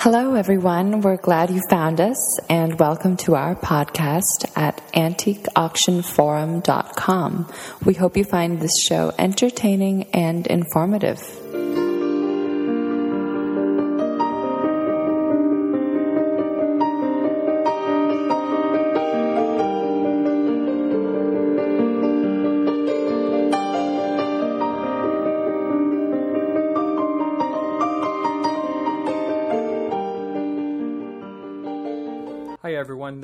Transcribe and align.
Hello, 0.00 0.34
everyone. 0.34 1.00
We're 1.00 1.16
glad 1.16 1.50
you 1.50 1.60
found 1.68 2.00
us 2.00 2.38
and 2.48 2.78
welcome 2.78 3.16
to 3.16 3.34
our 3.34 3.56
podcast 3.56 4.48
at 4.56 4.76
antiqueauctionforum.com. 4.92 7.52
We 7.84 7.94
hope 7.94 8.16
you 8.16 8.22
find 8.22 8.60
this 8.60 8.80
show 8.80 9.12
entertaining 9.18 10.04
and 10.12 10.46
informative. 10.46 11.20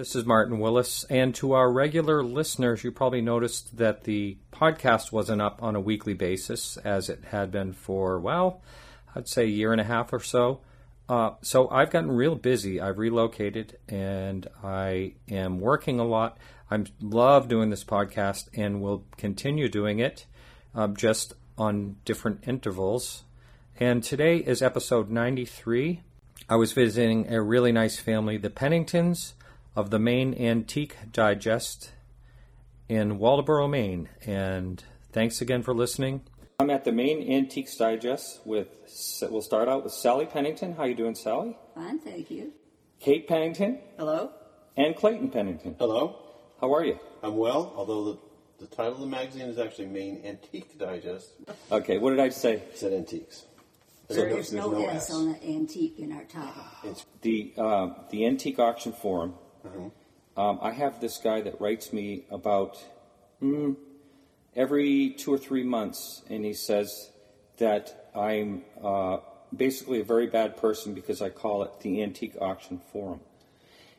This 0.04 0.16
is 0.16 0.26
Martin 0.26 0.58
Willis. 0.58 1.04
And 1.04 1.34
to 1.36 1.52
our 1.52 1.72
regular 1.72 2.22
listeners, 2.22 2.84
you 2.84 2.92
probably 2.92 3.22
noticed 3.22 3.78
that 3.78 4.04
the 4.04 4.36
podcast 4.52 5.12
wasn't 5.12 5.40
up 5.40 5.62
on 5.62 5.74
a 5.74 5.80
weekly 5.80 6.12
basis 6.12 6.76
as 6.76 7.08
it 7.08 7.24
had 7.30 7.50
been 7.50 7.72
for, 7.72 8.20
well, 8.20 8.60
I'd 9.14 9.28
say 9.28 9.44
a 9.44 9.46
year 9.46 9.72
and 9.72 9.80
a 9.80 9.84
half 9.84 10.12
or 10.12 10.20
so. 10.20 10.60
Uh, 11.08 11.30
so 11.40 11.70
I've 11.70 11.88
gotten 11.88 12.12
real 12.12 12.34
busy. 12.34 12.82
I've 12.82 12.98
relocated 12.98 13.78
and 13.88 14.46
I 14.62 15.14
am 15.30 15.58
working 15.58 15.98
a 15.98 16.04
lot. 16.04 16.36
I 16.70 16.84
love 17.00 17.48
doing 17.48 17.70
this 17.70 17.82
podcast 17.82 18.50
and 18.54 18.82
will 18.82 19.06
continue 19.16 19.70
doing 19.70 20.00
it 20.00 20.26
um, 20.74 20.94
just 20.96 21.32
on 21.56 21.96
different 22.04 22.46
intervals. 22.46 23.24
And 23.80 24.04
today 24.04 24.36
is 24.36 24.60
episode 24.60 25.08
93. 25.08 26.02
I 26.46 26.56
was 26.56 26.72
visiting 26.72 27.32
a 27.32 27.40
really 27.40 27.72
nice 27.72 27.98
family, 27.98 28.36
the 28.36 28.50
Penningtons 28.50 29.32
of 29.76 29.90
the 29.90 29.98
Maine 29.98 30.34
Antique 30.34 30.96
Digest 31.12 31.92
in 32.88 33.18
Waldoboro, 33.18 33.68
Maine. 33.68 34.08
And 34.24 34.82
thanks 35.12 35.40
again 35.40 35.62
for 35.62 35.74
listening. 35.74 36.22
I'm 36.60 36.70
at 36.70 36.84
the 36.84 36.92
Maine 36.92 37.30
Antiques 37.32 37.76
Digest 37.76 38.40
with, 38.44 38.68
we'll 39.22 39.42
start 39.42 39.68
out 39.68 39.82
with 39.82 39.92
Sally 39.92 40.26
Pennington. 40.26 40.74
How 40.76 40.84
you 40.84 40.94
doing, 40.94 41.14
Sally? 41.14 41.56
Fine, 41.74 41.98
thank 42.00 42.30
you. 42.30 42.52
Kate 43.00 43.26
Pennington 43.26 43.80
Hello? 43.98 44.30
and 44.76 44.94
Clayton 44.94 45.30
Pennington. 45.30 45.74
Hello, 45.78 46.16
How 46.60 46.72
are 46.72 46.84
you? 46.84 46.98
I'm 47.22 47.36
well, 47.36 47.72
although 47.76 48.04
the, 48.04 48.18
the 48.60 48.66
title 48.66 48.94
of 48.94 49.00
the 49.00 49.06
magazine 49.06 49.48
is 49.48 49.58
actually 49.58 49.86
Maine 49.86 50.22
Antique 50.24 50.78
Digest. 50.78 51.32
Okay, 51.72 51.98
what 51.98 52.10
did 52.10 52.20
I 52.20 52.28
say? 52.28 52.54
It 52.54 52.78
said 52.78 52.92
antiques. 52.92 53.44
There's 54.08 54.52
no, 54.52 54.86
S 54.86 55.10
on 55.10 55.32
the 55.32 55.44
antique 55.44 55.98
in 55.98 56.12
our 56.12 56.24
title. 56.24 56.62
It's 56.84 57.06
the 57.22 57.54
uh, 57.56 57.88
the 58.10 58.26
antique 58.26 58.58
auction 58.58 58.92
forum. 58.92 59.34
Mm-hmm. 59.66 60.40
Um, 60.40 60.58
I 60.60 60.72
have 60.72 61.00
this 61.00 61.18
guy 61.18 61.40
that 61.42 61.60
writes 61.60 61.92
me 61.92 62.24
about 62.30 62.82
mm, 63.42 63.76
every 64.56 65.10
two 65.10 65.32
or 65.32 65.38
three 65.38 65.62
months, 65.62 66.22
and 66.28 66.44
he 66.44 66.54
says 66.54 67.10
that 67.58 68.10
I'm 68.16 68.62
uh, 68.82 69.18
basically 69.56 70.00
a 70.00 70.04
very 70.04 70.26
bad 70.26 70.56
person 70.56 70.94
because 70.94 71.22
I 71.22 71.30
call 71.30 71.62
it 71.62 71.80
the 71.80 72.02
antique 72.02 72.36
auction 72.40 72.80
forum 72.92 73.20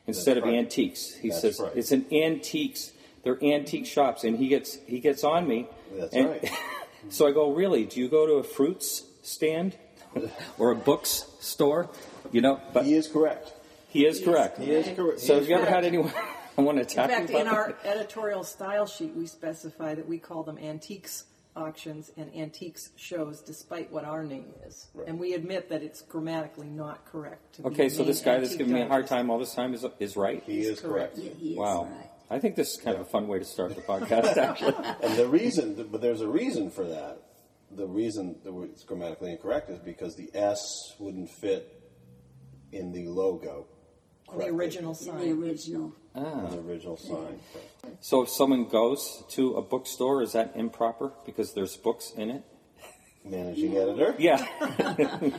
instead 0.06 0.36
That's 0.36 0.44
of 0.46 0.50
right. 0.50 0.58
antiques. 0.58 1.14
He 1.14 1.30
That's 1.30 1.40
says 1.40 1.60
right. 1.60 1.72
it's 1.74 1.92
an 1.92 2.06
antiques. 2.12 2.92
They're 3.22 3.42
antique 3.42 3.86
shops, 3.86 4.24
and 4.24 4.38
he 4.38 4.48
gets 4.48 4.78
he 4.86 5.00
gets 5.00 5.24
on 5.24 5.48
me. 5.48 5.66
That's 5.98 6.14
and- 6.14 6.28
right. 6.28 6.50
so 7.08 7.26
I 7.26 7.32
go, 7.32 7.52
really? 7.52 7.84
Do 7.84 8.00
you 8.00 8.08
go 8.08 8.26
to 8.26 8.34
a 8.34 8.42
fruits 8.44 9.04
stand 9.22 9.76
or 10.58 10.70
a 10.70 10.76
books 10.76 11.26
store? 11.40 11.88
You 12.32 12.40
know, 12.40 12.60
but 12.72 12.84
he 12.84 12.94
is 12.94 13.08
correct. 13.08 13.52
He 13.96 14.06
is 14.06 14.20
correct. 14.20 14.58
He 14.58 14.70
is 14.70 14.94
correct. 14.96 15.20
So 15.20 15.34
have 15.36 15.48
you 15.48 15.56
ever 15.56 15.66
had 15.66 15.84
anyone 15.84 16.12
want 16.56 16.76
to 16.76 16.82
In 16.82 16.86
attack 16.86 17.10
fact, 17.10 17.30
you? 17.30 17.36
in 17.38 17.46
about 17.46 17.54
our 17.54 17.74
editorial 17.84 18.44
style 18.44 18.86
sheet, 18.86 19.14
we 19.14 19.26
specify 19.26 19.94
that 19.94 20.06
we 20.08 20.18
call 20.18 20.42
them 20.42 20.58
antiques 20.58 21.24
auctions 21.56 22.10
and 22.18 22.34
antiques 22.36 22.90
shows, 22.96 23.40
despite 23.40 23.90
what 23.90 24.04
our 24.04 24.22
name 24.22 24.52
is. 24.66 24.88
Right. 24.92 25.08
And 25.08 25.18
we 25.18 25.32
admit 25.32 25.70
that 25.70 25.82
it's 25.82 26.02
grammatically 26.02 26.68
not 26.68 27.06
correct. 27.06 27.54
To 27.54 27.62
that? 27.62 27.68
be 27.70 27.74
Okay, 27.74 27.88
so 27.88 28.04
this 28.04 28.20
guy 28.20 28.34
that's 28.38 28.52
Antique 28.52 28.58
giving 28.58 28.74
me 28.74 28.82
a 28.82 28.88
hard 28.88 29.06
time 29.06 29.30
all 29.30 29.38
this 29.38 29.54
time 29.54 29.72
is 29.72 29.84
is 29.98 30.16
right. 30.18 30.42
He 30.44 30.60
is 30.60 30.80
correct. 30.80 31.16
Yeah, 31.16 31.30
he 31.38 31.52
is 31.52 31.56
Wow. 31.58 31.84
right. 31.84 32.10
I 32.28 32.38
think 32.40 32.56
this 32.56 32.72
is 32.72 32.76
kind 32.82 32.96
of 32.96 33.02
a 33.02 33.08
fun 33.08 33.26
way 33.28 33.38
to 33.38 33.44
start 33.46 33.74
the 33.74 33.80
podcast, 33.92 34.36
actually. 34.36 34.74
And 35.02 35.16
the 35.16 35.26
reason, 35.28 35.88
but 35.90 36.00
there's 36.02 36.20
a 36.20 36.28
reason 36.28 36.70
for 36.70 36.84
that. 36.84 37.22
The 37.70 37.86
reason 37.86 38.36
that 38.44 38.54
it's 38.72 38.84
grammatically 38.84 39.30
incorrect 39.32 39.70
is 39.70 39.78
because 39.78 40.14
the 40.16 40.30
S 40.34 40.94
wouldn't 40.98 41.30
fit 41.30 41.72
in 42.72 42.92
the 42.92 43.08
logo. 43.08 43.66
The 44.36 44.46
original 44.46 44.92
In 44.92 45.06
the 45.06 45.12
sign. 45.22 45.42
original. 45.42 45.92
Ah. 46.14 46.46
In 46.46 46.50
the 46.50 46.58
original 46.72 46.96
sign. 46.96 47.38
So 48.00 48.22
if 48.22 48.28
someone 48.28 48.64
goes 48.64 49.22
to 49.30 49.54
a 49.56 49.62
bookstore, 49.62 50.22
is 50.22 50.32
that 50.32 50.52
improper 50.56 51.12
because 51.24 51.52
there's 51.54 51.76
books 51.76 52.12
in 52.16 52.30
it? 52.30 52.42
Managing 53.24 53.76
editor. 53.76 54.14
Yeah. 54.18 54.44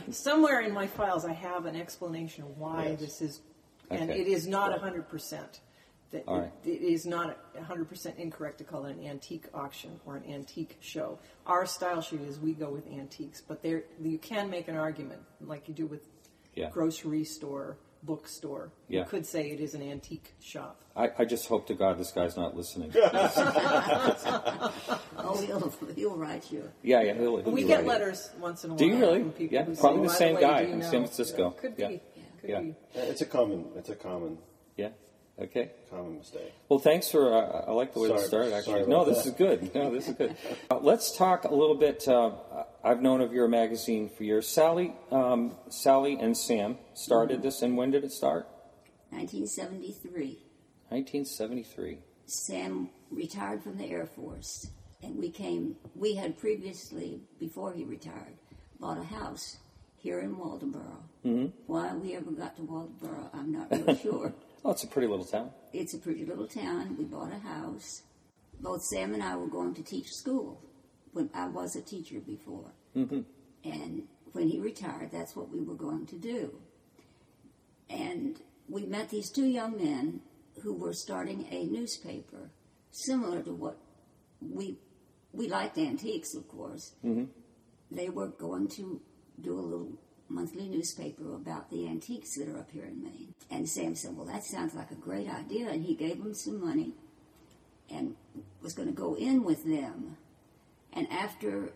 Somewhere 0.10 0.60
in 0.60 0.72
my 0.72 0.86
files, 0.86 1.24
I 1.24 1.32
have 1.32 1.66
an 1.66 1.76
explanation 1.76 2.44
of 2.44 2.58
why 2.58 2.88
Yes. 2.88 3.00
this 3.00 3.22
is, 3.22 3.40
and 3.90 4.10
Okay. 4.10 4.20
it 4.20 4.26
is 4.28 4.46
not 4.46 4.72
100%. 4.78 5.60
That 6.10 6.24
All 6.26 6.40
right. 6.40 6.52
it, 6.64 6.70
it 6.70 6.82
is 6.82 7.04
not 7.04 7.36
100% 7.54 8.16
incorrect 8.16 8.56
to 8.58 8.64
call 8.64 8.86
it 8.86 8.96
an 8.96 9.04
antique 9.06 9.44
auction 9.52 10.00
or 10.06 10.16
an 10.16 10.24
antique 10.32 10.78
show. 10.80 11.18
Our 11.46 11.66
style 11.66 12.00
sheet 12.00 12.22
is 12.22 12.38
we 12.40 12.54
go 12.54 12.70
with 12.70 12.86
antiques, 12.90 13.42
but 13.46 13.62
there 13.62 13.84
you 14.00 14.16
can 14.16 14.48
make 14.48 14.68
an 14.68 14.76
argument 14.76 15.20
like 15.42 15.68
you 15.68 15.74
do 15.74 15.86
with 15.86 16.00
Yeah. 16.54 16.70
grocery 16.70 17.24
store, 17.24 17.76
bookstore. 18.02 18.70
Yeah. 18.88 19.00
You 19.00 19.06
could 19.06 19.26
say 19.26 19.50
it 19.50 19.60
is 19.60 19.74
an 19.74 19.82
antique 19.82 20.34
shop. 20.40 20.82
I, 20.96 21.10
I 21.18 21.24
just 21.24 21.46
hope 21.46 21.66
to 21.68 21.74
God 21.74 21.98
this 21.98 22.10
guy's 22.12 22.36
not 22.36 22.56
listening. 22.56 22.92
Oh, 25.20 25.40
he'll, 25.44 25.72
he'll 25.94 26.16
write 26.16 26.50
you. 26.52 26.70
Yeah, 26.82 27.02
yeah. 27.02 27.14
He'll, 27.14 27.38
he'll 27.42 27.52
We 27.52 27.64
get 27.64 27.78
right. 27.78 27.86
letters 27.86 28.30
once 28.40 28.64
in 28.64 28.70
a 28.70 28.74
while. 28.74 28.78
Do 28.78 28.86
you 28.86 28.98
really? 28.98 29.20
from 29.20 29.32
people 29.32 29.54
Yeah, 29.54 29.64
who 29.64 29.74
say, 29.74 29.80
probably 29.80 30.02
the 30.02 30.08
"By 30.08 30.14
same 30.14 30.34
way, 30.36 30.40
guy 30.40 30.62
do 30.62 30.68
you 30.68 30.74
in? 30.76 30.82
San 30.82 30.90
Francisco. 31.04 31.50
Could 31.50 31.74
Yeah. 31.76 31.88
be. 31.88 32.00
Could 32.40 32.50
Yeah. 32.50 32.60
be. 32.60 32.74
It's 32.94 33.20
a 33.20 33.26
common. 33.26 33.66
It's 33.76 33.88
a 33.90 33.94
common, 33.96 34.38
Yeah. 34.76 34.90
Okay. 35.40 35.70
common 35.90 36.18
mistake. 36.18 36.52
Well, 36.68 36.78
thanks 36.78 37.10
for. 37.10 37.34
Uh, 37.34 37.64
I 37.68 37.72
like 37.72 37.92
the 37.94 38.00
way 38.00 38.08
Sorry- 38.08 38.20
this 38.20 38.28
started. 38.28 38.52
Actually, 38.54 38.72
sorry 38.80 38.86
no, 38.86 39.04
this 39.04 39.22
that. 39.24 39.28
is 39.30 39.34
good. 39.34 39.74
No, 39.74 39.90
this 39.90 40.08
is 40.08 40.14
good. 40.14 40.36
Uh, 40.70 40.78
let's 40.80 41.16
talk 41.16 41.44
a 41.44 41.54
little 41.54 41.76
bit. 41.76 42.06
Uh, 42.08 42.30
I've 42.88 43.02
known 43.02 43.20
of 43.20 43.34
your 43.34 43.48
magazine 43.48 44.08
for 44.08 44.24
years. 44.24 44.48
Sally, 44.48 44.94
um, 45.12 45.54
Sally, 45.68 46.18
and 46.18 46.34
Sam 46.34 46.78
started 46.94 47.42
this. 47.42 47.60
And 47.60 47.76
when 47.76 47.90
did 47.90 48.02
it 48.02 48.12
start? 48.12 48.48
1973. 49.10 50.38
1973. 50.88 51.98
Sam 52.24 52.88
retired 53.10 53.62
from 53.62 53.76
the 53.76 53.84
Air 53.84 54.06
Force, 54.06 54.70
and 55.02 55.18
we 55.18 55.28
came. 55.28 55.76
We 55.94 56.14
had 56.14 56.38
previously, 56.38 57.20
before 57.38 57.74
he 57.74 57.84
retired, 57.84 58.38
bought 58.80 58.96
a 58.96 59.04
house 59.04 59.58
here 59.98 60.20
in 60.20 60.36
Waldoboro. 60.36 61.02
Mm-hmm. 61.26 61.48
Why 61.66 61.94
we 61.94 62.16
ever 62.16 62.30
got 62.30 62.56
to 62.56 62.62
Waldoboro, 62.62 63.28
I'm 63.34 63.52
not 63.52 63.70
really 63.70 63.98
sure. 64.02 64.32
Oh, 64.64 64.70
it's 64.70 64.84
a 64.84 64.88
pretty 64.88 65.08
little 65.08 65.26
town. 65.26 65.50
It's 65.74 65.92
a 65.92 65.98
pretty 65.98 66.24
little 66.24 66.48
town. 66.48 66.96
We 66.96 67.04
bought 67.04 67.32
a 67.34 67.38
house. 67.38 68.00
Both 68.58 68.84
Sam 68.84 69.12
and 69.12 69.22
I 69.22 69.36
were 69.36 69.46
going 69.46 69.74
to 69.74 69.82
teach 69.82 70.10
school 70.14 70.62
when 71.12 71.28
I 71.34 71.48
was 71.48 71.76
a 71.76 71.82
teacher 71.82 72.20
before. 72.20 72.72
Mm-hmm. 72.96 73.20
And 73.64 74.02
when 74.32 74.48
he 74.48 74.58
retired, 74.58 75.10
that's 75.10 75.34
what 75.36 75.50
we 75.50 75.60
were 75.60 75.74
going 75.74 76.06
to 76.06 76.16
do. 76.16 76.60
And 77.90 78.40
we 78.68 78.86
met 78.86 79.10
these 79.10 79.30
two 79.30 79.46
young 79.46 79.76
men 79.76 80.20
who 80.62 80.74
were 80.74 80.92
starting 80.92 81.46
a 81.50 81.64
newspaper 81.64 82.50
similar 82.90 83.42
to 83.42 83.52
what 83.52 83.78
we 84.40 84.78
we 85.32 85.48
liked 85.48 85.78
antiques, 85.78 86.34
of 86.34 86.48
course. 86.48 86.94
Mm-hmm. 87.04 87.24
They 87.90 88.08
were 88.08 88.28
going 88.28 88.68
to 88.76 89.00
do 89.40 89.52
a 89.58 89.60
little 89.60 89.92
monthly 90.28 90.68
newspaper 90.68 91.34
about 91.34 91.70
the 91.70 91.86
antiques 91.86 92.36
that 92.36 92.48
are 92.48 92.58
up 92.58 92.70
here 92.70 92.84
in 92.84 93.02
Maine. 93.02 93.34
And 93.50 93.68
Sam 93.68 93.94
said, 93.94 94.16
"Well, 94.16 94.26
that 94.26 94.44
sounds 94.44 94.74
like 94.74 94.90
a 94.90 94.96
great 94.96 95.28
idea," 95.28 95.70
and 95.70 95.84
he 95.84 95.94
gave 95.94 96.22
them 96.22 96.34
some 96.34 96.60
money 96.60 96.94
and 97.90 98.16
was 98.62 98.74
going 98.74 98.88
to 98.88 98.94
go 98.94 99.14
in 99.14 99.44
with 99.44 99.64
them. 99.64 100.16
And 100.92 101.10
after 101.10 101.72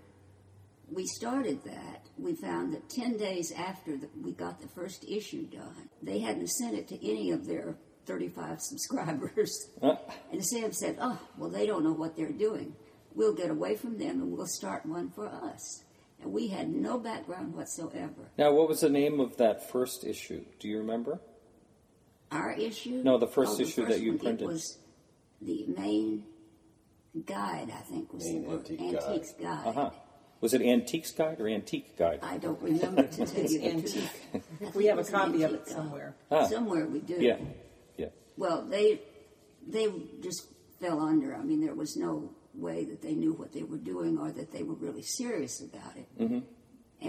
we 0.93 1.07
started 1.07 1.63
that, 1.65 2.07
we 2.19 2.35
found 2.35 2.75
that 2.75 2.89
10 2.91 3.17
days 3.17 3.53
after 3.57 3.97
the, 3.97 4.09
we 4.23 4.33
got 4.33 4.61
the 4.61 4.69
first 4.69 5.05
issue 5.09 5.47
done, 5.47 5.89
they 6.03 6.19
hadn't 6.19 6.49
sent 6.49 6.75
it 6.77 6.89
to 6.89 7.09
any 7.09 7.31
of 7.31 7.47
their 7.47 7.77
35 8.07 8.61
subscribers. 8.61 9.69
and 9.81 10.45
Sam 10.45 10.73
said, 10.73 10.99
Oh, 11.01 11.19
well, 11.39 11.51
they 11.51 11.67
don't 11.67 11.85
know 11.85 11.93
what 11.93 12.17
they're 12.17 12.33
doing. 12.33 12.75
We'll 13.15 13.35
get 13.35 13.51
away 13.51 13.77
from 13.77 13.99
them 13.99 14.21
and 14.23 14.33
we'll 14.33 14.47
start 14.47 14.87
one 14.87 15.11
for 15.11 15.29
us. 15.29 15.85
And 16.23 16.33
we 16.33 16.49
had 16.49 16.69
no 16.71 16.99
background 16.99 17.55
whatsoever. 17.55 18.31
Now, 18.39 18.53
what 18.53 18.69
was 18.69 18.81
the 18.81 18.89
name 18.89 19.21
of 19.21 19.37
that 19.39 19.71
first 19.71 20.05
issue? 20.05 20.45
Do 20.61 20.69
you 20.69 20.79
remember? 20.79 21.21
Our 22.31 22.53
issue? 22.53 23.03
No, 23.05 23.19
the 23.19 23.27
first 23.27 23.55
Oh, 23.55 23.57
the 23.57 23.63
issue 23.65 23.87
that 23.87 24.01
you 24.01 24.11
one, 24.13 24.19
printed. 24.21 24.43
It 24.43 24.47
was 24.47 24.79
the 25.43 25.67
Maine 25.77 26.25
guide, 27.27 27.71
I 27.71 27.83
think, 27.83 28.13
was 28.13 28.25
Maine 28.25 28.43
the 28.43 28.49
word. 28.49 28.59
Antique 28.71 28.79
Guide. 28.79 28.95
Antiques 29.05 29.33
Guide. 29.35 29.67
Uh 29.67 29.73
huh. 29.73 29.91
Was 30.43 30.55
it 30.55 30.61
Antiques 30.61 31.13
Guide 31.13 31.41
or 31.41 31.49
Antique 31.49 31.97
Guide? 31.97 32.19
I 32.23 32.37
don't 32.37 32.61
remember 32.61 33.05
to 33.05 33.17
tell 33.27 33.37
It's 33.37 33.53
you 33.53 33.61
the 33.61 33.67
antique. 33.69 33.93
truth. 33.93 34.21
I 34.35 34.39
think 34.39 34.59
think 34.59 34.75
we 34.75 34.87
have 34.87 34.97
a 34.97 34.99
was 34.99 35.09
an 35.09 35.15
copy 35.15 35.43
of 35.45 35.53
antique 35.53 35.55
it 35.55 35.67
guy. 35.69 35.73
somewhere. 35.73 36.15
Ah. 36.33 36.47
Somewhere 36.49 36.87
we 36.87 36.99
do. 36.99 37.17
Yeah, 37.21 37.37
yeah. 37.97 38.09
Well, 38.37 38.63
they 38.63 39.01
they 39.67 39.87
just 40.21 40.47
fell 40.81 41.01
under. 41.01 41.35
I 41.35 41.43
mean, 41.43 41.61
there 41.65 41.75
was 41.77 41.97
no 41.97 42.31
way 42.55 42.85
that 42.85 43.01
they 43.01 43.15
knew 43.15 43.33
what 43.33 43.53
they 43.53 43.63
were 43.63 43.79
doing 43.79 44.19
or 44.19 44.33
that 44.33 44.53
they 44.53 44.65
were 44.65 44.75
really 44.75 45.03
serious 45.03 45.61
about 45.63 45.97
it. 45.97 46.09
Mm-hmm. 46.21 46.41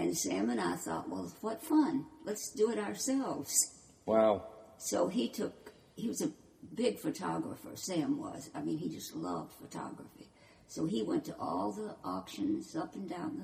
And 0.00 0.16
Sam 0.16 0.48
and 0.50 0.60
I 0.60 0.76
thought, 0.76 1.08
well, 1.10 1.30
what 1.40 1.60
fun! 1.62 2.06
Let's 2.24 2.50
do 2.50 2.70
it 2.70 2.78
ourselves. 2.78 3.52
Wow. 4.06 4.44
So 4.78 5.08
he 5.08 5.28
took. 5.28 5.72
He 5.96 6.06
was 6.06 6.22
a 6.22 6.30
big 6.72 7.00
photographer. 7.00 7.70
Sam 7.74 8.16
was. 8.18 8.48
I 8.54 8.60
mean, 8.62 8.78
he 8.78 8.88
just 8.88 9.14
loved 9.16 9.52
photography. 9.54 10.28
So 10.74 10.86
he 10.86 11.04
went 11.04 11.24
to 11.26 11.36
all 11.38 11.70
the 11.70 11.94
auctions 12.04 12.74
up 12.74 12.96
and 12.96 13.08
down 13.08 13.38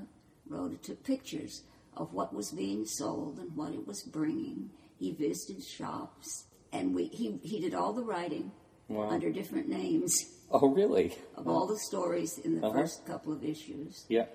the 0.49 0.53
road 0.57 0.73
and 0.73 0.83
took 0.83 1.05
pictures 1.05 1.63
of 1.97 2.13
what 2.13 2.35
was 2.35 2.51
being 2.51 2.85
sold 2.85 3.39
and 3.39 3.55
what 3.55 3.73
it 3.73 3.87
was 3.87 4.03
bringing. 4.03 4.71
He 4.99 5.13
visited 5.13 5.63
shops, 5.63 6.47
and 6.73 6.93
we 6.93 7.05
he 7.05 7.39
he 7.45 7.61
did 7.61 7.73
all 7.73 7.93
the 7.93 8.03
writing 8.03 8.51
Wow. 8.89 9.11
under 9.11 9.31
different 9.31 9.69
names 9.69 10.25
Oh, 10.51 10.67
really? 10.67 11.17
of 11.37 11.47
all 11.47 11.69
the 11.69 11.79
stories 11.79 12.37
in 12.39 12.57
the 12.61 12.67
Uh-huh. 12.67 12.81
first 12.81 13.07
couple 13.07 13.33
of 13.33 13.45
issues, 13.45 14.07
Yeah. 14.09 14.27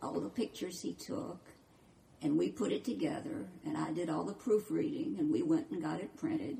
all 0.00 0.20
the 0.20 0.28
pictures 0.30 0.80
he 0.80 0.92
took, 0.94 1.40
and 2.22 2.38
we 2.38 2.52
put 2.52 2.70
it 2.70 2.84
together. 2.84 3.48
And 3.66 3.76
I 3.76 3.90
did 3.92 4.08
all 4.08 4.22
the 4.22 4.34
proofreading, 4.34 5.16
and 5.18 5.32
we 5.32 5.42
went 5.42 5.68
and 5.72 5.82
got 5.82 5.98
it 5.98 6.14
printed 6.16 6.58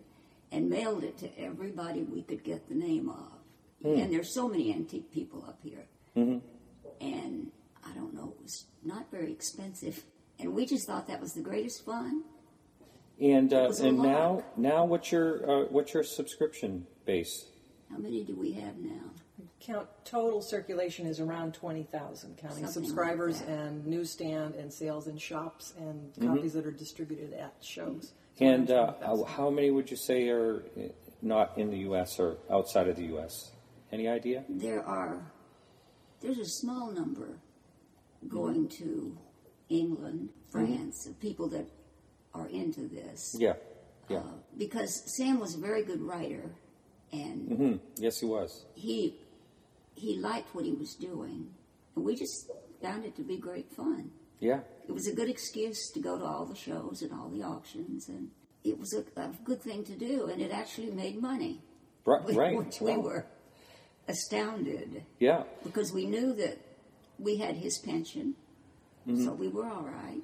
and 0.50 0.68
mailed 0.68 1.04
it 1.04 1.16
to 1.18 1.28
everybody 1.38 2.02
we 2.02 2.22
could 2.22 2.42
get 2.42 2.68
the 2.68 2.74
name 2.74 3.08
of. 3.08 3.37
And 3.84 4.12
there's 4.12 4.32
so 4.32 4.48
many 4.48 4.72
antique 4.74 5.12
people 5.12 5.44
up 5.46 5.60
here, 5.62 5.86
and 7.00 7.50
I 7.86 7.92
don't 7.94 8.12
know, 8.14 8.34
it 8.36 8.42
was 8.42 8.64
not 8.84 9.10
very 9.10 9.30
expensive. 9.30 10.04
And 10.40 10.54
we 10.54 10.66
just 10.66 10.86
thought 10.86 11.06
that 11.08 11.20
was 11.20 11.32
the 11.32 11.40
greatest 11.40 11.84
fun. 11.84 12.22
And 13.20 13.52
uh, 13.52 13.72
and 13.80 13.98
now 13.98 14.44
now 14.56 14.84
what's 14.84 15.10
your 15.10 15.48
uh, 15.48 15.64
what's 15.70 15.92
your 15.94 16.04
subscription 16.04 16.86
base? 17.04 17.46
How 17.90 17.98
many 17.98 18.22
do 18.22 18.36
we 18.36 18.52
have 18.52 18.76
now? 18.78 19.10
Count 19.60 19.88
total 20.04 20.40
circulation 20.40 21.06
is 21.06 21.18
around 21.18 21.54
twenty 21.54 21.82
thousand, 21.82 22.36
counting 22.36 22.64
Something 22.64 22.84
subscribers 22.84 23.40
that. 23.40 23.48
and 23.48 23.86
newsstand 23.86 24.54
and 24.54 24.72
sales 24.72 25.08
in 25.08 25.18
shops 25.18 25.74
and 25.78 26.12
copies 26.20 26.52
that 26.52 26.64
are 26.64 26.70
distributed 26.70 27.32
at 27.32 27.54
shows. 27.60 28.12
It's 28.32 28.40
And 28.40 28.70
uh, 28.70 28.92
how 29.24 29.50
many 29.50 29.70
would 29.72 29.90
you 29.90 29.96
say 29.96 30.28
are 30.28 30.62
uh, 30.76 30.82
not 31.22 31.58
in 31.58 31.70
the 31.70 31.78
U.S. 31.78 32.20
or 32.20 32.36
outside 32.50 32.86
of 32.88 32.94
the 32.94 33.06
U.S.? 33.06 33.50
Any 33.92 34.08
idea? 34.08 34.44
there 34.48 34.84
are 34.84 35.32
there's 36.20 36.38
a 36.38 36.44
small 36.44 36.90
number 36.90 37.38
going 38.28 38.68
to 38.68 39.16
England, 39.68 40.30
France, 40.50 41.06
of 41.06 41.18
people 41.20 41.48
that 41.50 41.66
are 42.34 42.48
into 42.48 42.88
this. 42.88 43.36
Yeah. 43.38 43.54
Yeah. 44.08 44.18
Uh, 44.18 44.22
because 44.56 45.02
Sam 45.16 45.38
was 45.38 45.54
a 45.54 45.58
very 45.58 45.84
good 45.84 46.00
writer, 46.00 46.50
and 47.12 47.48
hmm 47.48 47.76
Yes, 47.96 48.20
he 48.20 48.26
was. 48.26 48.64
he 48.74 49.16
he 49.94 50.16
liked 50.18 50.54
what 50.54 50.64
he 50.64 50.72
was 50.72 50.94
doing, 50.94 51.50
and 51.94 52.04
we 52.04 52.16
just 52.16 52.50
found 52.82 53.04
it 53.04 53.14
to 53.16 53.22
be 53.22 53.36
great 53.36 53.70
fun. 53.72 54.10
Yeah. 54.40 54.60
It 54.88 54.92
was 54.92 55.06
a 55.06 55.14
good 55.14 55.28
excuse 55.28 55.90
to 55.92 56.00
go 56.00 56.18
to 56.18 56.24
all 56.24 56.46
the 56.46 56.54
shows 56.54 57.02
and 57.02 57.12
all 57.12 57.28
the 57.28 57.42
auctions, 57.42 58.08
and 58.08 58.30
it 58.64 58.78
was 58.78 58.94
a, 58.94 59.04
a 59.20 59.30
good 59.44 59.60
thing 59.62 59.84
to 59.84 59.94
do, 59.96 60.26
and 60.26 60.40
it 60.40 60.50
actually 60.52 60.90
made 60.90 61.20
money, 61.20 61.60
Right. 62.06 62.24
which 62.24 62.36
right. 62.36 62.52
we 62.80 62.96
Wow. 62.96 63.00
were 63.00 63.26
astounded. 64.08 65.04
Yeah. 65.18 65.42
because 65.64 65.92
we 65.92 66.06
knew 66.06 66.32
that 66.34 66.58
we 67.18 67.36
had 67.36 67.56
his 67.56 67.78
pension, 67.78 68.34
Mm-hmm. 69.06 69.24
so 69.24 69.32
we 69.32 69.48
were 69.48 69.66
all 69.66 69.82
right. 69.84 70.22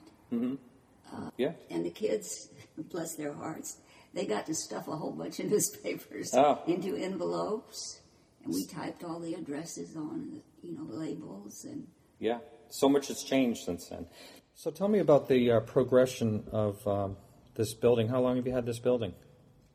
Yeah. 1.39 1.53
And 1.71 1.87
the 1.87 1.91
kids, 1.91 2.49
bless 2.91 3.15
their 3.15 3.33
hearts, 3.33 3.79
they 4.13 4.27
got 4.27 4.47
to 4.47 4.55
stuff 4.55 4.89
a 4.89 4.97
whole 4.97 5.13
bunch 5.13 5.39
of 5.41 5.47
newspapers 5.51 6.31
Oh. 6.35 6.61
into 6.67 6.95
envelopes, 6.97 8.01
and 8.45 8.53
we 8.53 8.67
typed 8.67 9.03
all 9.05 9.21
the 9.21 9.35
addresses 9.35 9.97
on, 9.97 10.43
you 10.63 10.75
know, 10.77 10.85
the 10.87 10.97
labels, 10.97 11.65
and 11.65 11.87
Yeah. 12.19 12.39
So 12.69 12.89
much 12.89 13.09
has 13.09 13.23
changed 13.23 13.65
since 13.65 13.87
then. 13.89 14.07
So 14.55 14.71
tell 14.71 14.89
me 14.89 14.99
about 14.99 15.29
the 15.29 15.53
uh, 15.53 15.61
progression 15.61 16.45
of 16.53 16.87
um, 16.87 17.17
this 17.55 17.73
building. 17.75 18.09
How 18.09 18.21
long 18.21 18.37
have 18.37 18.47
you 18.47 18.53
had 18.53 18.67
this 18.67 18.79
building? 18.81 19.15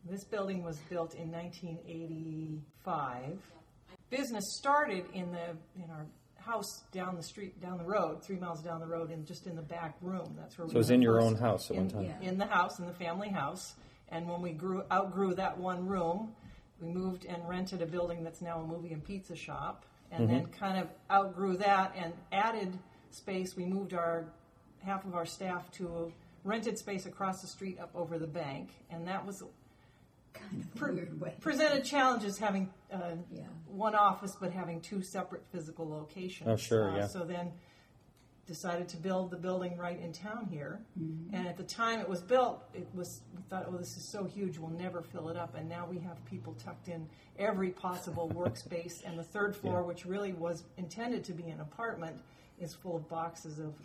This 0.06 0.23
building 0.23 0.63
was 0.63 0.77
built 0.89 1.13
in 1.15 1.31
1985. 1.31 3.38
Business 4.09 4.45
started 4.57 5.06
in 5.13 5.31
the 5.31 5.56
in 5.75 5.89
our 5.91 6.06
house 6.38 6.81
down 6.91 7.15
the 7.15 7.21
street, 7.23 7.61
down 7.61 7.77
the 7.77 7.83
road, 7.83 8.23
three 8.23 8.38
miles 8.38 8.61
down 8.61 8.79
the 8.79 8.88
road, 8.88 9.11
and 9.11 9.25
just 9.27 9.45
in 9.45 9.56
the 9.56 9.61
back 9.61 9.95
room. 10.01 10.35
That's 10.38 10.57
where 10.57 10.65
we 10.65 10.71
So 10.71 10.77
it 10.77 10.79
was 10.79 10.89
in 10.89 11.01
your 11.01 11.15
first- 11.21 11.27
own 11.27 11.35
house 11.35 11.69
at 11.69 11.77
one 11.77 11.89
time? 11.89 12.03
Yeah. 12.06 12.19
In 12.21 12.38
the 12.39 12.47
house, 12.47 12.79
in 12.79 12.88
the 12.88 12.94
family 12.94 13.29
house. 13.29 13.75
And 14.11 14.27
when 14.27 14.41
we 14.41 14.51
grew 14.53 14.83
outgrew 14.91 15.35
that 15.35 15.59
one 15.59 15.85
room, 15.85 16.33
we 16.81 16.88
moved 16.88 17.25
and 17.25 17.47
rented 17.47 17.83
a 17.83 17.85
building 17.85 18.23
that's 18.23 18.41
now 18.41 18.59
a 18.61 18.65
movie 18.65 18.94
and 18.94 19.03
pizza 19.03 19.35
shop. 19.35 19.85
And 20.11 20.27
then 20.27 20.44
Mm-hmm. 20.45 20.53
kind 20.53 20.79
of 20.79 20.88
outgrew 21.11 21.57
that 21.57 21.94
and 21.95 22.13
added 22.31 22.79
space. 23.11 23.56
We 23.56 23.65
moved 23.65 23.94
our 23.94 24.25
half 24.81 25.06
of 25.06 25.13
our 25.13 25.25
staff 25.27 25.69
to 25.73 25.88
a 25.88 26.47
rented 26.47 26.79
space 26.79 27.06
across 27.06 27.41
the 27.41 27.47
street 27.47 27.79
up 27.79 27.91
over 27.94 28.17
the 28.17 28.25
bank, 28.25 28.69
and 28.89 29.06
that 29.07 29.23
was 29.23 29.44
kind 30.34 30.64
of 30.64 30.76
pre- 30.76 30.94
weird 30.94 31.20
way. 31.20 31.36
presented 31.42 31.84
challenges 31.86 32.38
having 32.38 32.72
uh, 32.92 33.16
Yeah. 33.31 33.44
one 33.68 33.96
office 33.96 34.36
but 34.40 34.52
having 34.52 34.81
two 34.81 35.02
separate 35.02 35.44
physical 35.52 35.88
locations. 35.90 36.50
Oh, 36.50 36.56
sure, 36.56 36.92
Uh, 36.92 36.98
yeah. 36.98 37.08
So 37.08 37.24
then 37.26 37.52
decided 38.48 38.90
to 38.90 38.98
build 38.98 39.30
the 39.30 39.38
building 39.38 39.78
right 39.78 40.00
in 40.00 40.12
town 40.12 40.48
here. 40.50 40.80
Mm-hmm. 41.00 41.36
And 41.36 41.48
at 41.48 41.56
the 41.56 41.64
time 41.64 42.00
it 42.00 42.10
was 42.10 42.22
built, 42.24 42.64
it 42.74 42.88
was 42.96 43.22
we 43.36 43.44
thought, 43.44 43.66
oh, 43.70 43.78
this 43.78 43.96
is 43.96 44.10
so 44.12 44.24
huge, 44.24 44.58
we'll 44.58 44.72
never 44.72 45.02
fill 45.04 45.30
it 45.30 45.38
up. 45.38 45.54
And 45.56 45.70
now 45.70 45.86
we 45.88 46.00
have 46.00 46.24
people 46.26 46.54
tucked 46.54 46.88
in 46.88 47.08
every 47.38 47.70
possible 47.70 48.28
workspace. 48.36 49.04
And 49.06 49.20
the 49.20 49.24
third 49.24 49.56
floor, 49.56 49.84
which 49.84 50.06
really 50.06 50.34
was 50.34 50.64
intended 50.78 51.24
to 51.26 51.34
be 51.34 51.44
an 51.50 51.60
apartment, 51.60 52.18
is 52.60 52.74
full 52.74 52.96
of 52.96 53.08
boxes 53.08 53.60
of 53.60 53.76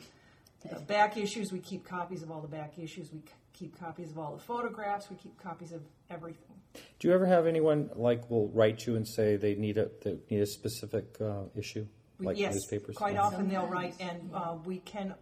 uh, 0.73 0.79
back 0.81 1.19
issues. 1.19 1.53
We 1.53 1.59
keep 1.61 1.85
copies 1.85 2.23
of 2.23 2.31
all 2.31 2.41
the 2.41 2.49
back 2.49 2.79
issues. 2.79 3.13
We 3.13 3.19
c- 3.21 3.27
keep 3.53 3.79
copies 3.79 4.11
of 4.13 4.19
all 4.19 4.33
the 4.35 4.43
photographs. 4.43 5.11
We 5.11 5.17
keep 5.17 5.37
copies 5.39 5.73
of 5.73 5.83
everything. 6.11 6.57
Do 6.99 7.09
you 7.09 7.15
ever 7.15 7.27
have 7.27 7.47
anyone 7.47 7.91
like 7.95 8.31
will 8.31 8.49
write 8.49 8.87
you 8.87 8.97
and 8.97 9.07
say 9.07 9.37
they 9.37 9.55
need 9.55 9.79
a 9.79 9.91
they 10.03 10.19
need 10.31 10.41
a 10.41 10.47
specific 10.47 11.17
uh, 11.21 11.45
issue, 11.55 11.87
like 12.19 12.37
yes, 12.39 12.55
newspapers? 12.55 12.97
quite 12.97 13.15
Yeah. 13.15 13.23
often 13.23 13.49
they'll 13.49 13.67
write, 13.67 13.95
and 14.01 14.31
uh, 14.35 14.57
we 14.65 14.79
can 14.79 15.15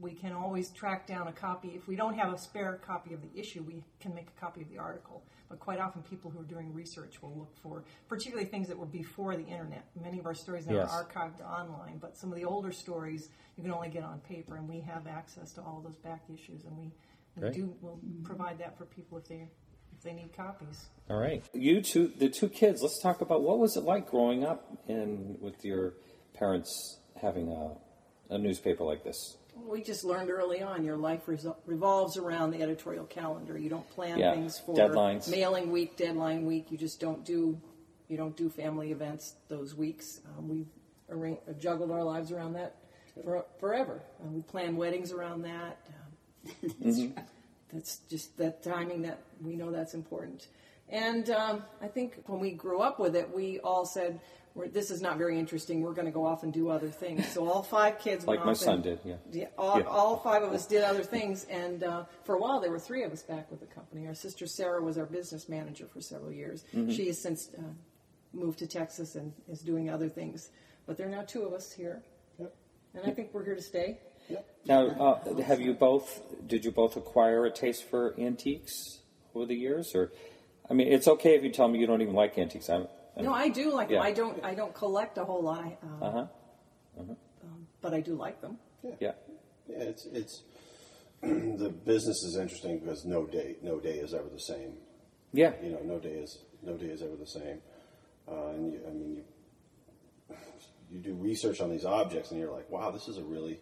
we 0.00 0.12
can 0.12 0.32
always 0.32 0.70
track 0.70 1.06
down 1.06 1.26
a 1.28 1.32
copy. 1.32 1.68
If 1.74 1.88
we 1.88 1.96
don't 1.96 2.14
have 2.14 2.32
a 2.32 2.38
spare 2.38 2.74
copy 2.86 3.14
of 3.14 3.20
the 3.22 3.40
issue, 3.40 3.62
we 3.62 3.82
can 4.00 4.14
make 4.14 4.28
a 4.28 4.40
copy 4.40 4.62
of 4.62 4.68
the 4.68 4.78
article. 4.78 5.24
But 5.48 5.58
quite 5.60 5.80
often, 5.80 6.02
people 6.02 6.30
who 6.30 6.40
are 6.40 6.44
doing 6.44 6.72
research 6.74 7.22
will 7.22 7.34
look 7.36 7.56
for, 7.62 7.82
particularly 8.06 8.48
things 8.48 8.68
that 8.68 8.78
were 8.78 8.86
before 8.86 9.34
the 9.34 9.44
internet. 9.46 9.86
Many 10.00 10.18
of 10.18 10.26
our 10.26 10.34
stories 10.34 10.66
now 10.66 10.74
Yes. 10.74 10.90
are 10.92 11.04
archived 11.06 11.40
online, 11.40 11.98
but 11.98 12.16
some 12.18 12.30
of 12.30 12.36
the 12.36 12.44
older 12.44 12.70
stories 12.70 13.30
you 13.56 13.62
can 13.62 13.72
only 13.72 13.88
get 13.88 14.04
on 14.04 14.20
paper, 14.20 14.56
and 14.56 14.68
we 14.68 14.80
have 14.80 15.06
access 15.06 15.52
to 15.54 15.62
all 15.62 15.80
those 15.82 15.96
back 15.96 16.22
issues, 16.32 16.64
and 16.66 16.76
we, 16.76 16.92
we 17.36 17.40
Great. 17.42 17.54
do 17.54 17.74
will 17.80 17.98
provide 18.22 18.58
that 18.58 18.76
for 18.76 18.84
people 18.84 19.16
if 19.18 19.26
they 19.26 19.36
if 19.36 19.48
they 20.08 20.14
need 20.14 20.32
copies. 20.34 20.86
All 21.10 21.18
right, 21.18 21.44
you 21.52 21.82
two, 21.82 22.12
the 22.18 22.28
two 22.28 22.48
kids. 22.48 22.82
Let's 22.82 23.00
talk 23.02 23.20
about 23.20 23.42
what 23.42 23.58
was 23.58 23.76
it 23.76 23.84
like 23.84 24.10
growing 24.10 24.44
up 24.44 24.64
in 24.88 25.36
with 25.40 25.64
your 25.64 25.94
parents 26.34 26.98
having 27.20 27.48
a, 27.50 28.34
a 28.34 28.38
newspaper 28.38 28.84
like 28.84 29.04
this. 29.04 29.36
We 29.56 29.82
just 29.82 30.04
learned 30.04 30.30
early 30.30 30.62
on 30.62 30.84
your 30.84 30.96
life 30.96 31.26
resol- 31.26 31.56
revolves 31.66 32.16
around 32.16 32.52
the 32.52 32.62
editorial 32.62 33.04
calendar. 33.06 33.58
You 33.58 33.68
don't 33.68 33.88
plan 33.90 34.18
Yeah, 34.18 34.32
things 34.34 34.58
for 34.58 34.74
deadlines. 34.74 35.28
mailing 35.28 35.70
week, 35.72 35.96
deadline 35.96 36.46
week. 36.46 36.70
You 36.70 36.78
just 36.78 37.00
don't 37.00 37.24
do 37.24 37.60
you 38.08 38.16
don't 38.16 38.36
do 38.36 38.48
family 38.48 38.90
events 38.92 39.34
those 39.48 39.74
weeks. 39.74 40.20
Um, 40.38 40.48
we've 40.48 40.68
arra- 41.10 41.38
juggled 41.58 41.90
our 41.90 42.02
lives 42.04 42.32
around 42.32 42.54
that 42.54 42.76
for, 43.24 43.44
forever. 43.60 44.00
Um, 44.22 44.34
we 44.34 44.40
plan 44.42 44.76
weddings 44.76 45.12
around 45.12 45.42
that. 45.42 45.78
Um, 45.88 45.94
Mm-hmm. 46.82 47.18
that's 47.72 47.98
just 48.08 48.36
that 48.38 48.62
timing 48.62 49.02
that 49.02 49.20
we 49.42 49.56
know 49.56 49.70
that's 49.70 49.94
important. 49.94 50.48
And 50.88 51.28
um, 51.30 51.64
I 51.82 51.86
think 51.86 52.22
when 52.26 52.40
we 52.40 52.52
grew 52.52 52.80
up 52.80 52.98
with 52.98 53.14
it, 53.14 53.30
we 53.34 53.58
all 53.60 53.84
said, 53.84 54.20
We're, 54.54 54.68
"This 54.68 54.90
is 54.90 55.02
not 55.02 55.18
very 55.18 55.38
interesting. 55.38 55.82
We're 55.82 55.92
going 55.92 56.06
to 56.06 56.12
go 56.12 56.24
off 56.24 56.42
and 56.44 56.52
do 56.52 56.70
other 56.70 56.88
things." 56.88 57.28
So 57.28 57.46
all 57.46 57.62
five 57.62 57.98
kids 57.98 58.26
Like 58.26 58.38
went 58.38 58.46
my 58.46 58.52
son 58.54 58.74
and- 58.76 58.82
did, 58.82 59.00
yeah. 59.04 59.16
yeah, 59.30 59.46
all, 59.58 59.78
Yeah. 59.80 59.86
all 59.86 60.16
five 60.16 60.42
of 60.42 60.52
us 60.52 60.66
did 60.66 60.82
other 60.82 61.02
things, 61.04 61.44
and 61.50 61.82
uh, 61.84 62.04
for 62.24 62.36
a 62.36 62.38
while 62.38 62.58
there 62.60 62.70
were 62.70 62.78
three 62.78 63.02
of 63.04 63.12
us 63.12 63.22
back 63.22 63.50
with 63.50 63.60
the 63.60 63.66
company. 63.66 64.06
Our 64.06 64.14
sister 64.14 64.46
Sarah 64.46 64.82
was 64.82 64.96
our 64.96 65.04
business 65.06 65.46
manager 65.48 65.86
for 65.86 66.00
several 66.00 66.32
years. 66.32 66.64
Mm-hmm. 66.74 66.90
She 66.90 67.06
has 67.08 67.20
since 67.20 67.50
uh, 67.58 67.62
moved 68.32 68.58
to 68.60 68.66
Texas 68.66 69.14
and 69.14 69.32
is 69.48 69.60
doing 69.60 69.90
other 69.90 70.08
things, 70.08 70.50
but 70.86 70.96
there 70.96 71.06
are 71.06 71.10
now 71.10 71.22
two 71.22 71.42
of 71.42 71.52
us 71.52 71.70
here, 71.70 72.02
and 72.38 73.04
I 73.04 73.10
think 73.10 73.34
we're 73.34 73.44
here 73.44 73.54
to 73.56 73.62
stay. 73.62 73.98
Now, 74.66 74.86
uh, 74.86 75.42
have 75.42 75.60
you 75.60 75.72
both? 75.74 76.20
Did 76.46 76.64
you 76.64 76.70
both 76.70 76.96
acquire 76.96 77.46
a 77.46 77.50
taste 77.50 77.84
for 77.88 78.14
antiques 78.18 79.00
over 79.34 79.46
the 79.46 79.54
years, 79.54 79.94
or? 79.94 80.12
I 80.70 80.74
mean, 80.74 80.88
it's 80.92 81.08
okay 81.08 81.34
if 81.36 81.42
you 81.42 81.50
tell 81.50 81.68
me 81.68 81.78
you 81.78 81.86
don't 81.86 82.02
even 82.02 82.14
like 82.14 82.36
antiques. 82.36 82.68
I'm, 82.68 82.86
I'm 83.16 83.24
No, 83.24 83.32
I 83.32 83.48
do 83.48 83.72
like 83.72 83.88
Yeah. 83.88 83.98
them. 83.98 84.06
I 84.06 84.12
don't. 84.12 84.44
I 84.44 84.54
don't 84.54 84.74
collect 84.74 85.16
a 85.16 85.24
whole 85.24 85.42
lot. 85.42 85.64
Um, 85.82 86.02
Uh 86.02 86.10
huh. 86.10 86.26
um 86.98 87.16
but 87.80 87.94
I 87.94 88.00
do 88.00 88.14
like 88.14 88.40
them. 88.42 88.58
Yeah. 89.00 89.12
Yeah, 89.68 89.78
it's 89.78 90.04
it's 90.06 90.42
the 91.22 91.70
business 91.70 92.22
is 92.22 92.36
interesting 92.36 92.78
because 92.80 93.04
no 93.06 93.24
day 93.26 93.56
no 93.62 93.80
day 93.80 93.98
is 93.98 94.12
ever 94.12 94.28
the 94.28 94.40
same. 94.40 94.74
Yeah. 95.32 95.52
You 95.62 95.70
know, 95.70 95.80
no 95.82 95.98
day 95.98 96.10
is 96.24 96.44
no 96.62 96.76
day 96.76 96.86
is 96.86 97.00
ever 97.02 97.16
the 97.16 97.26
same. 97.26 97.60
Uh, 98.30 98.48
and 98.48 98.72
you, 98.72 98.80
I 98.86 98.90
mean, 98.90 99.16
you 99.16 100.36
you 100.90 100.98
do 100.98 101.14
research 101.14 101.60
on 101.62 101.70
these 101.70 101.86
objects, 101.86 102.30
and 102.30 102.38
you're 102.40 102.52
like, 102.52 102.68
wow, 102.70 102.90
this 102.90 103.08
is 103.08 103.16
a 103.16 103.22
really 103.24 103.60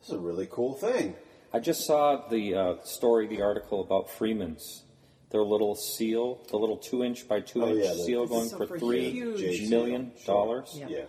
this 0.00 0.08
is 0.10 0.14
a 0.14 0.18
really 0.18 0.48
cool 0.50 0.74
thing. 0.74 1.14
I 1.52 1.58
just 1.58 1.84
saw 1.86 2.28
the 2.28 2.54
uh, 2.54 2.74
story, 2.84 3.26
the 3.26 3.42
article 3.42 3.80
about 3.80 4.10
Freeman's. 4.10 4.84
Their 5.30 5.42
little 5.42 5.76
seal, 5.76 6.40
the 6.50 6.56
little 6.56 6.76
two 6.76 7.04
inch 7.04 7.28
by 7.28 7.40
two 7.40 7.62
Oh, 7.64 7.68
inch 7.68 7.84
yeah, 7.84 7.90
the- 7.92 8.02
seal 8.02 8.26
going 8.26 8.48
for 8.50 8.66
for 8.66 8.78
three 8.80 9.10
huge- 9.10 9.68
million 9.70 10.10
sure. 10.24 10.34
dollars. 10.34 10.74
Yeah. 10.76 10.86
Yeah. 10.88 11.04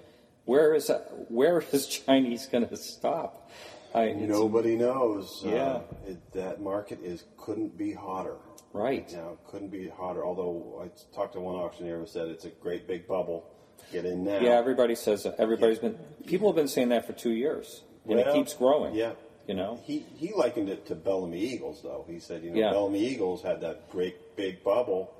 Where 0.45 0.75
is 0.75 0.87
that, 0.87 1.31
where 1.31 1.63
is 1.71 1.87
Chinese 2.05 2.45
going 2.45 2.67
to 2.67 2.77
stop? 2.77 3.49
I, 3.95 4.03
it's- 4.05 4.29
Nobody 4.29 4.75
knows. 4.75 5.41
Yeah. 5.43 5.53
Uh, 5.53 5.81
it, 6.07 6.31
that 6.33 6.61
market 6.61 6.99
is 7.03 7.23
couldn't 7.37 7.77
be 7.77 7.93
hotter. 7.93 8.35
Right. 8.73 9.11
now. 9.11 9.37
Couldn't 9.49 9.69
be 9.69 9.89
hotter. 9.89 10.23
Although 10.23 10.81
I 10.85 11.15
talked 11.15 11.33
to 11.33 11.39
one 11.41 11.55
auctioneer 11.55 11.99
who 11.99 12.05
said 12.05 12.27
it's 12.29 12.45
a 12.45 12.49
great 12.49 12.87
big 12.87 13.07
bubble. 13.07 13.49
Get 13.91 14.05
in 14.05 14.23
now. 14.23 14.39
Yeah, 14.39 14.51
everybody 14.51 14.93
says 14.95 15.23
that. 15.23 15.35
Everybody's 15.39 15.79
been. 15.79 15.97
People 16.27 16.47
have 16.49 16.55
been 16.55 16.67
saying 16.67 16.89
that 16.89 17.05
for 17.07 17.13
two 17.13 17.31
years, 17.31 17.81
and 18.07 18.19
it 18.19 18.33
keeps 18.33 18.53
growing. 18.53 18.95
Yeah. 18.95 19.13
You 19.47 19.55
know. 19.55 19.79
He 19.83 19.99
he 20.15 20.31
likened 20.33 20.69
it 20.69 20.85
to 20.87 20.95
Bellamy 20.95 21.39
Eagles, 21.39 21.81
though. 21.83 22.05
He 22.07 22.19
said, 22.19 22.43
you 22.43 22.51
know, 22.51 22.59
Yeah. 22.59 22.71
Bellamy 22.71 22.99
Eagles 23.05 23.41
had 23.41 23.61
that 23.61 23.89
great 23.91 24.35
big 24.35 24.63
bubble, 24.63 25.13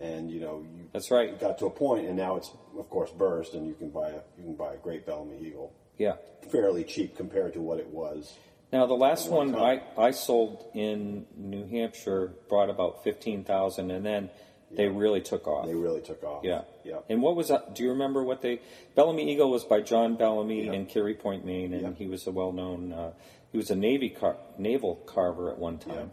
and 0.00 0.30
you 0.30 0.40
know, 0.40 0.64
you 0.74 0.88
That's 0.92 1.10
right. 1.10 1.38
got 1.38 1.58
to 1.58 1.66
a 1.66 1.70
point, 1.70 2.06
and 2.06 2.16
now 2.16 2.36
it's 2.36 2.50
of 2.78 2.88
course 2.90 3.10
burst, 3.10 3.54
and 3.54 3.66
you 3.66 3.74
can 3.74 3.90
buy 3.90 4.08
a 4.10 4.20
you 4.38 4.44
can 4.44 4.54
buy 4.54 4.74
a 4.74 4.78
great 4.78 5.06
Bellamy 5.06 5.38
Eagle 5.46 5.72
Yeah. 5.98 6.14
fairly 6.50 6.84
cheap 6.84 7.16
compared 7.16 7.52
to 7.54 7.60
what 7.60 7.78
it 7.78 7.88
was. 7.88 8.34
Now 8.72 8.86
the 8.86 8.94
last 8.94 9.28
one 9.28 9.52
one 9.52 9.60
time. 9.60 9.80
I, 9.98 10.04
I 10.06 10.10
sold 10.12 10.64
in 10.74 11.26
New 11.36 11.66
Hampshire 11.66 12.32
brought 12.48 12.70
about 12.70 13.04
fifteen 13.04 13.44
thousand, 13.44 13.90
and 13.90 14.04
then 14.06 14.30
they 14.72 14.88
really 14.88 15.20
took 15.20 15.46
off. 15.48 15.66
They 15.66 15.74
really 15.74 16.00
took 16.00 16.22
off. 16.22 16.44
Yeah. 16.44 16.62
yeah. 16.84 16.98
And 17.08 17.20
what 17.22 17.34
was 17.36 17.48
that? 17.48 17.74
Do 17.74 17.82
you 17.82 17.90
remember 17.90 18.22
what 18.22 18.40
they? 18.42 18.60
Bellamy 18.94 19.32
Eagle 19.32 19.50
was 19.50 19.64
by 19.64 19.80
John 19.80 20.16
Bellamy 20.16 20.66
in 20.68 20.86
Kittery 20.86 21.14
Point, 21.14 21.44
Maine, 21.44 21.74
and 21.74 21.96
he 21.96 22.06
was 22.06 22.26
a 22.26 22.30
well-known. 22.30 22.92
Uh, 22.92 23.12
he 23.52 23.58
was 23.58 23.70
a 23.70 23.74
navy 23.76 24.10
car, 24.10 24.36
naval 24.58 24.94
carver 25.06 25.50
at 25.50 25.58
one 25.58 25.78
time, 25.78 26.12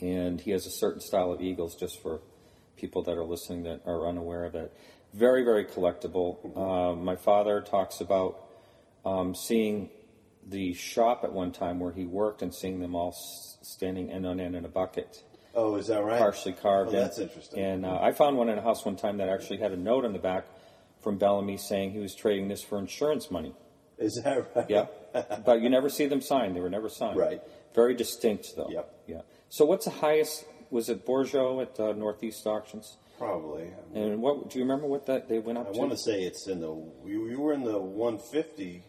and 0.00 0.40
he 0.40 0.50
has 0.52 0.66
a 0.66 0.70
certain 0.70 1.00
style 1.00 1.32
of 1.32 1.40
eagles. 1.42 1.74
Just 1.74 2.00
for 2.02 2.20
people 2.76 3.02
that 3.02 3.16
are 3.16 3.24
listening 3.24 3.64
that 3.64 3.82
are 3.86 4.08
unaware 4.08 4.44
of 4.44 4.54
it, 4.54 4.72
very 5.12 5.44
very 5.44 5.64
collectible. 5.64 6.38
Uh, 6.56 6.94
my 6.96 7.16
father 7.16 7.60
talks 7.60 8.00
about 8.00 8.38
um, 9.04 9.34
seeing 9.34 9.90
the 10.46 10.72
shop 10.72 11.24
at 11.24 11.32
one 11.32 11.52
time 11.52 11.78
where 11.78 11.92
he 11.92 12.06
worked 12.06 12.40
and 12.42 12.54
seeing 12.54 12.80
them 12.80 12.94
all 12.94 13.10
s- 13.10 13.58
standing 13.62 14.10
end 14.10 14.26
on 14.26 14.40
end 14.40 14.56
in 14.56 14.64
a 14.64 14.68
bucket 14.68 15.22
Oh, 15.54 15.76
is 15.76 15.88
that 15.88 16.02
right? 16.02 16.18
partially 16.18 16.52
carved. 16.52 16.90
Oh, 16.90 17.00
that's 17.00 17.18
interesting. 17.18 17.62
And 17.62 17.84
uh, 17.84 17.98
I 18.00 18.12
found 18.12 18.36
one 18.36 18.48
in 18.48 18.58
a 18.58 18.62
house 18.62 18.84
one 18.84 18.96
time 18.96 19.18
that 19.18 19.28
actually 19.28 19.58
had 19.58 19.72
a 19.72 19.76
note 19.76 20.04
on 20.04 20.12
the 20.12 20.18
back 20.18 20.46
from 21.02 21.18
Bellamy 21.18 21.56
saying 21.56 21.92
he 21.92 21.98
was 21.98 22.14
trading 22.14 22.48
this 22.48 22.62
for 22.62 22.78
insurance 22.78 23.30
money. 23.30 23.54
is 23.98 24.20
that 24.22 24.54
right? 24.54 24.66
Yeah, 24.68 24.86
but 25.44 25.60
you 25.60 25.68
never 25.68 25.88
see 25.88 26.06
them 26.06 26.20
signed. 26.20 26.54
They 26.54 26.60
were 26.60 26.70
never 26.70 26.88
signed. 26.88 27.18
Right. 27.18 27.42
Very 27.74 27.94
distinct 27.94 28.54
though. 28.56 28.68
Yep. 28.70 28.94
Yeah. 29.06 29.20
So 29.48 29.64
what's 29.64 29.84
the 29.84 29.90
highest? 29.92 30.44
Was 30.70 30.88
it 30.88 31.04
Bourgeault 31.04 31.62
at 31.62 31.80
uh, 31.80 31.92
Northeast 31.92 32.46
Auctions? 32.46 32.96
Probably. 33.18 33.70
And 33.94 34.22
what 34.22 34.48
do 34.48 34.58
you 34.58 34.64
remember? 34.64 34.86
What 34.86 35.06
that 35.06 35.28
they 35.28 35.40
went 35.40 35.58
up 35.58 35.68
I 35.68 35.72
to? 35.72 35.76
I 35.76 35.80
want 35.80 35.90
to 35.90 35.98
say 35.98 36.22
it's 36.22 36.46
in 36.46 36.60
the 36.60 36.68
you, 37.04 37.28
you 37.28 37.40
were 37.40 37.52
in 37.52 37.64
the 37.64 37.78
150. 37.78 38.82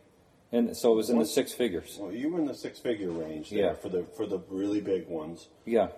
And 0.51 0.75
so 0.75 0.93
it 0.93 0.95
was 0.95 1.09
in 1.09 1.19
the 1.19 1.25
six 1.25 1.53
figures. 1.53 1.97
Well, 1.99 2.11
you 2.11 2.29
were 2.31 2.39
in 2.39 2.45
the 2.45 2.53
six 2.55 2.79
figure 2.79 3.09
range 3.11 3.49
there 3.49 3.59
Yeah. 3.59 3.73
for 3.73 3.89
the 3.89 4.03
for 4.17 4.25
the 4.25 4.39
really 4.49 4.81
big 4.81 5.07
ones. 5.07 5.47
Yeah. 5.65 5.89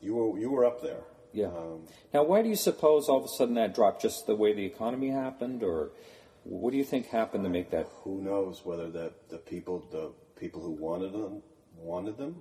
You 0.00 0.14
were 0.14 0.38
you 0.38 0.50
were 0.50 0.64
up 0.64 0.82
there. 0.82 1.02
Yeah. 1.32 1.46
Um, 1.48 1.88
now, 2.12 2.22
why 2.22 2.42
do 2.42 2.48
you 2.48 2.56
suppose 2.56 3.08
all 3.08 3.18
of 3.18 3.24
a 3.24 3.28
sudden 3.28 3.54
that 3.54 3.74
dropped? 3.74 4.02
Just 4.02 4.26
the 4.26 4.36
way 4.36 4.52
the 4.52 4.64
economy 4.64 5.08
happened, 5.08 5.62
or 5.62 5.90
what 6.44 6.70
do 6.70 6.76
you 6.76 6.84
think 6.84 7.06
happened 7.08 7.42
to 7.44 7.50
make 7.50 7.70
that? 7.70 7.88
who 8.04 8.20
knows 8.20 8.64
whether 8.64 8.88
that 8.90 9.28
the 9.30 9.38
people 9.38 9.84
the 9.90 10.12
people 10.40 10.60
who 10.60 10.70
wanted 10.72 11.12
them 11.12 11.42
wanted 11.76 12.16
them. 12.18 12.36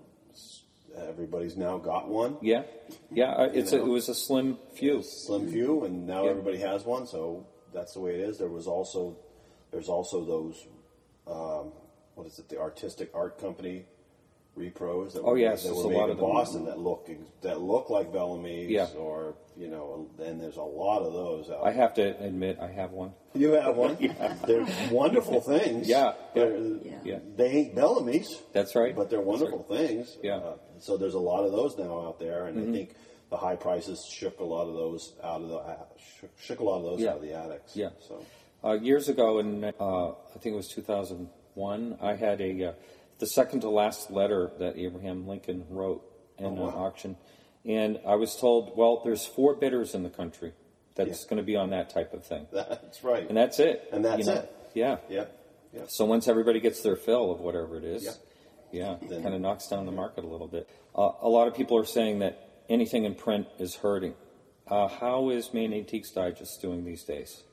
Everybody's 0.95 1.57
now 1.57 1.79
got 1.79 2.07
one. 2.07 2.37
Yeah, 2.41 2.63
yeah. 3.11 3.31
uh, 3.31 3.49
It's 3.51 3.73
a, 3.73 3.77
it 3.77 3.87
was 3.87 4.09
a 4.09 4.13
slim 4.13 4.59
few. 4.75 5.01
Slim 5.01 5.49
few, 5.51 5.85
and 5.85 6.05
now 6.05 6.25
Yeah. 6.25 6.29
everybody 6.31 6.57
has 6.59 6.85
one. 6.85 7.07
So 7.07 7.47
that's 7.73 7.93
the 7.95 7.99
way 7.99 8.13
it 8.13 8.29
is. 8.29 8.37
There 8.37 8.47
was 8.49 8.67
also 8.67 9.17
there's 9.73 9.89
also 9.89 10.23
those 10.23 10.65
um, 11.27 11.73
what 12.15 12.25
is 12.27 12.39
it? 12.39 12.47
The 12.47 12.59
artistic 12.59 13.09
art 13.13 13.39
company 13.39 13.85
repros 14.57 15.13
that 15.13 15.21
Oh, 15.21 15.31
were, 15.31 15.37
yes, 15.39 15.63
that 15.63 15.69
there's 15.69 15.83
were 15.83 15.85
a 15.85 15.89
made 15.89 15.97
lot 15.97 16.05
in 16.09 16.11
of. 16.11 16.19
Boston 16.19 16.65
that 16.65 16.77
look 16.77 17.09
that 17.41 17.59
look 17.59 17.89
like 17.89 18.13
Bellamy's 18.13 18.69
Yeah. 18.69 18.87
or 18.97 19.35
you 19.57 19.67
know, 19.67 20.07
and 20.19 20.39
there's 20.41 20.57
a 20.57 20.61
lot 20.63 21.01
of 21.03 21.13
those 21.13 21.49
out. 21.49 21.65
I 21.65 21.71
have 21.71 21.93
to 21.95 22.01
admit, 22.23 22.57
I 22.61 22.67
have 22.71 22.91
one. 22.91 23.13
You 23.35 23.53
have 23.53 23.75
one. 23.75 23.97
yeah. 23.99 24.35
They're 24.45 24.65
wonderful 24.91 25.41
things. 25.41 25.87
Yeah, 25.87 26.13
yeah. 26.35 26.45
They're- 26.45 26.79
Yeah. 27.03 27.19
They 27.35 27.47
ain't 27.49 27.75
Bellamy's, 27.75 28.29
That's 28.51 28.75
right. 28.75 28.95
but 28.95 29.09
they're 29.09 29.19
That's 29.19 29.27
wonderful 29.27 29.63
things. 29.63 30.17
Yeah. 30.21 30.33
Mm-hmm. 30.33 30.47
Uh, 30.47 30.79
so 30.79 30.97
there's 30.97 31.15
a 31.15 31.19
lot 31.19 31.43
of 31.45 31.51
those 31.51 31.75
now 31.77 32.05
out 32.05 32.19
there, 32.19 32.45
and 32.45 32.59
I 32.59 32.71
think 32.71 32.95
the 33.31 33.37
high 33.37 33.55
prices 33.55 34.05
shook 34.11 34.39
a 34.39 34.43
lot 34.43 34.67
of 34.67 34.75
those 34.75 35.13
out 35.23 35.41
of 35.41 35.49
the 35.49 35.55
uh, 35.55 35.75
shook, 36.19 36.29
shook 36.39 36.59
a 36.59 36.63
lot 36.63 36.77
of 36.77 36.83
those 36.83 36.99
Yeah. 37.01 37.09
out 37.11 37.15
of 37.17 37.21
the 37.23 37.33
attics. 37.33 37.75
Yeah. 37.75 37.89
So 38.07 38.23
Uh, 38.63 38.73
years 38.73 39.09
ago, 39.09 39.39
in 39.39 39.63
uh, 39.79 40.09
I 40.09 40.13
think 40.39 40.53
it 40.53 40.55
was 40.55 40.67
2001, 40.69 41.97
I 42.01 42.15
had 42.15 42.39
a 42.41 42.63
uh, 42.69 42.73
the 43.19 43.27
second 43.27 43.61
to 43.61 43.69
last 43.69 44.09
letter 44.11 44.51
that 44.59 44.77
Abraham 44.77 45.27
Lincoln 45.27 45.65
wrote 45.69 46.03
in 46.37 46.45
Oh, 46.45 46.67
an 46.69 46.73
auction, 46.73 47.17
and 47.65 47.99
I 48.07 48.15
was 48.15 48.35
told, 48.35 48.75
well, 48.77 49.01
there's 49.03 49.25
four 49.25 49.53
bidders 49.55 49.93
in 49.93 50.03
the 50.03 50.09
country 50.09 50.53
that's 50.95 51.23
Yeah. 51.23 51.29
going 51.29 51.37
to 51.37 51.43
be 51.43 51.55
on 51.55 51.69
that 51.71 51.89
type 51.89 52.13
of 52.13 52.25
thing, 52.25 52.47
that's 52.51 53.03
right. 53.03 53.27
and 53.27 53.37
that's 53.37 53.59
it. 53.59 53.87
And 53.91 54.03
that's 54.05 54.19
you 54.19 54.25
know? 54.25 54.33
it. 54.39 54.51
Yeah. 54.73 54.97
yeah. 55.09 55.25
Yeah. 55.73 55.81
So 55.87 56.05
once 56.05 56.27
everybody 56.27 56.59
gets 56.59 56.81
their 56.81 56.95
fill 56.95 57.31
of 57.31 57.39
whatever 57.41 57.77
it 57.77 57.83
is, 57.83 58.03
Yeah. 58.71 58.97
yeah, 59.01 59.19
kind 59.21 59.33
of 59.33 59.41
knocks 59.41 59.67
down 59.67 59.85
the 59.85 59.91
market 59.91 60.23
a 60.23 60.27
little 60.27 60.47
bit. 60.47 60.69
Uh, 60.95 61.11
a 61.21 61.29
lot 61.29 61.47
of 61.47 61.55
people 61.55 61.77
are 61.77 61.85
saying 61.85 62.19
that 62.19 62.49
anything 62.69 63.03
in 63.05 63.15
print 63.15 63.47
is 63.59 63.75
hurting. 63.75 64.13
Uh, 64.67 64.87
how 64.87 65.29
is 65.29 65.53
Maine 65.53 65.73
Antiques 65.73 66.11
Digest 66.11 66.61
doing 66.61 66.85
these 66.85 67.03
days? 67.03 67.43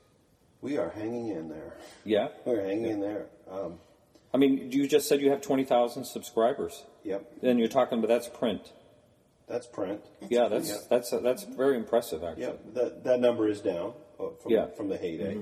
We 0.61 0.77
are 0.77 0.89
hanging 0.89 1.29
in 1.29 1.49
there. 1.49 1.77
Yeah, 2.05 2.27
We're 2.45 2.63
hanging 2.63 2.85
in 2.85 2.99
there. 3.01 3.25
Um, 3.49 3.79
I 4.33 4.37
mean, 4.37 4.71
you 4.71 4.87
just 4.87 5.09
said 5.09 5.19
you 5.21 5.31
have 5.31 5.41
twenty 5.41 5.65
thousand 5.65 6.05
subscribers. 6.05 6.85
yep. 7.03 7.29
Then 7.41 7.57
you're 7.59 7.67
talking, 7.67 7.99
but 8.01 8.07
that's 8.07 8.27
print. 8.29 8.71
That's 9.47 9.67
print. 9.67 10.01
yeah, 10.29 10.47
that's 10.47 10.69
Yeah. 10.69 10.77
that's 10.89 11.09
that's 11.23 11.43
very 11.43 11.75
impressive, 11.77 12.23
actually. 12.23 12.43
Yeah, 12.43 12.53
that 12.73 13.03
that 13.03 13.19
number 13.19 13.49
is 13.49 13.59
down 13.61 13.93
uh, 14.19 14.29
from 14.41 14.51
Yeah. 14.51 14.59
Mm-hmm. 14.65 14.75
from 14.77 14.87
the 14.89 14.97
heyday. 14.97 15.39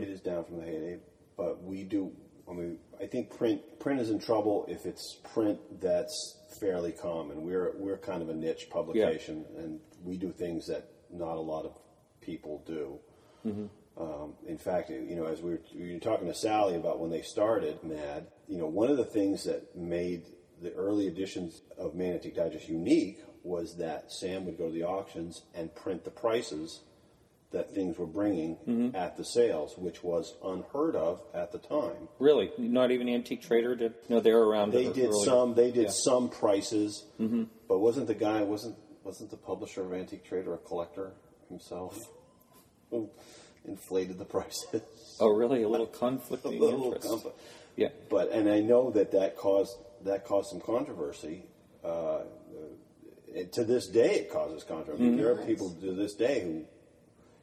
It 0.00 0.08
is 0.08 0.20
down 0.20 0.44
from 0.44 0.56
the 0.58 0.64
heyday, 0.64 0.98
but 1.36 1.62
we 1.62 1.84
do. 1.84 2.10
I 2.50 2.52
mean, 2.52 2.78
I 3.00 3.06
think 3.06 3.30
print 3.36 3.60
print 3.78 4.00
is 4.00 4.10
in 4.10 4.18
trouble 4.18 4.64
if 4.68 4.84
it's 4.84 5.16
print 5.32 5.58
that's 5.80 6.36
fairly 6.60 6.90
common. 6.92 7.42
We're 7.44 7.72
we're 7.78 7.96
kind 7.98 8.20
of 8.20 8.28
a 8.28 8.34
niche 8.34 8.68
publication, 8.68 9.44
and 9.56 9.78
we 10.04 10.16
do 10.18 10.32
things 10.32 10.66
that 10.66 10.88
not 11.12 11.36
a 11.36 11.40
lot 11.40 11.64
of 11.64 11.78
people 12.20 12.62
do. 12.66 12.98
Mm-hmm. 13.46 13.66
Um, 13.98 14.34
in 14.46 14.58
fact, 14.58 14.90
you 14.90 15.16
know, 15.16 15.24
as 15.26 15.40
we 15.40 15.52
were, 15.52 15.60
we 15.74 15.92
were 15.94 15.98
talking 16.00 16.26
to 16.28 16.34
Sally 16.34 16.76
about 16.76 17.00
when 17.00 17.10
they 17.10 17.22
started 17.22 17.82
Mad, 17.82 18.26
you 18.46 18.58
know, 18.58 18.66
one 18.66 18.90
of 18.90 18.96
the 18.98 19.04
things 19.04 19.44
that 19.44 19.74
made 19.74 20.24
the 20.60 20.72
early 20.74 21.06
editions 21.06 21.62
of 21.78 21.98
Antique 22.00 22.36
Digest 22.36 22.68
unique 22.68 23.18
was 23.42 23.76
that 23.78 24.10
Sam 24.12 24.44
would 24.44 24.58
go 24.58 24.66
to 24.66 24.72
the 24.72 24.82
auctions 24.82 25.44
and 25.54 25.74
print 25.74 26.04
the 26.04 26.10
prices 26.10 26.82
that 27.52 27.70
things 27.74 27.96
were 27.96 28.06
bringing 28.06 28.56
Mm-hmm. 28.66 28.96
at 28.96 29.16
the 29.16 29.24
sales, 29.24 29.78
which 29.78 30.02
was 30.02 30.34
unheard 30.44 30.96
of 30.96 31.22
at 31.32 31.52
the 31.52 31.58
time. 31.58 32.08
Really, 32.18 32.50
not 32.58 32.90
even 32.90 33.08
Antique 33.08 33.42
Trader 33.42 33.76
did. 33.76 33.94
No, 34.08 34.20
they 34.20 34.32
were 34.32 34.46
around. 34.46 34.72
They 34.72 34.92
did 34.92 35.14
some. 35.24 35.54
They 35.54 35.70
did 35.70 35.84
Yeah. 35.84 35.90
some 35.92 36.28
prices, 36.28 37.06
but 37.18 37.78
wasn't 37.78 38.08
the 38.08 38.14
guy 38.14 38.42
wasn't 38.42 38.76
wasn't 39.04 39.30
the 39.30 39.36
publisher 39.36 39.82
of 39.84 39.92
Antique 39.94 40.24
Trader 40.24 40.54
a 40.54 40.58
collector 40.58 41.12
himself? 41.48 41.96
Who 42.90 43.08
inflated 43.66 44.18
the 44.18 44.24
prices? 44.36 44.82
Oh, 45.20 45.28
really? 45.28 45.62
A 45.62 45.68
little 45.68 45.86
a 45.94 45.98
conflicting 45.98 46.60
little 46.60 46.92
interest. 46.94 47.06
compli- 47.08 47.32
Yeah. 47.76 47.88
But 48.08 48.30
and 48.32 48.48
I 48.48 48.60
know 48.60 48.90
that 48.92 49.12
that 49.12 49.36
caused 49.36 49.76
that 50.04 50.24
caused 50.24 50.50
some 50.50 50.60
controversy. 50.60 51.44
Uh, 51.84 52.20
it, 53.28 53.52
to 53.54 53.64
this 53.64 53.86
day, 53.88 54.14
it 54.16 54.32
causes 54.32 54.64
controversy. 54.64 55.04
Mm-hmm. 55.04 55.16
There 55.18 55.30
are 55.32 55.36
people 55.44 55.70
to 55.80 55.92
this 55.94 56.14
day 56.14 56.40
who, 56.40 56.64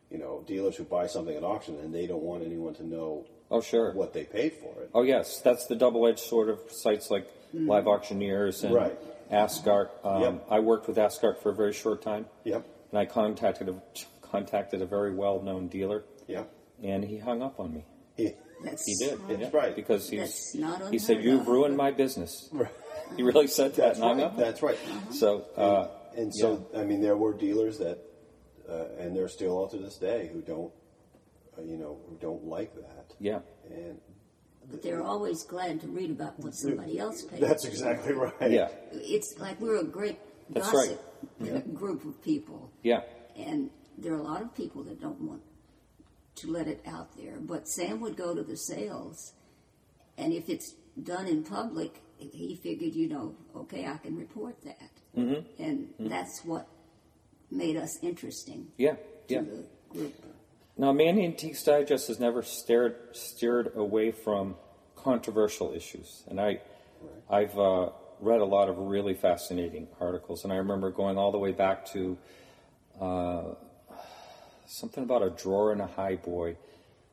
you 0.09 0.17
know, 0.17 0.43
dealers 0.47 0.75
who 0.75 0.83
buy 0.85 1.07
something 1.07 1.35
at 1.35 1.43
auction 1.43 1.75
and 1.79 1.93
they 1.93 2.07
don't 2.07 2.23
want 2.23 2.43
anyone 2.43 2.73
to 2.75 2.85
know 2.85 3.25
Oh, 3.51 3.61
sure. 3.61 3.91
what 3.93 4.13
they 4.13 4.23
paid 4.23 4.53
for 4.53 4.81
it. 4.81 4.89
Oh, 4.93 5.03
yes. 5.03 5.39
That's 5.41 5.67
the 5.67 5.75
double-edged 5.75 6.19
sword 6.19 6.49
of 6.49 6.59
sites 6.71 7.11
like 7.11 7.27
Live 7.53 7.85
Auctioneers 7.87 8.63
and 8.63 8.73
Right. 8.73 8.97
Askart. 9.31 9.89
Um, 10.03 10.21
Yep. 10.23 10.47
I 10.49 10.59
worked 10.59 10.87
with 10.87 10.97
Askart 10.97 11.39
for 11.43 11.49
a 11.51 11.55
very 11.55 11.73
short 11.73 12.01
time. 12.01 12.25
Yep. 12.45 12.65
And 12.91 12.99
I 12.99 13.05
contacted 13.05 13.69
a, 13.69 13.75
contacted 14.21 14.81
a 14.81 14.85
very 14.87 15.13
well-known 15.13 15.67
dealer, 15.67 16.03
Yep. 16.27 16.53
and 16.83 17.03
he 17.03 17.17
hung 17.17 17.41
up 17.41 17.59
on 17.59 17.73
me. 17.73 17.85
He, 18.15 18.33
That's 18.63 18.85
He 18.85 18.95
did. 18.95 19.19
That's 19.27 19.41
yeah, 19.41 19.49
right. 19.53 19.75
Because 19.75 20.09
he's, 20.09 20.19
That's 20.19 20.55
not 20.55 20.91
he 20.91 20.99
said, 20.99 21.23
"You've 21.23 21.41
of." 21.41 21.47
ruined 21.47 21.75
my 21.77 21.91
business." 21.91 22.49
Right. 22.51 22.71
He 23.17 23.23
really 23.23 23.47
said 23.47 23.71
that. 23.75 23.81
That's 23.81 23.99
and 23.99 24.07
hung 24.07 24.17
right. 24.17 24.25
up. 24.27 24.37
That's 24.37 24.61
right. 24.61 24.77
So, 25.11 25.45
uh, 25.57 25.87
And 26.15 26.33
so, 26.33 26.67
I 26.75 26.83
mean, 26.83 27.01
there 27.01 27.17
were 27.17 27.33
dealers 27.33 27.77
that, 27.79 27.99
uh, 28.69 28.85
and 28.99 29.15
there 29.15 29.23
are 29.25 29.27
still 29.29 29.63
are 29.63 29.69
to 29.69 29.77
this 29.77 29.97
day, 29.97 30.29
who 30.31 30.41
don't, 30.41 30.71
uh, 31.57 31.61
you 31.63 31.77
know, 31.77 31.99
who 32.07 32.17
don't 32.21 32.45
like 32.45 32.73
that. 32.75 33.13
yeah, 33.19 33.39
And 33.69 33.99
But 34.71 34.81
they're 34.83 35.03
always 35.03 35.43
glad 35.43 35.81
to 35.81 35.87
read 35.87 36.11
about 36.11 36.39
what 36.39 36.53
somebody 36.55 36.97
else 36.99 37.23
paid. 37.23 37.41
that's 37.41 37.65
exactly 37.65 38.13
right. 38.13 38.33
yeah, 38.51 38.69
It's 38.91 39.35
like 39.39 39.59
we're 39.59 39.81
a 39.81 39.83
great 39.83 40.19
That's 40.51 40.71
gossip 40.71 41.01
group 41.73 42.05
of 42.05 42.21
people. 42.21 42.71
yeah, 42.83 43.01
And 43.35 43.69
there 43.97 44.13
are 44.13 44.19
a 44.19 44.23
lot 44.23 44.41
of 44.41 44.53
people 44.55 44.83
that 44.85 44.99
don't 45.01 45.19
want 45.21 45.41
to 46.43 46.51
let 46.51 46.67
it 46.67 46.81
out 46.85 47.17
there. 47.17 47.37
But 47.39 47.67
Sam 47.67 47.99
would 48.01 48.15
go 48.15 48.35
to 48.35 48.43
the 48.43 48.57
sales, 48.57 49.33
and 50.17 50.33
if 50.33 50.49
it's 50.49 50.75
done 51.01 51.27
in 51.27 51.43
public, 51.43 52.01
he 52.17 52.55
figured, 52.55 52.93
you 52.93 53.09
know, 53.09 53.35
okay, 53.55 53.87
I 53.87 53.97
can 53.97 54.17
report 54.17 54.61
that. 54.63 54.91
Mm-hmm. 55.17 55.63
And 55.63 55.89
that's 55.99 56.43
what 56.45 56.67
made 57.51 57.77
us 57.77 57.99
interesting 58.01 58.67
yeah, 58.77 58.95
yeah. 59.27 59.41
the 59.41 59.65
group. 59.89 60.13
Now, 60.77 60.91
Maine 60.91 61.19
Antiques 61.19 61.63
Digest 61.63 62.07
has 62.07 62.19
never 62.19 62.41
stared, 62.41 62.95
steered 63.11 63.73
away 63.75 64.11
from 64.11 64.55
controversial 64.95 65.73
issues, 65.73 66.23
and 66.27 66.39
I, 66.41 66.61
I've 67.29 67.57
uh, 67.59 67.89
read 68.19 68.41
a 68.41 68.45
lot 68.45 68.69
of 68.69 68.77
really 68.79 69.13
fascinating 69.13 69.87
articles, 70.01 70.43
and 70.43 70.51
I 70.51 70.55
remember 70.55 70.89
going 70.89 71.17
all 71.17 71.31
the 71.31 71.37
way 71.37 71.51
back 71.51 71.85
to 71.91 72.17
uh, 72.99 73.43
something 74.67 75.03
about 75.03 75.23
a 75.23 75.29
drawer 75.29 75.71
in 75.71 75.81
a 75.81 75.87
high 75.87 76.15
boy 76.15 76.57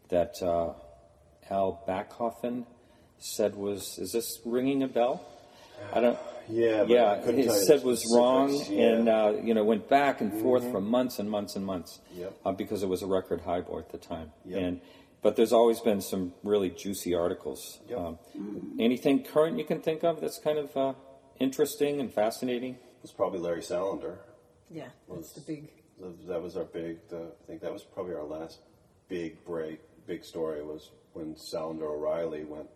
that 0.09 0.35
uh, 0.43 0.73
Al 1.51 1.83
Backhoffen 1.89 2.67
said 3.19 3.55
was. 3.55 3.99
Is 3.99 4.13
this 4.13 4.41
ringing 4.45 4.83
a 4.83 4.89
bell? 4.89 5.25
I 5.93 6.01
don't. 6.01 6.19
Yeah, 6.49 6.81
but 6.81 6.89
yeah. 6.89 7.17
couldn't 7.25 7.39
He 7.39 7.45
tell 7.47 7.55
you 7.55 7.61
the 7.61 7.67
said 7.67 7.85
was 7.85 8.13
wrong, 8.15 8.53
yeah. 8.69 8.89
and 8.89 9.09
uh, 9.09 9.33
you 9.43 9.55
know 9.55 9.63
went 9.65 9.89
back 9.89 10.21
and 10.21 10.33
forth 10.41 10.69
for 10.71 10.81
months 10.81 11.19
and 11.19 11.31
months 11.31 11.55
and 11.57 11.65
months 11.65 12.01
Yep. 12.15 12.35
uh, 12.45 12.53
because 12.53 12.83
it 12.83 12.89
was 12.89 13.03
a 13.03 13.07
record 13.07 13.41
high 13.43 13.61
boy 13.61 13.79
at 13.79 13.91
the 13.93 13.99
time. 13.99 14.33
Yep. 14.45 14.61
And 14.63 14.81
but 15.23 15.37
there's 15.37 15.53
always 15.53 15.81
been 15.81 16.01
some 16.01 16.33
really 16.43 16.71
juicy 16.71 17.15
articles. 17.15 17.79
Yep. 17.89 17.99
Um, 17.99 18.19
anything 18.81 19.23
current 19.23 19.59
you 19.59 19.65
can 19.65 19.81
think 19.81 20.03
of 20.03 20.21
that's 20.21 20.39
kind 20.39 20.59
of 20.59 20.77
uh, 20.77 20.95
interesting 21.39 22.01
and 22.01 22.13
fascinating? 22.13 22.79
It's 23.05 23.13
probably 23.13 23.39
Larry 23.39 23.61
Salander. 23.63 24.17
Yeah, 24.71 24.89
that's 25.09 25.33
the 25.33 25.41
big. 25.41 25.71
That 26.27 26.43
was 26.43 26.57
our 26.57 26.65
big. 26.65 26.99
The, 27.09 27.19
I 27.19 27.47
think 27.47 27.61
that 27.63 27.73
was 27.73 27.83
probably 27.83 28.15
our 28.15 28.25
last 28.25 28.61
big 29.09 29.45
break, 29.45 29.81
big 30.07 30.25
story 30.25 30.63
was 30.63 30.91
when 31.13 31.35
Salander 31.35 31.83
O'Reilly 31.83 32.45
went 32.45 32.69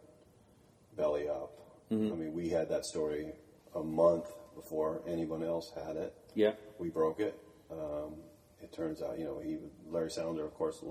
belly 0.97 1.29
up. 1.29 1.53
I 1.91 1.95
mean, 2.17 2.33
we 2.33 2.49
had 2.49 2.69
that 2.71 2.85
story 2.85 3.33
a 3.75 3.83
month 3.83 4.27
before 4.55 5.03
anyone 5.07 5.43
else 5.43 5.73
had 5.87 5.97
it. 5.97 6.15
Yeah. 6.35 6.53
we 6.79 6.89
broke 6.89 7.21
it. 7.21 7.39
Um, 7.71 8.15
it 8.61 8.73
turns 8.73 9.03
out, 9.03 9.19
you 9.19 9.25
know, 9.25 9.41
he 9.41 9.59
Larry 9.89 10.09
Salander, 10.11 10.45
of 10.45 10.55
course, 10.55 10.83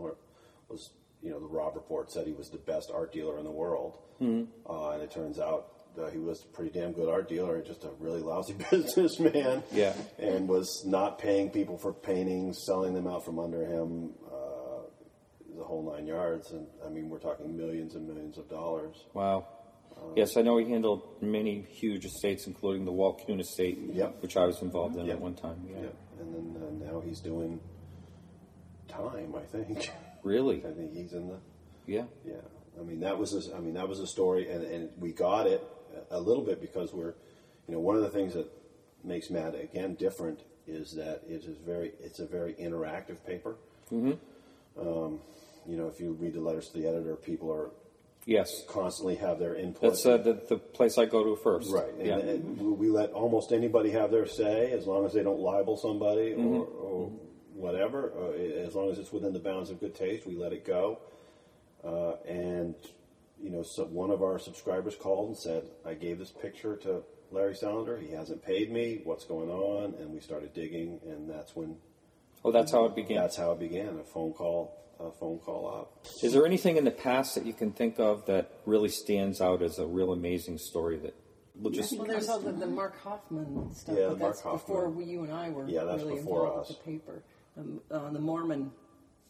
was 0.69 0.91
you 1.21 1.29
know 1.31 1.39
the 1.39 1.47
Robb 1.47 1.75
Report 1.75 2.11
said 2.11 2.27
he 2.27 2.33
was 2.33 2.49
the 2.49 2.57
best 2.57 2.91
art 2.93 3.11
dealer 3.13 3.37
in 3.39 3.43
the 3.45 3.51
world, 3.51 3.97
uh, 4.69 4.89
and 4.91 5.01
it 5.01 5.11
turns 5.11 5.39
out 5.39 5.72
uh, 6.01 6.09
he 6.09 6.17
was 6.17 6.43
a 6.43 6.47
pretty 6.47 6.71
damn 6.71 6.91
good 6.91 7.09
art 7.09 7.27
dealer, 7.29 7.61
just 7.61 7.83
a 7.83 7.89
really 7.99 8.21
lousy 8.21 8.55
businessman. 8.71 9.63
Yeah. 9.71 9.93
and 10.19 10.47
was 10.47 10.83
not 10.85 11.19
paying 11.19 11.49
people 11.49 11.77
for 11.77 11.93
paintings, 11.93 12.63
selling 12.65 12.93
them 12.93 13.07
out 13.07 13.23
from 13.25 13.39
under 13.39 13.65
him. 13.65 14.11
Uh, 14.27 14.81
the 15.57 15.63
whole 15.63 15.83
nine 15.93 16.07
yards, 16.07 16.51
and 16.51 16.65
I 16.85 16.89
mean, 16.89 17.09
we're 17.09 17.19
talking 17.19 17.55
millions 17.55 17.95
and 17.95 18.07
millions 18.07 18.37
of 18.39 18.49
dollars. 18.49 18.95
Wow. 19.13 19.47
yes, 20.15 20.35
I 20.35 20.41
know 20.41 20.57
he 20.57 20.67
handled 20.69 21.21
many 21.21 21.61
huge 21.61 22.05
estates, 22.05 22.47
including 22.47 22.85
the 22.85 22.91
Walt 22.91 23.21
Kuhn 23.25 23.39
estate, 23.39 23.77
Yep. 23.93 24.21
which 24.23 24.35
I 24.35 24.45
was 24.45 24.61
involved 24.63 24.95
in 24.97 25.05
Yep. 25.05 25.15
at 25.15 25.21
one 25.21 25.35
time. 25.35 25.63
Yeah. 25.69 25.81
Yeah, 25.81 26.21
and 26.21 26.33
then 26.55 26.61
uh, 26.87 26.91
now 26.91 26.99
he's 27.01 27.19
doing 27.19 27.59
time. 28.87 29.33
I 29.35 29.41
think. 29.43 29.91
Really? 30.23 30.63
I 30.67 30.71
think 30.71 30.93
he's 30.93 31.13
in 31.13 31.27
the. 31.27 31.37
Yeah. 31.85 32.05
Yeah, 32.25 32.35
I 32.79 32.83
mean 32.83 33.01
that 33.01 33.17
was 33.17 33.33
a, 33.33 33.55
I 33.55 33.59
mean 33.59 33.73
that 33.75 33.87
was 33.87 33.99
a 33.99 34.07
story, 34.07 34.49
and, 34.49 34.63
and 34.63 34.89
we 34.97 35.11
got 35.11 35.47
it 35.47 35.61
a 36.11 36.19
little 36.19 36.43
bit 36.43 36.59
because 36.61 36.93
we're, 36.93 37.13
you 37.67 37.73
know, 37.75 37.79
one 37.79 37.95
of 37.95 38.01
the 38.01 38.09
things 38.09 38.33
that 38.33 38.47
makes 39.03 39.29
Mad 39.29 39.55
again 39.55 39.95
different 39.95 40.39
is 40.67 40.93
that 40.95 41.21
it 41.27 41.43
is 41.43 41.57
very 41.65 41.91
it's 41.99 42.19
a 42.19 42.25
very 42.25 42.53
interactive 42.53 43.23
paper. 43.25 43.55
Mm-hmm. 43.91 44.13
Um, 44.79 45.19
you 45.67 45.77
know, 45.77 45.87
if 45.87 45.99
you 45.99 46.13
read 46.13 46.33
the 46.33 46.41
letters 46.41 46.69
to 46.69 46.79
the 46.79 46.87
editor, 46.87 47.15
people 47.15 47.51
are 47.51 47.71
Yes. 48.25 48.63
constantly 48.69 49.15
have 49.15 49.37
their 49.37 49.53
input. 49.55 49.81
That's 49.81 50.05
uh, 50.05 50.15
the, 50.17 50.41
the 50.47 50.57
place 50.57 50.97
I 50.97 51.05
go 51.05 51.23
to 51.25 51.35
first. 51.43 51.69
Right, 51.69 51.93
and, 51.97 52.07
Yeah. 52.07 52.17
and 52.19 52.77
we- 52.77 52.89
let 52.89 53.11
almost 53.11 53.51
anybody 53.51 53.91
have 53.91 54.11
their 54.11 54.25
say 54.25 54.71
as 54.71 54.87
long 54.87 55.05
as 55.05 55.11
they 55.13 55.23
don't 55.23 55.39
libel 55.41 55.75
somebody 55.75 56.31
Mm-hmm. 56.31 56.55
or, 56.55 56.63
or 56.65 57.11
whatever. 57.53 58.13
Uh, 58.17 58.31
as 58.65 58.75
long 58.75 58.89
as 58.89 58.97
it's 58.99 59.11
within 59.11 59.33
the 59.33 59.39
bounds 59.39 59.69
of 59.69 59.79
good 59.81 59.93
taste, 59.93 60.25
we 60.25 60.35
let 60.35 60.53
it 60.53 60.63
go. 60.65 60.99
Uh, 61.83 62.13
and 62.25 62.75
you 63.41 63.49
know, 63.49 63.63
so 63.63 63.85
one 63.85 64.09
of 64.11 64.21
our 64.21 64.39
subscribers 64.39 64.95
called 64.95 65.29
and 65.29 65.37
said, 65.37 65.63
"I 65.85 65.93
gave 65.93 66.17
this 66.19 66.31
picture 66.31 66.75
to 66.77 67.03
Larry 67.31 67.53
Salander. 67.53 67.99
He 68.01 68.11
hasn't 68.13 68.43
paid 68.43 68.71
me. 68.71 69.01
What's 69.03 69.25
going 69.25 69.49
on?" 69.49 69.95
And 69.95 70.11
we 70.13 70.19
started 70.19 70.53
digging, 70.53 70.99
and 71.05 71.29
that's 71.29 71.55
when 71.55 71.77
Oh, 72.45 72.51
that's 72.51 72.71
how 72.71 72.85
it 72.85 72.95
began. 72.95 73.17
that's 73.17 73.35
how 73.37 73.51
it 73.53 73.59
began. 73.59 73.97
A 73.99 74.03
phone 74.03 74.33
call, 74.33 74.75
a 74.99 75.11
phone 75.11 75.39
call 75.39 75.67
up. 75.67 76.05
Is 76.21 76.33
there 76.33 76.45
anything 76.45 76.77
in 76.77 76.83
the 76.85 76.91
past 76.91 77.35
that 77.35 77.45
you 77.45 77.53
can 77.53 77.71
think 77.71 77.99
of 77.99 78.25
that 78.25 78.51
really 78.65 78.89
stands 78.89 79.39
out 79.41 79.61
as 79.61 79.79
a 79.79 79.85
real 79.87 80.11
amazing 80.11 80.57
story 80.57 80.97
that 80.99 81.15
we'll 81.55 81.71
just 81.71 81.97
Well, 81.97 82.05
there's 82.07 82.27
all 82.29 82.39
the, 82.39 82.51
the 82.51 82.65
Mark 82.67 82.99
Hofmann 83.01 83.73
stuff, 83.73 83.95
Yeah, 83.97 84.09
but 84.09 84.19
Mark 84.19 84.31
that's 84.33 84.41
before 84.41 84.85
Hofmann. 84.85 84.95
we, 84.97 85.05
you 85.05 85.23
and 85.23 85.31
I 85.31 85.49
were 85.49 85.67
Yeah, 85.67 85.83
that's 85.85 86.03
really 86.03 86.15
before 86.17 86.45
involved 86.47 86.61
us. 86.63 86.67
with 86.69 86.77
the 86.79 86.91
paper. 86.91 87.23
Um, 87.57 87.81
uh, 87.91 88.09
the 88.09 88.19
Mormon, 88.19 88.71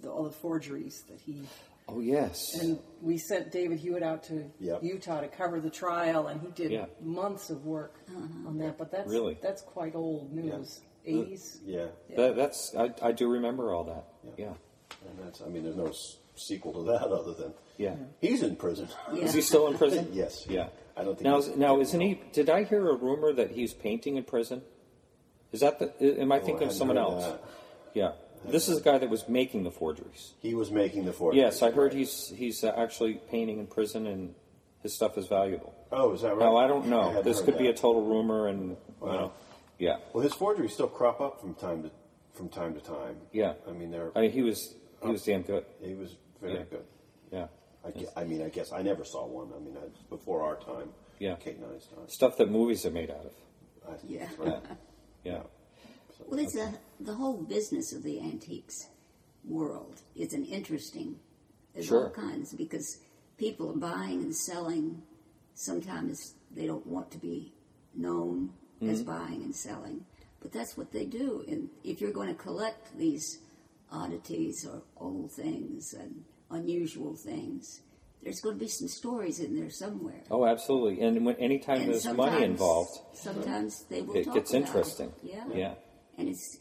the, 0.02 0.10
all 0.10 0.24
the 0.24 0.32
forgeries 0.32 1.04
that 1.10 1.20
he 1.20 1.42
Oh 1.88 2.00
yes. 2.00 2.58
and 2.62 2.80
we 3.02 3.18
sent 3.18 3.52
David 3.52 3.80
Hewett 3.80 4.04
out 4.04 4.24
to 4.26 4.50
Yep. 4.60 4.84
Utah 4.84 5.22
to 5.22 5.28
cover 5.28 5.60
the 5.60 5.70
trial, 5.70 6.28
and 6.28 6.40
he 6.42 6.48
did 6.48 6.72
Yeah. 6.72 6.86
months 7.02 7.50
of 7.50 7.66
work 7.66 7.96
uh-huh. 8.08 8.48
on 8.48 8.58
that. 8.60 8.78
But 8.78 8.92
that's 8.92 9.10
Really? 9.12 9.38
that's 9.42 9.62
quite 9.62 9.94
old 9.96 10.32
news, 10.34 10.80
uh, 10.82 10.86
eighties. 11.06 11.60
Yeah, 11.66 11.88
That, 12.16 12.36
that's 12.36 12.74
I, 12.76 12.94
I 13.02 13.12
do 13.12 13.30
remember 13.30 13.74
all 13.74 13.84
that. 13.86 14.06
Yeah. 14.38 14.54
and 15.08 15.20
that's. 15.26 15.42
I 15.42 15.48
mean, 15.48 15.64
there's 15.64 15.76
no 15.76 15.88
s- 15.88 16.18
sequel 16.36 16.72
to 16.74 16.84
that 16.92 17.02
other 17.12 17.34
than 17.34 17.54
Yeah. 17.78 17.96
he's 18.22 18.44
in 18.44 18.56
prison. 18.56 18.88
Yeah. 19.14 19.24
Is 19.26 19.34
he 19.34 19.42
still 19.42 19.68
in 19.68 19.78
prison? 19.78 20.08
Yes. 20.14 20.46
Yeah. 20.48 20.68
I 20.96 21.04
don't 21.04 21.16
think 21.16 21.24
Now, 21.26 21.38
is- 21.40 21.56
now 21.58 21.80
isn't 21.82 22.00
he? 22.00 22.22
Did 22.32 22.50
I 22.50 22.64
hear 22.64 22.88
a 22.90 22.96
rumor 22.96 23.34
that 23.34 23.52
he's 23.52 23.74
painting 23.74 24.16
in 24.16 24.24
prison? 24.24 24.62
Is 25.52 25.60
that 25.60 25.80
the? 25.80 26.20
Am 26.22 26.32
I 26.32 26.40
oh, 26.40 26.44
thinking 26.46 26.68
I 26.68 26.72
of 26.72 26.74
someone 26.76 26.98
else? 26.98 27.26
that. 27.26 27.44
Yeah. 27.94 28.12
This 28.46 28.68
is 28.70 28.78
the 28.80 28.84
guy 28.84 28.98
that 28.98 29.10
was 29.10 29.28
making 29.28 29.64
the 29.64 29.72
forgeries. 29.72 30.34
He 30.42 30.54
was 30.54 30.72
making 30.72 31.06
the 31.06 31.14
forgeries. 31.14 31.42
Yes, 31.42 31.62
I 31.62 31.72
heard 31.72 31.92
right. 31.94 32.00
he's 32.00 32.28
he's 32.36 32.64
uh, 32.64 32.74
actually 32.78 33.16
painting 33.30 33.60
in 33.60 33.68
prison 33.68 34.06
and 34.08 34.36
his 34.82 34.94
stuff 34.96 35.18
is 35.18 35.28
valuable. 35.28 35.74
Oh, 35.92 36.14
is 36.14 36.22
that 36.22 36.32
right? 36.36 36.40
Now 36.40 36.58
I 36.58 36.68
don't 36.68 36.88
know. 36.88 37.10
hadn't 37.10 37.24
this 37.24 37.38
heard 37.40 37.46
could 37.46 37.58
be 37.58 37.68
a 37.68 37.74
total 37.74 38.04
rumor, 38.04 38.48
and 38.48 38.76
you 39.02 39.08
know, 39.08 39.32
yeah, 39.80 39.98
Well, 40.14 40.24
his 40.24 40.34
forgeries 40.34 40.74
still 40.74 40.88
crop 40.88 41.22
up 41.22 41.40
from 41.42 41.54
time 41.56 41.84
to 41.84 41.92
from 42.34 42.50
time 42.50 42.74
to 42.74 42.82
time. 42.82 43.18
yeah. 43.32 43.54
I 43.68 43.72
mean, 43.72 43.92
they're. 43.92 44.12
I 44.16 44.22
mean, 44.22 44.32
he 44.32 44.42
was 44.42 44.76
he 45.04 45.10
was 45.10 45.24
damn 45.24 45.42
good. 45.44 45.66
he 45.82 45.94
was 45.94 46.16
very 46.42 46.54
Yeah. 46.56 46.64
good. 46.70 46.84
Yeah. 47.32 47.48
I, 47.86 47.92
gue- 47.92 48.08
I 48.16 48.24
mean, 48.24 48.42
I 48.42 48.50
guess 48.50 48.72
I 48.72 48.82
never 48.82 49.04
saw 49.04 49.26
one. 49.28 49.50
I 49.56 49.60
mean, 49.60 49.76
I, 49.78 49.88
before 50.10 50.42
our 50.44 50.56
time. 50.56 50.90
Yeah. 51.20 51.36
Kate 51.36 51.58
and 51.58 51.66
I's 51.76 51.86
time. 51.88 52.08
Stuff 52.08 52.38
that 52.38 52.50
movies 52.50 52.86
are 52.86 52.92
made 52.92 53.10
out 53.12 53.26
of. 53.26 53.32
I, 53.90 53.94
Yeah. 54.08 54.28
right. 54.38 54.62
Yeah. 55.24 55.40
Well, 56.28 56.40
it's 56.40 56.56
a, 56.56 56.74
the 57.06 57.14
whole 57.16 57.38
business 57.44 57.94
of 57.94 58.04
the 58.04 58.20
antiques 58.20 58.88
world 59.44 60.02
is 60.16 60.34
an 60.34 60.46
interesting. 60.46 61.20
There's 61.74 61.88
Sure. 61.88 62.06
all 62.06 62.10
kinds 62.12 62.54
because 62.54 63.00
people 63.38 63.70
are 63.72 63.76
buying 63.78 64.22
and 64.22 64.36
selling. 64.36 65.02
Sometimes 65.56 66.36
they 66.56 66.66
don't 66.66 66.86
want 66.88 67.12
to 67.12 67.18
be 67.18 67.54
known 67.96 68.52
as 68.82 69.02
Mm-hmm. 69.02 69.12
buying 69.12 69.44
and 69.44 69.56
selling, 69.56 70.06
but 70.42 70.52
that's 70.52 70.76
what 70.78 70.92
they 70.92 71.06
do. 71.06 71.44
And 71.48 71.70
if 71.84 72.02
you're 72.02 72.12
going 72.12 72.28
to 72.28 72.34
collect 72.36 72.98
these 72.98 73.40
oddities 73.92 74.66
or 74.66 74.82
old 74.98 75.32
things 75.32 75.94
and 75.94 76.24
unusual 76.50 77.16
things, 77.16 77.82
there's 78.24 78.40
going 78.42 78.56
to 78.56 78.60
be 78.60 78.68
some 78.68 78.88
stories 78.88 79.40
in 79.40 79.56
there 79.56 79.70
somewhere. 79.70 80.22
Oh, 80.32 80.46
absolutely. 80.46 81.02
And 81.02 81.26
when 81.26 81.36
anytime 81.36 81.82
And 81.82 81.90
there's 81.94 82.08
money 82.08 82.44
involved, 82.44 82.98
Sometimes 83.14 83.84
they 83.90 84.02
will 84.02 84.16
it 84.16 84.34
gets 84.34 84.54
interesting. 84.54 85.12
It. 85.24 85.32
Yeah. 85.34 85.46
Yeah. 85.54 85.74
And 86.18 86.28
it's 86.30 86.58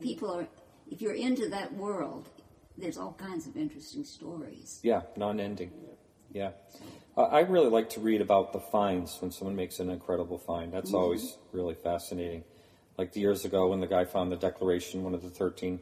people 0.00 0.30
are 0.32 0.46
if 0.90 1.02
you're 1.02 1.14
into 1.14 1.48
that 1.50 1.74
world, 1.74 2.28
there's 2.76 2.96
all 2.96 3.12
kinds 3.12 3.46
of 3.46 3.56
interesting 3.56 4.04
stories. 4.04 4.80
Yeah, 4.82 5.02
non-ending. 5.16 5.70
Yeah, 6.32 6.50
uh, 7.16 7.22
I 7.22 7.40
really 7.40 7.70
like 7.70 7.90
to 7.90 8.00
read 8.00 8.20
about 8.20 8.52
the 8.52 8.60
finds 8.60 9.16
when 9.20 9.30
someone 9.30 9.56
makes 9.56 9.80
an 9.80 9.90
incredible 9.90 10.38
find. 10.38 10.72
That's 10.72 10.92
always 10.92 11.38
really 11.52 11.74
fascinating. 11.74 12.44
Like 12.98 13.12
the 13.12 13.20
years 13.20 13.44
ago 13.44 13.68
when 13.68 13.80
the 13.80 13.86
guy 13.86 14.04
found 14.04 14.30
the 14.30 14.36
Declaration, 14.36 15.04
one 15.04 15.14
of 15.14 15.22
the 15.22 15.30
thirteen 15.30 15.80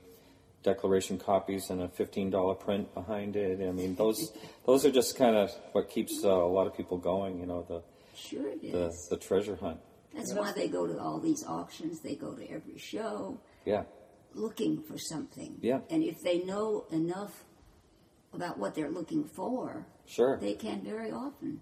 declaration 0.63 1.19
copies 1.19 1.71
and 1.71 1.81
a 1.83 1.89
fifteen 1.89 2.31
dollar 2.31 2.55
print 2.55 2.93
behind 2.95 3.37
it. 3.37 3.61
I 3.67 3.73
mean, 3.73 3.95
those 3.97 4.33
those 4.67 4.85
are 4.85 4.91
just 4.91 5.17
kind 5.17 5.37
of 5.37 5.51
what 5.73 5.91
keeps 5.91 6.25
uh, 6.25 6.29
a 6.29 6.47
lot 6.49 6.67
of 6.67 6.77
people 6.77 6.99
going. 6.99 7.41
You 7.41 7.47
know, 7.47 7.65
the 7.69 7.83
Sure 8.17 8.49
it 8.49 8.63
the, 8.63 8.87
is. 8.87 9.09
the 9.11 9.17
treasure 9.17 9.57
hunt. 9.57 9.79
That's 10.15 10.33
why 10.33 10.53
they 10.53 10.69
go 10.69 10.87
to 10.87 10.99
all 10.99 11.21
these 11.21 11.45
auctions. 11.45 12.01
They 12.01 12.15
go 12.15 12.33
to 12.35 12.51
every 12.51 12.79
show 12.79 13.39
Yeah, 13.67 13.83
looking 14.37 14.83
for 14.83 14.99
something. 14.99 15.59
Yeah. 15.61 15.81
And 15.91 16.03
if 16.03 16.21
they 16.23 16.39
know 16.39 16.87
enough 16.91 17.45
about 18.33 18.59
what 18.59 18.75
they're 18.75 18.91
looking 18.91 19.25
for, 19.25 19.87
sure. 20.07 20.39
they 20.39 20.55
can 20.55 20.83
very 20.83 21.11
often 21.11 21.61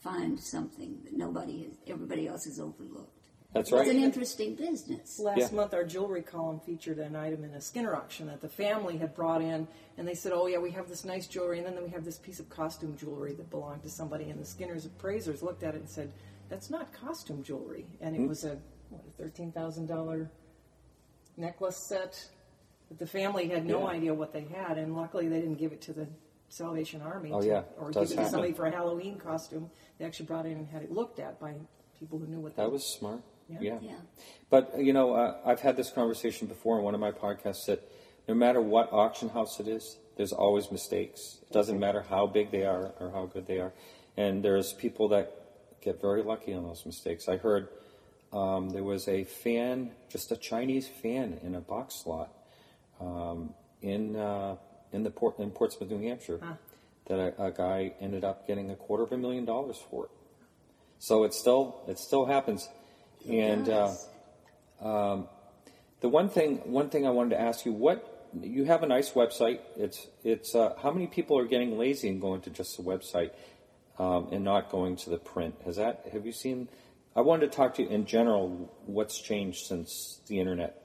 find 0.00 0.38
something 0.38 0.98
that 1.04 1.16
nobody 1.16 1.64
has, 1.64 1.78
everybody 1.86 2.26
else 2.26 2.44
has 2.44 2.58
overlooked. 2.58 3.20
That's 3.52 3.72
right. 3.72 3.80
It's 3.80 3.90
an 3.90 4.02
interesting 4.02 4.54
business. 4.54 5.18
Last 5.18 5.38
Yeah. 5.38 5.56
month, 5.56 5.74
our 5.74 5.84
jewelry 5.84 6.22
column 6.22 6.60
featured 6.60 6.98
an 6.98 7.16
item 7.16 7.42
in 7.42 7.50
a 7.50 7.60
Skinner 7.60 7.96
auction 7.96 8.28
that 8.28 8.40
the 8.40 8.48
family 8.48 8.96
had 8.96 9.12
brought 9.12 9.42
in, 9.42 9.66
and 9.96 10.06
they 10.06 10.14
said, 10.14 10.32
"Oh 10.32 10.46
yeah, 10.46 10.58
we 10.58 10.70
have 10.70 10.88
this 10.88 11.04
nice 11.04 11.26
jewelry, 11.26 11.58
and 11.58 11.66
then 11.66 11.82
we 11.82 11.90
have 11.90 12.04
this 12.04 12.18
piece 12.18 12.38
of 12.38 12.48
costume 12.48 12.96
jewelry 12.96 13.34
that 13.34 13.50
belonged 13.50 13.82
to 13.82 13.90
somebody." 13.90 14.30
And 14.30 14.40
the 14.40 14.44
Skinner's 14.44 14.86
appraisers 14.86 15.42
looked 15.42 15.64
at 15.64 15.74
it 15.74 15.78
and 15.78 15.90
said, 15.90 16.12
"That's 16.48 16.70
not 16.70 16.92
costume 16.92 17.42
jewelry," 17.42 17.86
and 18.00 18.14
it 18.14 18.20
hmm. 18.20 18.28
was 18.28 18.44
a 18.44 18.56
what, 18.90 19.02
a 19.04 19.10
thirteen 19.10 19.50
thousand 19.50 19.86
dollar 19.86 20.30
necklace 21.40 21.76
set. 21.76 22.28
that 22.88 22.98
the 22.98 23.06
family 23.06 23.46
had 23.46 23.64
no 23.64 23.82
Yeah. 23.82 23.86
idea 23.86 24.12
what 24.14 24.32
they 24.32 24.40
had, 24.40 24.76
and 24.76 24.96
luckily 24.96 25.28
they 25.28 25.40
didn't 25.40 25.58
give 25.58 25.70
it 25.72 25.80
to 25.82 25.92
the 25.92 26.08
Salvation 26.48 27.00
Army, 27.02 27.30
Oh, 27.32 27.40
to- 27.40 27.46
yeah, 27.46 27.62
or 27.78 27.92
does 27.92 28.10
give 28.10 28.18
it 28.18 28.24
to 28.24 28.28
somebody 28.28 28.52
for 28.52 28.66
a 28.66 28.70
Halloween 28.72 29.16
costume. 29.16 29.70
They 29.98 30.04
actually 30.04 30.26
brought 30.26 30.44
it 30.44 30.48
in 30.50 30.58
and 30.58 30.66
had 30.66 30.82
it 30.82 30.90
looked 30.90 31.20
at 31.20 31.38
by 31.38 31.54
people 32.00 32.18
who 32.18 32.26
knew 32.26 32.40
what 32.40 32.56
they 32.56 32.64
That 32.64 32.72
was 32.72 32.84
smart. 32.84 33.20
Yeah. 33.48 33.58
Yeah. 33.60 33.78
Yeah. 33.80 33.92
But 34.48 34.76
you 34.80 34.92
know, 34.92 35.14
uh, 35.14 35.38
I've 35.44 35.60
had 35.60 35.76
this 35.76 35.90
conversation 35.92 36.48
before 36.48 36.78
in 36.78 36.84
one 36.84 36.94
of 36.94 37.00
my 37.00 37.12
podcasts 37.12 37.66
that 37.66 37.80
no 38.26 38.34
matter 38.34 38.60
what 38.60 38.92
auction 38.92 39.28
house 39.28 39.60
it 39.60 39.68
is, 39.68 39.96
there's 40.16 40.32
always 40.32 40.72
mistakes. 40.72 41.38
It 41.42 41.52
doesn't 41.52 41.78
matter 41.78 42.00
how 42.02 42.26
big 42.26 42.50
they 42.50 42.64
are 42.64 42.92
or 42.98 43.10
how 43.10 43.26
good 43.26 43.46
they 43.46 43.60
are, 43.60 43.72
and 44.16 44.42
there's 44.44 44.72
people 44.72 45.06
that 45.10 45.30
get 45.80 46.00
very 46.00 46.24
lucky 46.24 46.52
on 46.54 46.64
those 46.64 46.84
mistakes. 46.84 47.28
I 47.28 47.36
heard 47.36 47.68
um, 48.32 48.70
there 48.70 48.84
was 48.84 49.08
a 49.08 49.24
fan, 49.24 49.90
just 50.08 50.30
a 50.32 50.36
Chinese 50.36 50.88
fan, 50.88 51.38
in 51.42 51.54
a 51.54 51.60
box 51.60 51.94
slot 52.02 52.30
um, 53.00 53.54
in 53.82 54.16
uh, 54.16 54.56
in 54.92 55.02
the 55.02 55.10
port 55.10 55.38
in 55.38 55.50
Portsmouth, 55.50 55.90
New 55.90 56.06
Hampshire, 56.08 56.40
that 57.06 57.18
a, 57.18 57.44
a 57.46 57.50
guy 57.50 57.92
ended 58.00 58.24
up 58.24 58.46
getting 58.46 58.70
a 58.70 58.76
quarter 58.76 59.02
of 59.04 59.12
a 59.12 59.18
million 59.18 59.44
dollars 59.44 59.78
for 59.90 60.04
it. 60.06 60.10
So 60.98 61.24
it 61.24 61.34
still 61.34 61.82
it 61.88 61.98
still 61.98 62.26
happens, 62.26 62.68
and. 63.28 63.68
Uh, 63.68 63.88
Yes. 63.88 64.06
the 66.00 66.08
one 66.08 66.30
thing, 66.30 66.56
one 66.72 66.88
thing 66.88 67.06
I 67.06 67.10
wanted 67.10 67.30
to 67.36 67.40
ask 67.40 67.66
you, 67.66 67.72
what 67.72 68.28
you 68.40 68.64
have 68.64 68.82
a 68.82 68.86
nice 68.86 69.10
website. 69.10 69.60
It's 69.76 70.06
it's 70.24 70.54
uh, 70.54 70.74
how 70.82 70.90
many 70.90 71.06
people 71.06 71.38
are 71.38 71.44
getting 71.44 71.78
lazy 71.78 72.08
and 72.08 72.20
going 72.20 72.40
to 72.42 72.50
just 72.50 72.76
the 72.76 72.82
website 72.82 73.32
um, 73.98 74.28
and 74.32 74.44
not 74.44 74.70
going 74.70 74.96
to 74.96 75.10
the 75.10 75.18
print? 75.18 75.56
Has 75.64 75.76
that 75.76 76.06
have 76.12 76.24
you 76.24 76.32
seen? 76.32 76.68
I 77.16 77.22
wanted 77.22 77.50
to 77.50 77.56
talk 77.56 77.74
to 77.74 77.82
you 77.82 77.88
in 77.88 78.06
general. 78.06 78.72
What's 78.86 79.20
changed 79.20 79.66
since 79.66 80.20
the 80.26 80.38
internet 80.38 80.80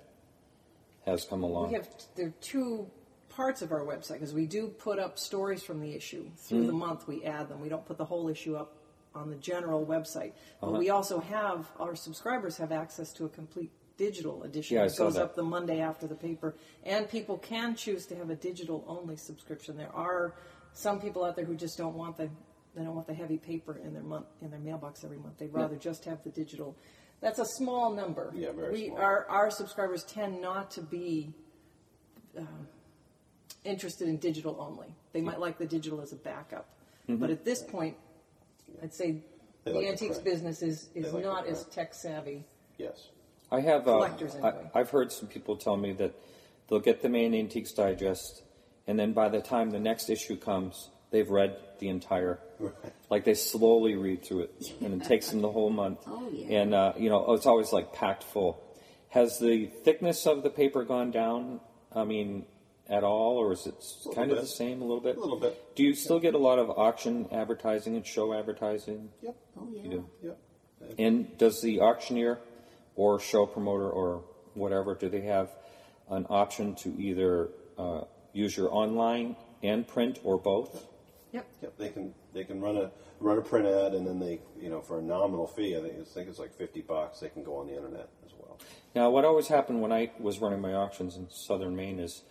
has 1.06 1.24
come 1.26 1.44
along? 1.44 1.68
We 1.70 1.74
have 1.76 1.88
there 2.16 2.28
are 2.28 2.34
two 2.42 2.88
parts 3.30 3.62
of 3.62 3.72
our 3.72 3.82
website 3.82 4.14
because 4.14 4.34
we 4.34 4.46
do 4.48 4.68
put 4.68 4.98
up 4.98 5.20
stories 5.20 5.62
from 5.62 5.82
the 5.82 5.94
issue 5.94 6.26
through 6.38 6.60
Mm-hmm. 6.60 6.68
the 6.68 6.74
month. 6.74 7.08
We 7.08 7.24
add 7.26 7.50
them. 7.50 7.60
We 7.62 7.70
don't 7.70 7.86
put 7.86 7.98
the 7.98 8.06
whole 8.06 8.28
issue 8.30 8.56
up 8.56 8.76
on 9.14 9.30
the 9.30 9.36
general 9.38 9.86
website, 9.86 10.34
but 10.60 10.68
Uh-huh. 10.68 10.78
we 10.80 10.90
also 10.90 11.20
have 11.20 11.70
our 11.80 11.96
subscribers 11.96 12.58
have 12.58 12.72
access 12.72 13.14
to 13.14 13.26
a 13.26 13.30
complete 13.30 13.72
digital 13.98 14.44
edition 14.44 14.76
Yeah, 14.76 14.84
I 14.84 14.88
that 14.88 14.94
saw 14.96 15.04
goes 15.06 15.14
that. 15.14 15.24
up 15.24 15.36
the 15.36 15.44
Monday 15.44 15.80
after 15.80 16.06
the 16.08 16.16
paper, 16.16 16.56
and 16.84 17.08
people 17.10 17.38
can 17.38 17.76
choose 17.76 18.06
to 18.08 18.16
have 18.18 18.30
a 18.30 18.36
digital 18.36 18.84
only 18.88 19.16
subscription. 19.16 19.78
There 19.78 19.96
are 19.96 20.34
some 20.74 21.00
people 21.00 21.24
out 21.24 21.38
there 21.38 21.46
who 21.46 21.56
just 21.56 21.78
don't 21.78 21.96
want 21.96 22.18
the 22.18 22.30
they 22.76 22.84
don't 22.84 22.96
want 22.96 23.08
the 23.08 23.14
heavy 23.14 23.38
paper 23.38 23.80
in 23.84 23.94
their 23.94 24.04
month 24.04 24.28
in 24.42 24.50
their 24.52 24.60
mailbox 24.60 25.04
every 25.04 25.18
month. 25.18 25.38
They'd 25.38 25.54
rather 25.54 25.76
just 25.76 26.06
have 26.06 26.24
the 26.24 26.30
digital. 26.30 26.76
That's 27.22 27.40
a 27.40 27.46
small 27.46 27.94
number. 27.94 28.34
Yeah, 28.36 28.52
very 28.52 28.74
we, 28.74 28.88
small. 28.88 29.00
Our 29.00 29.26
our 29.30 29.52
subscribers 29.52 30.04
tend 30.04 30.42
not 30.42 30.72
to 30.72 30.82
be 30.82 31.34
interested 33.64 34.08
in 34.08 34.18
digital 34.18 34.58
only. 34.60 34.94
They 35.14 35.22
might 35.22 35.40
like 35.40 35.58
the 35.58 35.66
digital 35.66 36.02
as 36.02 36.12
a 36.12 36.18
backup. 36.18 36.70
But 37.08 37.30
at 37.30 37.46
this 37.46 37.64
point, 37.64 37.96
I'd 38.82 38.94
say 38.94 39.22
Mm-hmm. 39.66 39.74
They 39.74 39.80
the 39.80 39.80
like 39.80 39.88
antiques 39.88 40.20
print. 40.20 40.26
business 40.26 40.62
is, 40.62 40.90
is 40.94 41.12
like 41.12 41.24
not 41.24 41.48
as 41.48 41.66
tech 41.66 41.94
savvy. 41.94 42.44
Yes. 42.78 43.10
I 43.52 43.62
have. 43.62 43.88
Uh, 43.88 43.94
Collectors, 43.94 44.36
anyway. 44.36 44.70
I, 44.74 44.80
I've 44.80 44.90
heard 44.92 45.12
some 45.12 45.28
people 45.28 45.58
tell 45.58 45.76
me 45.76 45.92
that 45.94 46.14
they'll 46.68 46.80
get 46.80 47.02
the 47.02 47.10
Maine 47.10 47.34
Antiques 47.34 47.72
Digest, 47.72 48.44
and 48.86 49.00
then 49.00 49.14
by 49.14 49.30
the 49.30 49.42
time 49.42 49.72
the 49.72 49.80
next 49.80 50.10
issue 50.10 50.36
comes, 50.38 50.90
they've 51.16 51.30
read 51.30 51.58
the 51.80 51.90
entire. 51.90 52.40
Like 53.10 53.26
they 53.26 53.34
slowly 53.34 53.96
read 53.96 54.24
through 54.24 54.42
it, 54.42 54.74
and 54.82 55.02
it 55.02 55.08
takes 55.08 55.30
them 55.30 55.42
the 55.42 55.52
whole 55.52 55.70
month. 55.70 56.00
Oh, 56.08 56.30
yeah. 56.32 56.60
And 56.60 56.74
uh, 56.74 56.94
you 56.98 57.10
know, 57.10 57.34
it's 57.34 57.46
always 57.46 57.72
like 57.72 57.94
packed 57.94 58.24
full. 58.24 58.62
Has 59.10 59.40
the 59.40 59.68
thickness 59.84 60.26
of 60.28 60.44
the 60.44 60.50
paper 60.50 60.84
gone 60.84 61.12
down? 61.12 61.62
I 61.94 62.04
mean, 62.04 62.46
at 62.90 63.04
all, 63.04 63.38
or 63.38 63.54
is 63.54 63.66
it 63.66 63.76
kind 64.14 64.32
of 64.32 64.42
the 64.42 64.48
same? 64.48 64.82
A 64.82 64.86
little 64.86 65.02
bit. 65.02 65.16
A 65.16 65.20
little 65.20 65.40
bit. 65.40 65.76
Do 65.76 65.84
you 65.84 65.96
still 65.96 66.20
get 66.20 66.34
a 66.34 66.38
lot 66.38 66.60
of 66.60 66.70
auction 66.70 67.28
advertising 67.32 67.96
and 67.96 68.06
show 68.06 68.34
advertising? 68.34 69.10
Yep. 69.22 69.36
Oh, 69.58 69.70
yeah. 69.72 69.84
You 69.84 69.90
do. 69.90 70.10
Yep. 70.24 70.38
And 71.00 71.38
does 71.38 71.62
the 71.62 71.82
auctioneer 71.82 72.40
or 72.96 73.20
show 73.20 73.46
promoter 73.46 73.90
or 73.90 74.24
whatever, 74.54 74.96
do 74.96 75.10
they 75.10 75.22
have 75.22 75.50
an 76.10 76.26
option 76.30 76.76
to 76.76 76.90
either 77.00 77.50
uh, 77.78 78.02
use 78.34 78.56
your 78.56 78.74
online 78.74 79.36
and 79.64 79.88
print 79.88 80.20
or 80.24 80.38
both? 80.38 80.86
Yep. 81.36 81.46
Yep. 81.64 81.78
They 81.78 81.90
can 81.90 82.14
they 82.34 82.44
can 82.46 82.62
run 82.62 82.78
a 82.78 82.92
run 83.20 83.38
a 83.38 83.42
print 83.42 83.66
ad 83.68 83.94
and 83.94 84.06
then 84.08 84.20
they 84.20 84.40
you 84.60 84.70
know 84.70 84.82
for 84.82 85.00
a 85.00 85.02
nominal 85.02 85.48
fee 85.48 85.76
I 85.78 85.82
think 85.82 85.94
it's, 86.00 86.12
I 86.12 86.14
think 86.16 86.30
it's 86.30 86.40
like 86.40 86.54
fifty 86.54 86.82
bucks 86.82 87.20
they 87.20 87.30
can 87.30 87.44
go 87.44 87.58
on 87.58 87.68
the 87.68 87.76
internet 87.76 88.10
as 88.26 88.32
well. 88.40 88.58
Now, 88.96 89.10
what 89.10 89.26
always 89.26 89.48
happened 89.48 89.82
when 89.82 89.92
I 89.92 90.12
was 90.20 90.40
running 90.40 90.62
my 90.62 90.74
auctions 90.74 91.18
in 91.18 91.28
southern 91.30 91.76
Maine 91.76 92.00
is 92.00 92.24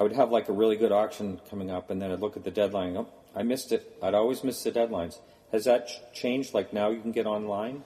I 0.00 0.02
would 0.02 0.12
have 0.12 0.30
like 0.30 0.48
a 0.48 0.52
really 0.52 0.76
good 0.76 0.92
auction 0.92 1.40
coming 1.50 1.70
up, 1.70 1.90
and 1.90 2.00
then 2.00 2.10
I'd 2.12 2.20
look 2.20 2.36
at 2.36 2.44
the 2.44 2.50
deadline. 2.50 2.96
Oh, 2.96 3.08
I 3.36 3.42
missed 3.42 3.72
it. 3.72 3.98
I'd 4.02 4.14
always 4.14 4.42
miss 4.44 4.62
the 4.62 4.72
deadlines. 4.72 5.18
Has 5.52 5.64
that 5.64 5.88
ch- 5.88 6.00
changed? 6.14 6.54
Like 6.54 6.72
now 6.72 6.88
you 6.90 7.00
can 7.02 7.12
get 7.12 7.26
online? 7.26 7.84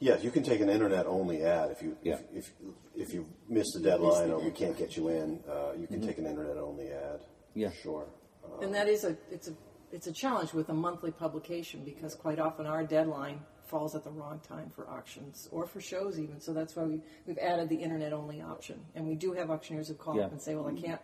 Yeah, 0.00 0.18
you 0.18 0.30
can 0.32 0.42
take 0.42 0.60
an 0.60 0.68
internet 0.68 1.06
only 1.06 1.42
ad 1.44 1.70
if 1.70 1.80
you 1.80 1.96
Yeah. 2.02 2.18
if, 2.34 2.50
if 2.52 2.52
if 2.94 3.14
you 3.14 3.26
miss 3.48 3.72
the 3.72 3.80
deadline 3.80 4.30
or 4.32 4.40
we 4.40 4.50
can't 4.50 4.76
get 4.76 4.96
you 4.96 5.08
in. 5.08 5.40
Uh, 5.48 5.72
you 5.78 5.86
can 5.86 6.00
take 6.06 6.18
an 6.18 6.26
internet 6.26 6.58
only 6.58 6.88
ad. 6.90 7.20
Yeah. 7.54 7.70
Sure. 7.82 8.06
Uh, 8.44 8.58
And 8.64 8.74
that 8.74 8.88
is 8.88 9.04
a 9.04 9.16
it's 9.30 9.48
a 9.48 9.54
it's 9.92 10.06
a 10.06 10.12
challenge 10.12 10.52
with 10.52 10.68
a 10.70 10.74
monthly 10.74 11.10
publication 11.10 11.84
because 11.84 12.14
quite 12.14 12.38
often 12.38 12.66
our 12.66 12.82
deadline 12.84 13.40
falls 13.66 13.94
at 13.94 14.04
the 14.04 14.10
wrong 14.10 14.40
time 14.46 14.70
for 14.74 14.88
auctions 14.88 15.48
or 15.52 15.66
for 15.66 15.80
shows 15.80 16.18
even. 16.18 16.40
So 16.40 16.52
that's 16.52 16.74
why 16.76 16.84
we 16.84 17.00
we've 17.26 17.38
added 17.38 17.68
the 17.68 17.76
internet 17.76 18.12
only 18.12 18.40
option. 18.42 18.80
And 18.94 19.06
we 19.06 19.14
do 19.14 19.32
have 19.32 19.50
auctioneers 19.50 19.88
who 19.88 19.94
call 19.94 20.16
Yeah. 20.16 20.24
up 20.26 20.32
and 20.32 20.40
say, 20.40 20.54
"Well, 20.54 20.66
I 20.68 20.74
can't. 20.74 21.00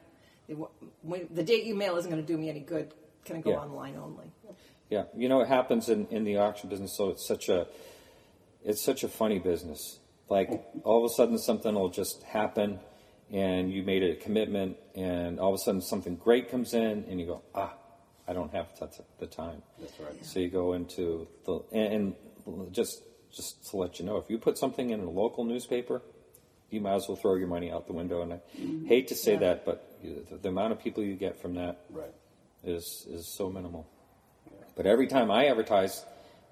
They, 0.48 0.54
wa- 0.54 0.68
when, 1.02 1.28
the 1.30 1.42
date 1.42 1.64
you 1.64 1.74
mail 1.74 1.96
isn't 1.96 2.10
going 2.10 2.24
to 2.24 2.26
do 2.32 2.38
me 2.38 2.48
any 2.48 2.60
good. 2.60 2.94
Can 3.24 3.36
I 3.36 3.40
go 3.40 3.50
Yeah. 3.50 3.60
online 3.60 3.96
only?" 3.96 4.32
Yeah, 4.90 5.04
you 5.14 5.28
know 5.28 5.40
it 5.42 5.48
happens 5.48 5.88
in, 5.90 6.06
in 6.08 6.24
the 6.24 6.38
auction 6.38 6.68
business, 6.70 6.96
so 6.96 7.10
it's 7.10 7.26
such 7.26 7.48
a 7.50 7.66
it's 8.64 8.82
such 8.82 9.04
a 9.04 9.08
funny 9.08 9.38
business. 9.38 9.98
Like 10.30 10.50
all 10.84 10.98
of 11.04 11.10
a 11.10 11.14
sudden 11.14 11.38
something 11.38 11.74
will 11.74 11.88
just 11.90 12.22
happen, 12.22 12.80
and 13.30 13.70
you 13.72 13.82
made 13.82 14.02
a 14.02 14.14
commitment, 14.16 14.76
and 14.94 15.38
all 15.40 15.50
of 15.50 15.54
a 15.54 15.58
sudden 15.58 15.80
something 15.80 16.16
great 16.16 16.50
comes 16.50 16.74
in, 16.74 17.04
and 17.08 17.18
you 17.20 17.26
go, 17.26 17.42
ah, 17.54 17.74
I 18.28 18.32
don't 18.34 18.52
have 18.52 18.66
the, 18.78 18.88
the 19.20 19.26
time. 19.26 19.62
That's 19.80 19.98
right. 20.00 20.24
So 20.24 20.40
you 20.40 20.48
go 20.50 20.74
into 20.74 21.26
the 21.46 21.60
and, 21.72 22.14
and 22.46 22.72
just 22.74 23.02
just 23.32 23.70
to 23.70 23.76
let 23.76 23.98
you 23.98 24.04
know, 24.06 24.16
if 24.18 24.28
you 24.30 24.38
put 24.38 24.58
something 24.58 24.90
in 24.90 25.00
a 25.00 25.10
local 25.10 25.44
newspaper, 25.44 26.02
you 26.70 26.80
might 26.80 26.94
as 26.94 27.08
well 27.08 27.16
throw 27.16 27.34
your 27.36 27.48
money 27.48 27.70
out 27.70 27.86
the 27.86 27.92
window. 27.92 28.22
And 28.22 28.32
I 28.34 28.40
hate 28.86 29.08
to 29.08 29.14
say 29.14 29.36
that, 29.36 29.64
but 29.64 29.98
you- 30.02 30.26
the, 30.30 30.36
the 30.36 30.48
amount 30.48 30.72
of 30.72 30.78
people 30.80 31.02
you 31.02 31.14
get 31.16 31.40
from 31.40 31.54
that 31.54 31.80
Right. 31.90 32.12
is 32.64 33.06
is 33.10 33.26
so 33.26 33.48
minimal. 33.50 33.86
But 34.76 34.86
every 34.86 35.06
time 35.08 35.30
I 35.30 35.46
advertised 35.46 36.04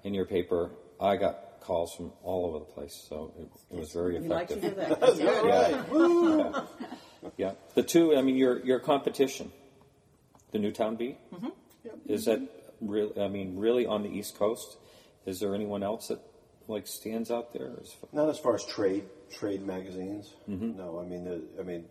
in 0.03 0.13
your 0.13 0.25
paper, 0.25 0.71
I 0.99 1.15
got 1.15 1.61
calls 1.61 1.93
from 1.95 2.11
all 2.23 2.45
over 2.47 2.59
the 2.59 2.65
place, 2.65 2.95
so 3.09 3.33
it, 3.39 3.49
it 3.75 3.79
was 3.79 3.91
very 3.93 4.17
effective. 4.17 4.61
We 4.63 4.69
like 4.69 4.77
to 4.79 4.93
effective. 4.93 5.17
hear 5.19 5.31
that. 5.47 6.67
Yeah. 7.17 7.31
yeah, 7.37 7.51
the 7.75 7.83
two. 7.83 8.15
I 8.15 8.21
mean, 8.21 8.35
your 8.37 8.59
your 8.65 8.79
competition, 8.79 9.51
the 10.51 10.59
Newtown 10.59 10.95
Bee, 10.95 11.17
Mm-hmm. 11.33 11.47
Is 12.07 12.25
that 12.25 12.39
really? 12.81 13.19
I 13.21 13.27
mean, 13.27 13.57
really 13.57 13.85
on 13.85 14.03
the 14.03 14.09
East 14.09 14.37
Coast? 14.37 14.77
Is 15.25 15.39
there 15.39 15.53
anyone 15.53 15.83
else 15.83 16.07
that 16.07 16.19
like 16.67 16.87
stands 16.87 17.31
out 17.31 17.53
there? 17.53 17.71
As 17.81 17.91
far- 17.93 18.09
Not 18.13 18.29
as 18.29 18.39
far 18.39 18.55
as 18.55 18.65
trade 18.65 19.03
trade 19.31 19.61
magazines. 19.65 20.33
Mm-hmm. 20.49 20.77
No, 20.77 20.99
I 20.99 21.05
mean, 21.05 21.25
the, 21.25 21.41
I 21.59 21.63
mean, 21.63 21.85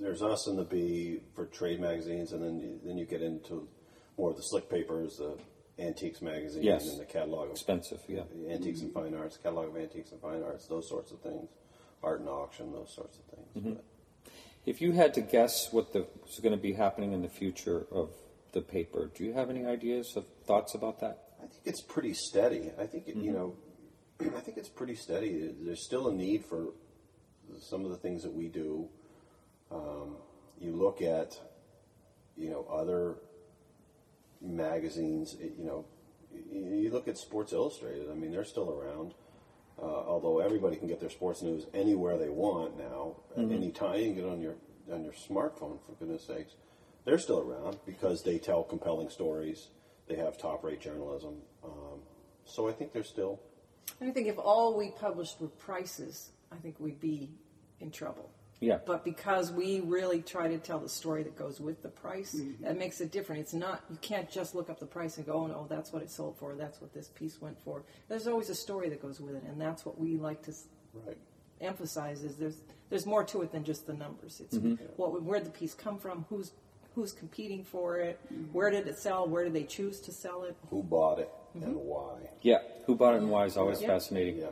there's 0.00 0.22
us 0.22 0.46
and 0.48 0.58
the 0.58 0.64
Bee 0.64 1.20
for 1.34 1.46
trade 1.46 1.80
magazines, 1.80 2.32
and 2.32 2.42
then 2.42 2.58
you, 2.58 2.80
then 2.84 2.98
you 2.98 3.04
get 3.04 3.22
into 3.22 3.68
more 4.18 4.30
of 4.30 4.36
the 4.36 4.42
slick 4.42 4.68
papers, 4.68 5.18
the 5.18 5.36
antiques 5.78 6.20
magazine, 6.20 6.62
Yes. 6.64 6.88
and 6.88 7.00
the 7.00 7.04
catalog 7.04 7.46
of 7.46 7.52
Expensive, 7.52 8.00
yeah. 8.08 8.22
the 8.34 8.50
antiques 8.52 8.80
and 8.80 8.92
fine 8.92 9.14
arts, 9.14 9.36
catalog 9.36 9.68
of 9.68 9.76
antiques 9.76 10.10
and 10.12 10.20
fine 10.20 10.42
arts, 10.42 10.66
those 10.66 10.88
sorts 10.88 11.12
of 11.12 11.20
things, 11.20 11.48
art 12.02 12.20
and 12.20 12.28
auction, 12.28 12.72
those 12.72 12.92
sorts 12.94 13.18
of 13.18 13.24
things. 13.26 13.48
Mm-hmm. 13.66 13.80
If 14.66 14.80
you 14.80 14.92
had 14.92 15.14
to 15.14 15.20
guess 15.20 15.72
what 15.72 15.92
the, 15.92 16.06
was 16.24 16.38
going 16.40 16.52
to 16.54 16.60
be 16.60 16.72
happening 16.72 17.12
in 17.12 17.22
the 17.22 17.28
future 17.28 17.86
of 17.90 18.10
the 18.52 18.60
paper, 18.60 19.10
do 19.14 19.24
you 19.24 19.32
have 19.32 19.50
any 19.50 19.64
ideas 19.64 20.14
of 20.16 20.24
thoughts 20.46 20.74
about 20.74 21.00
that? 21.00 21.18
I 21.38 21.46
think 21.46 21.62
it's 21.64 21.82
pretty 21.82 22.14
steady. 22.14 22.70
I 22.78 22.86
think 22.86 23.08
it, 23.08 23.16
you 23.16 23.32
know, 23.32 23.56
I 24.36 24.40
think 24.40 24.56
it's 24.58 24.68
pretty 24.68 24.94
steady. 24.94 25.52
There's 25.60 25.84
still 25.84 26.08
a 26.08 26.14
need 26.14 26.44
for 26.44 26.68
some 27.60 27.84
of 27.84 27.90
the 27.90 27.96
things 27.96 28.22
that 28.22 28.32
we 28.32 28.48
do. 28.48 28.88
Um, 29.70 30.16
you 30.60 30.72
look 30.72 31.02
at, 31.02 31.34
you 32.36 32.50
know, 32.50 32.66
other 32.70 33.16
magazines. 34.40 35.36
You 35.40 35.64
know, 35.64 35.84
you 36.50 36.64
you 36.66 36.90
look 36.90 37.08
at 37.08 37.18
Sports 37.18 37.52
Illustrated. 37.52 38.10
I 38.10 38.14
mean, 38.14 38.30
they're 38.30 38.44
still 38.44 38.70
around. 38.70 39.14
Uh, 39.82 39.86
although 39.86 40.38
everybody 40.38 40.76
can 40.76 40.86
get 40.86 41.00
their 41.00 41.10
sports 41.10 41.42
news 41.42 41.66
anywhere 41.74 42.18
they 42.18 42.28
want 42.28 42.78
now, 42.78 43.16
at 43.36 43.50
any 43.50 43.72
time. 43.72 43.98
You 43.98 44.04
can 44.06 44.14
get 44.14 44.24
it 44.24 44.30
on 44.30 44.40
your 44.40 44.54
on 44.92 45.02
your 45.02 45.14
smartphone, 45.14 45.78
for 45.84 45.92
goodness 45.98 46.26
sakes. 46.26 46.54
They're 47.04 47.18
still 47.18 47.40
around 47.40 47.78
because 47.86 48.22
they 48.22 48.38
tell 48.38 48.62
compelling 48.62 49.08
stories. 49.10 49.68
They 50.08 50.16
have 50.16 50.38
top 50.38 50.62
rate 50.64 50.80
journalism. 50.80 51.34
Um, 51.64 52.00
so 52.44 52.68
I 52.68 52.72
think 52.72 52.92
they're 52.92 53.04
still. 53.04 53.40
And 54.00 54.08
I 54.08 54.12
think 54.12 54.28
if 54.28 54.38
all 54.38 54.76
we 54.76 54.90
published 54.90 55.40
were 55.40 55.48
prices, 55.48 56.30
I 56.50 56.56
think 56.56 56.76
we'd 56.78 57.00
be 57.00 57.30
in 57.80 57.90
trouble. 57.90 58.30
Yeah. 58.60 58.78
But 58.86 59.04
because 59.04 59.50
we 59.50 59.80
really 59.80 60.22
try 60.22 60.46
to 60.46 60.58
tell 60.58 60.78
the 60.78 60.88
story 60.88 61.24
that 61.24 61.36
goes 61.36 61.60
with 61.60 61.82
the 61.82 61.88
price, 61.88 62.40
that 62.60 62.78
makes 62.78 63.00
it 63.00 63.10
different. 63.10 63.40
It's 63.40 63.54
not 63.54 63.82
you 63.90 63.96
can't 64.00 64.30
just 64.30 64.54
look 64.54 64.70
up 64.70 64.78
the 64.78 64.86
price 64.86 65.16
and 65.16 65.26
go, 65.26 65.32
oh 65.32 65.46
no, 65.48 65.66
that's 65.68 65.92
what 65.92 66.00
it 66.02 66.10
sold 66.10 66.36
for. 66.38 66.54
That's 66.54 66.80
what 66.80 66.94
this 66.94 67.08
piece 67.08 67.40
went 67.40 67.58
for. 67.64 67.82
There's 68.08 68.28
always 68.28 68.50
a 68.50 68.54
story 68.54 68.88
that 68.90 69.02
goes 69.02 69.20
with 69.20 69.34
it, 69.34 69.42
and 69.48 69.60
that's 69.60 69.84
what 69.84 69.98
we 69.98 70.16
like 70.16 70.42
to 70.44 70.52
Right. 71.06 71.16
emphasize. 71.60 72.22
Is 72.22 72.36
there's 72.36 72.60
there's 72.88 73.06
more 73.06 73.24
to 73.24 73.42
it 73.42 73.50
than 73.50 73.64
just 73.64 73.86
the 73.86 73.94
numbers. 73.94 74.40
It's 74.40 74.56
what 74.96 75.20
where 75.22 75.40
did 75.40 75.48
the 75.48 75.58
piece 75.58 75.74
come 75.74 75.98
from? 75.98 76.24
Who's 76.28 76.52
who's 76.94 77.12
competing 77.12 77.64
for 77.64 77.96
it? 77.98 78.18
Where 78.52 78.70
did 78.70 78.86
it 78.86 78.98
sell? 78.98 79.26
Where 79.26 79.44
did 79.44 79.52
they 79.54 79.64
choose 79.64 80.00
to 80.02 80.12
sell 80.12 80.44
it? 80.44 80.56
Who 80.70 80.82
bought 80.82 81.18
it 81.18 81.30
and 81.54 81.76
why? 81.76 82.14
Yeah, 82.42 82.58
who 82.86 82.94
bought 82.96 83.14
it 83.14 83.18
and 83.22 83.30
why 83.30 83.44
is 83.46 83.56
always 83.56 83.80
Yeah. 83.80 83.88
fascinating. 83.88 84.38
Yeah. 84.38 84.48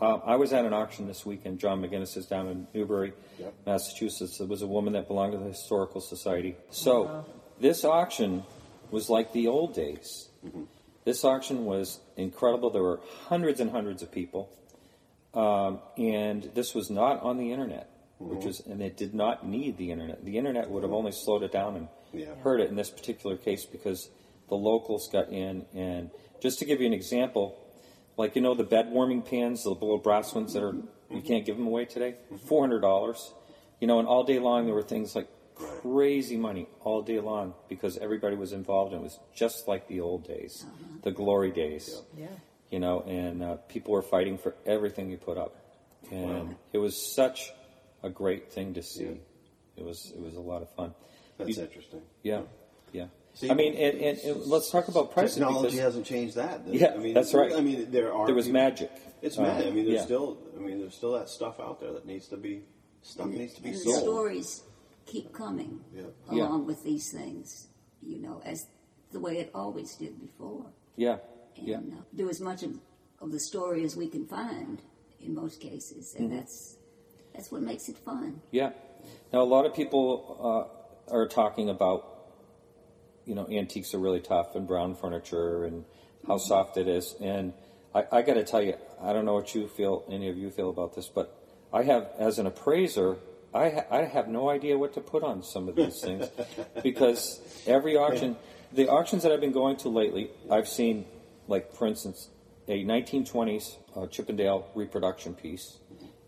Um, 0.00 0.22
I 0.24 0.36
was 0.36 0.52
at 0.52 0.64
an 0.64 0.72
auction 0.72 1.06
this 1.06 1.24
weekend. 1.24 1.58
John 1.58 1.80
McInnis 1.82 2.16
is 2.16 2.26
down 2.26 2.48
in 2.48 2.66
Newbury, 2.74 3.12
Yep. 3.38 3.54
Massachusetts. 3.66 4.38
There 4.38 4.46
was 4.46 4.62
a 4.62 4.66
woman 4.66 4.92
that 4.94 5.06
belonged 5.08 5.32
to 5.32 5.38
the 5.38 5.44
Historical 5.50 6.00
Society. 6.00 6.56
So 6.70 7.24
this 7.60 7.84
auction 7.84 8.42
was 8.90 9.08
like 9.08 9.32
the 9.32 9.48
old 9.48 9.74
days. 9.74 10.28
This 11.04 11.24
auction 11.24 11.64
was 11.64 12.00
incredible. 12.16 12.70
There 12.70 12.82
were 12.82 13.00
hundreds 13.26 13.58
and 13.60 13.70
hundreds 13.70 14.02
of 14.02 14.10
people, 14.12 14.48
um, 15.34 15.80
and 15.96 16.44
this 16.54 16.74
was 16.74 16.90
not 16.90 17.22
on 17.22 17.38
the 17.38 17.50
internet, 17.52 17.88
which 18.28 18.38
mm-hmm. 18.40 18.46
was, 18.46 18.60
and 18.60 18.82
it 18.82 18.96
did 18.96 19.14
not 19.14 19.46
need 19.46 19.76
the 19.76 19.90
internet. 19.90 20.24
The 20.24 20.38
internet 20.38 20.70
would 20.70 20.82
have 20.82 20.90
mm-hmm. 20.90 20.98
only 20.98 21.12
slowed 21.12 21.42
it 21.42 21.52
down 21.52 21.76
and 21.76 21.88
Yeah. 22.12 22.34
hurt 22.42 22.60
it 22.60 22.68
in 22.68 22.76
this 22.76 22.90
particular 22.90 23.36
case 23.36 23.64
because 23.64 24.10
the 24.48 24.56
locals 24.56 25.08
got 25.10 25.30
in. 25.30 25.66
And 25.74 26.10
just 26.40 26.58
to 26.58 26.64
give 26.64 26.80
you 26.80 26.86
an 26.86 26.92
example, 26.92 27.58
like 28.16 28.36
you 28.36 28.42
know 28.42 28.54
the 28.54 28.64
bed 28.64 28.90
warming 28.90 29.22
pans, 29.22 29.64
the 29.64 29.70
little 29.70 29.98
brass 29.98 30.34
ones 30.34 30.52
that 30.52 30.62
are 30.62 30.72
mm-hmm. 30.72 31.16
you 31.16 31.22
can't 31.22 31.44
give 31.44 31.56
them 31.56 31.66
away 31.66 31.84
today, 31.86 32.16
four 32.46 32.62
hundred 32.62 32.80
dollars. 32.80 33.32
You 33.80 33.88
know, 33.88 33.98
and 33.98 34.06
all 34.06 34.24
day 34.24 34.38
long 34.38 34.66
there 34.66 34.74
were 34.74 34.82
things 34.82 35.16
like 35.16 35.28
crazy 35.54 36.36
money 36.36 36.68
all 36.80 37.02
day 37.02 37.20
long 37.20 37.54
because 37.68 37.96
everybody 37.98 38.36
was 38.36 38.52
involved 38.52 38.92
and 38.92 39.00
it 39.00 39.04
was 39.04 39.18
just 39.34 39.68
like 39.68 39.88
the 39.88 40.00
old 40.00 40.26
days, 40.26 40.64
uh-huh. 40.66 40.98
the 41.02 41.10
glory 41.10 41.50
days. 41.50 42.02
Yeah. 42.16 42.26
You 42.70 42.80
know, 42.80 43.00
and 43.02 43.42
uh, 43.42 43.56
people 43.68 43.92
were 43.92 44.02
fighting 44.02 44.38
for 44.38 44.54
everything 44.64 45.10
you 45.10 45.18
put 45.18 45.36
up, 45.36 45.56
and 46.10 46.56
it 46.72 46.78
was 46.78 46.96
such 47.14 47.52
a 48.02 48.10
great 48.10 48.52
thing 48.52 48.74
to 48.74 48.82
see. 48.82 49.20
It 49.76 49.84
was 49.84 50.12
it 50.14 50.20
was 50.20 50.34
a 50.36 50.40
lot 50.40 50.62
of 50.62 50.70
fun. 50.70 50.94
That's 51.38 51.56
You- 51.56 51.62
interesting. 51.64 52.02
yeah, 52.22 52.42
yeah. 52.92 53.06
See, 53.34 53.50
I 53.50 53.54
mean, 53.54 53.74
and, 53.74 53.98
and, 53.98 54.18
and 54.18 54.46
let's 54.46 54.70
talk 54.70 54.88
about 54.88 55.12
prices. 55.12 55.36
Technology 55.36 55.68
because 55.68 55.80
hasn't 55.80 56.04
changed 56.06 56.34
that. 56.36 56.66
Yeah, 56.66 56.92
I 56.94 56.98
mean, 56.98 57.14
that's 57.14 57.32
right. 57.32 57.52
I 57.54 57.60
mean, 57.62 57.90
there 57.90 58.12
are 58.12 58.26
there 58.26 58.34
was 58.34 58.44
people- 58.46 58.60
magic. 58.60 58.90
It's 59.22 59.38
Uh, 59.38 59.42
mad. 59.42 59.66
I 59.66 59.70
mean, 59.70 59.84
there's 59.86 59.96
yeah. 60.00 60.04
still. 60.04 60.36
I 60.56 60.60
mean, 60.60 60.80
there's 60.80 60.94
still 60.94 61.12
that 61.12 61.28
stuff 61.30 61.58
out 61.60 61.80
there 61.80 61.92
that 61.92 62.04
needs 62.06 62.28
to 62.28 62.36
be. 62.36 62.62
Stuff 63.02 63.28
needs 63.28 63.54
to 63.54 63.62
be 63.62 63.70
And 63.70 63.78
the 63.78 63.92
stories 63.94 64.62
keep 65.06 65.32
coming 65.32 65.80
Yeah. 65.94 66.02
Yeah. 66.30 66.42
along 66.46 66.66
with 66.66 66.84
these 66.84 67.10
things, 67.10 67.66
you 68.02 68.18
know, 68.20 68.40
as 68.44 68.66
the 69.10 69.18
way 69.18 69.38
it 69.38 69.50
always 69.54 69.96
did 69.96 70.20
before. 70.20 70.66
Yeah, 70.96 71.18
And 71.56 71.66
yeah, 71.66 71.76
uh, 71.78 72.02
do 72.14 72.28
as 72.28 72.40
much 72.40 72.62
of, 72.62 72.78
of 73.20 73.32
the 73.32 73.40
story 73.40 73.82
as 73.84 73.96
we 73.96 74.06
can 74.08 74.26
find 74.26 74.80
in 75.20 75.34
most 75.34 75.60
cases, 75.60 76.12
Mm-hmm. 76.14 76.22
and 76.24 76.32
that's 76.38 76.76
that's 77.34 77.50
what 77.50 77.62
makes 77.62 77.88
it 77.88 77.96
fun. 77.98 78.40
yeah. 78.50 78.70
Now 79.32 79.42
a 79.42 79.44
lot 79.44 79.66
of 79.66 79.74
people 79.74 80.68
uh, 81.08 81.14
are 81.14 81.26
talking 81.26 81.68
about, 81.70 82.06
you 83.24 83.34
know, 83.34 83.48
antiques 83.48 83.94
are 83.94 83.98
really 83.98 84.20
tough 84.20 84.54
and 84.54 84.66
brown 84.66 84.94
furniture 84.94 85.64
and 85.64 85.84
how 86.26 86.38
soft 86.38 86.76
it 86.76 86.86
is. 86.86 87.14
And 87.20 87.52
I, 87.94 88.04
I 88.12 88.22
got 88.22 88.34
to 88.34 88.44
tell 88.44 88.62
you, 88.62 88.74
I 89.00 89.12
don't 89.12 89.24
know 89.24 89.34
what 89.34 89.54
you 89.54 89.68
feel, 89.68 90.04
any 90.10 90.28
of 90.28 90.36
you 90.36 90.50
feel 90.50 90.70
about 90.70 90.94
this, 90.94 91.08
but 91.08 91.36
I 91.72 91.82
have, 91.84 92.10
as 92.18 92.38
an 92.38 92.46
appraiser, 92.46 93.16
I, 93.54 93.70
ha- 93.70 93.86
I 93.90 94.04
have 94.04 94.28
no 94.28 94.48
idea 94.48 94.78
what 94.78 94.94
to 94.94 95.00
put 95.00 95.22
on 95.22 95.42
some 95.42 95.68
of 95.68 95.76
these 95.76 96.00
things 96.00 96.28
because 96.82 97.40
every 97.66 97.96
auction, 97.96 98.36
the 98.72 98.88
auctions 98.88 99.22
that 99.22 99.32
I've 99.32 99.40
been 99.40 99.52
going 99.52 99.76
to 99.78 99.88
lately, 99.88 100.30
I've 100.50 100.68
seen, 100.68 101.06
like 101.48 101.74
for 101.74 101.86
instance, 101.86 102.28
a 102.68 102.84
1920s 102.84 103.76
uh, 103.96 104.06
Chippendale 104.06 104.68
reproduction 104.74 105.34
piece 105.34 105.78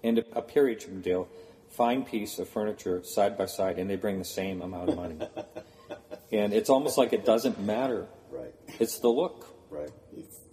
and 0.04 0.18
a, 0.18 0.38
a 0.38 0.42
period 0.42 0.78
Chippendale 0.80 1.28
fine 1.70 2.04
piece 2.04 2.38
of 2.38 2.48
furniture 2.48 3.02
side 3.02 3.36
by 3.36 3.46
side, 3.46 3.78
and 3.78 3.90
they 3.90 3.96
bring 3.96 4.18
the 4.18 4.24
same 4.24 4.62
amount 4.62 4.90
of 4.90 4.96
money. 4.96 5.18
and 6.32 6.52
it's 6.52 6.70
almost 6.70 6.96
like 6.96 7.12
it 7.12 7.24
doesn't 7.24 7.60
matter. 7.60 8.06
Right. 8.30 8.54
It's 8.78 9.00
the 9.00 9.08
look. 9.08 9.46
Right. 9.70 9.90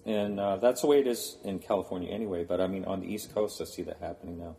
And 0.06 0.40
uh, 0.40 0.58
that's 0.58 0.82
the 0.82 0.88
way 0.88 1.00
it 1.00 1.06
is 1.06 1.38
in 1.44 1.60
California 1.60 2.10
anyway. 2.12 2.44
But 2.44 2.60
I 2.60 2.66
mean, 2.66 2.86
on 2.86 3.02
the 3.02 3.08
East 3.14 3.36
Coast, 3.36 3.62
I 3.62 3.66
see 3.66 3.84
that 3.84 3.98
happening 4.00 4.40
now. 4.40 4.56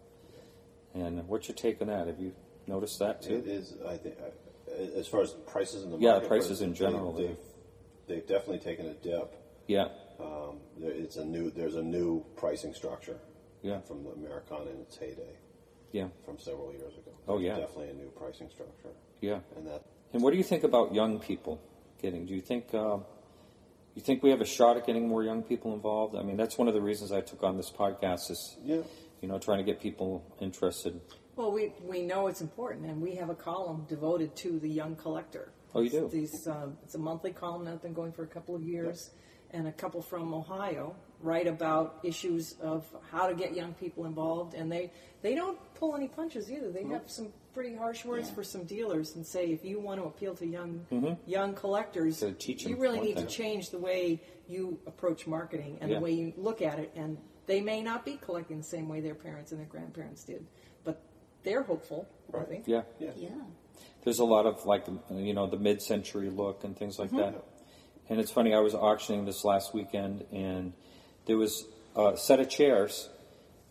And 0.94 1.26
what's 1.26 1.48
your 1.48 1.57
take 1.57 1.81
on 1.81 1.88
that? 1.88 2.07
Have 2.07 2.20
you 2.20 2.33
noticed 2.68 2.98
that 3.00 3.22
too? 3.22 3.42
is. 3.44 3.74
I 3.88 3.96
think. 3.96 4.16
I- 4.20 4.98
As 4.98 5.07
far 5.09 5.20
as 5.22 5.33
prices 5.46 5.83
in 5.85 5.90
the 5.90 5.98
Yeah, 5.98 6.12
market, 6.12 6.28
prices 6.28 6.61
in 6.62 6.74
general, 6.74 7.12
They, 7.12 7.26
have 7.26 7.37
they've 8.07 8.26
definitely 8.26 8.61
taken 8.61 8.87
a 8.87 8.94
dip. 8.94 9.35
Yeah, 9.66 9.88
Um, 10.20 10.61
it's 10.81 11.16
a 11.16 11.24
new. 11.24 11.50
There's 11.50 11.76
a 11.76 11.83
new 11.83 12.24
pricing 12.37 12.72
structure. 12.72 13.18
Yeah. 13.62 13.81
From 13.81 14.03
the 14.05 14.11
Americana 14.11 14.70
in 14.70 14.81
its 14.81 14.96
heyday, 14.96 15.37
yeah, 15.92 16.09
from 16.25 16.38
several 16.38 16.72
years 16.72 16.94
ago. 16.94 17.12
Oh, 17.29 17.38
There's 17.38 17.46
yeah. 17.46 17.57
Definitely 17.59 17.90
a 17.90 17.94
new 17.94 18.11
pricing 18.11 18.48
structure. 18.51 18.90
yeah. 19.20 19.38
And 19.57 19.66
that. 19.66 19.83
And 20.12 20.22
what 20.22 20.33
do 20.33 20.37
you 20.37 20.44
think 20.44 20.64
about 20.64 20.94
young 20.94 21.18
people 21.20 21.61
getting? 22.01 22.27
Do 22.27 22.35
you 22.35 22.40
think 22.42 22.75
um, 22.75 23.05
you 23.94 24.03
think 24.03 24.22
we 24.22 24.31
have 24.31 24.40
a 24.40 24.46
shot 24.46 24.77
at 24.77 24.85
getting 24.87 25.07
more 25.09 25.22
young 25.22 25.42
people 25.42 25.72
involved? 25.75 26.16
I 26.16 26.22
mean, 26.22 26.37
that's 26.37 26.59
one 26.59 26.66
of 26.68 26.75
the 26.75 26.81
reasons 26.81 27.12
I 27.12 27.20
took 27.20 27.42
on 27.44 27.57
this 27.57 27.70
podcast 27.70 28.31
is 28.31 28.57
Yeah. 28.64 28.83
you 29.20 29.29
know 29.29 29.38
trying 29.38 29.59
to 29.59 29.64
get 29.64 29.81
people 29.81 30.25
interested. 30.40 31.01
Well, 31.37 31.51
we, 31.53 31.72
we 31.83 32.03
know 32.03 32.27
it's 32.27 32.42
important, 32.42 32.85
and 32.87 33.01
we 33.01 33.14
have 33.14 33.31
a 33.31 33.35
column 33.35 33.87
devoted 33.88 34.37
to 34.37 34.59
the 34.59 34.68
young 34.68 34.96
collector. 34.96 35.53
Oh, 35.75 35.81
you 35.81 35.88
do? 35.88 36.09
These, 36.12 36.46
um, 36.46 36.77
it's 36.83 36.94
a 36.94 36.98
monthly 36.98 37.33
column 37.33 37.64
that's 37.64 37.81
been 37.81 37.94
going 37.94 38.12
for 38.12 38.22
a 38.25 38.27
couple 38.27 38.55
of 38.55 38.62
years, 38.62 39.11
and 39.51 39.66
a 39.66 39.72
couple 39.72 40.03
from 40.03 40.35
Ohio 40.35 40.94
write 41.22 41.46
about 41.46 42.00
issues 42.02 42.56
of 42.61 42.85
how 43.11 43.28
to 43.28 43.35
get 43.35 43.54
young 43.54 43.74
people 43.74 44.06
involved, 44.06 44.54
and 44.54 44.70
they, 44.70 44.90
they 45.22 45.35
don't 45.35 45.58
pull 45.74 45.94
any 45.94 46.08
punches 46.08 46.50
either. 46.50 46.70
They 46.70 46.85
have 46.85 47.11
some 47.11 47.32
pretty 47.54 47.74
harsh 47.74 48.04
words 48.04 48.30
for 48.30 48.42
some 48.42 48.64
dealers 48.64 49.14
and 49.14 49.26
say 49.26 49.52
if 49.52 49.64
you 49.64 49.78
want 49.78 50.00
to 50.00 50.06
appeal 50.06 50.35
to 50.35 50.46
young 50.46 50.87
mm-hmm. 50.90 51.30
young 51.30 51.54
collectors, 51.54 52.18
So 52.18 52.32
teach 52.32 52.64
you 52.64 52.76
really 52.76 53.00
need 53.00 53.16
thing. 53.16 53.26
to 53.26 53.30
change 53.30 53.70
the 53.70 53.78
way 53.78 54.22
you 54.48 54.78
approach 54.87 55.26
marketing 55.26 55.78
and 55.80 55.90
Yeah. 55.90 55.98
the 55.98 56.04
way 56.04 56.12
you 56.12 56.32
look 56.37 56.62
at 56.62 56.78
it. 56.78 56.92
And 56.96 57.18
they 57.46 57.61
may 57.61 57.82
not 57.82 58.04
be 58.04 58.16
collecting 58.16 58.58
the 58.58 58.64
same 58.64 58.88
way 58.88 59.00
their 59.00 59.14
parents 59.14 59.52
and 59.52 59.61
their 59.61 59.66
grandparents 59.66 60.24
did, 60.24 60.46
but 60.85 61.02
they're 61.42 61.62
hopeful. 61.62 62.08
I 62.32 62.38
Right. 62.38 62.48
think. 62.48 62.66
Yeah, 62.66 62.82
Yeah. 62.98 63.12
Yeah. 63.16 63.28
there's 64.04 64.20
a 64.20 64.24
lot 64.24 64.46
of 64.46 64.64
like 64.64 64.87
you 65.11 65.35
know 65.35 65.46
the 65.46 65.58
mid-century 65.58 66.30
look 66.30 66.64
and 66.64 66.76
things 66.76 66.98
like 66.98 67.11
mm-hmm. 67.11 67.18
that. 67.35 67.44
And 68.08 68.18
it's 68.18 68.30
funny, 68.30 68.52
I 68.54 68.61
was 68.61 68.74
auctioning 68.74 69.24
this 69.24 69.44
last 69.44 69.74
weekend, 69.74 70.24
and 70.32 70.72
there 71.26 71.37
was 71.37 71.64
a 71.96 72.16
set 72.16 72.40
of 72.40 72.48
chairs, 72.48 73.08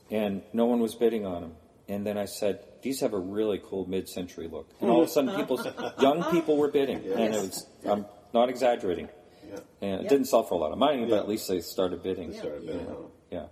and 0.10 0.42
no 0.54 0.66
one 0.66 0.80
was 0.80 0.96
bidding 0.96 1.26
on 1.26 1.42
them. 1.42 1.56
And 1.88 2.06
then 2.06 2.18
I 2.18 2.26
said, 2.26 2.64
"These 2.82 3.02
have 3.02 3.14
a 3.14 3.20
really 3.20 3.60
cool 3.64 3.86
mid-century 3.88 4.48
look." 4.48 4.70
And 4.80 4.90
all 4.90 5.02
of 5.02 5.08
a 5.08 5.12
sudden, 5.12 5.36
people, 5.36 5.60
young 6.00 6.24
people 6.32 6.58
were 6.58 6.70
bidding, 6.70 6.98
and 6.98 7.34
it 7.36 7.42
was. 7.42 7.68
I'm 7.86 8.06
not 8.34 8.50
exaggerating. 8.50 9.10
Yeah. 9.50 9.60
And 9.82 10.00
it 10.00 10.04
Yeah. 10.04 10.10
didn't 10.10 10.26
sell 10.28 10.44
for 10.44 10.54
a 10.56 10.58
lot 10.58 10.72
of 10.72 10.78
money, 10.78 11.02
but 11.02 11.10
Yeah. 11.16 11.20
at 11.20 11.28
least 11.28 11.48
they 11.50 11.60
started 11.60 12.02
bidding. 12.04 12.32
Started 12.34 12.66
bidding 12.66 12.88
on 12.88 12.96
'em. 12.96 13.12
Yeah. 13.30 13.48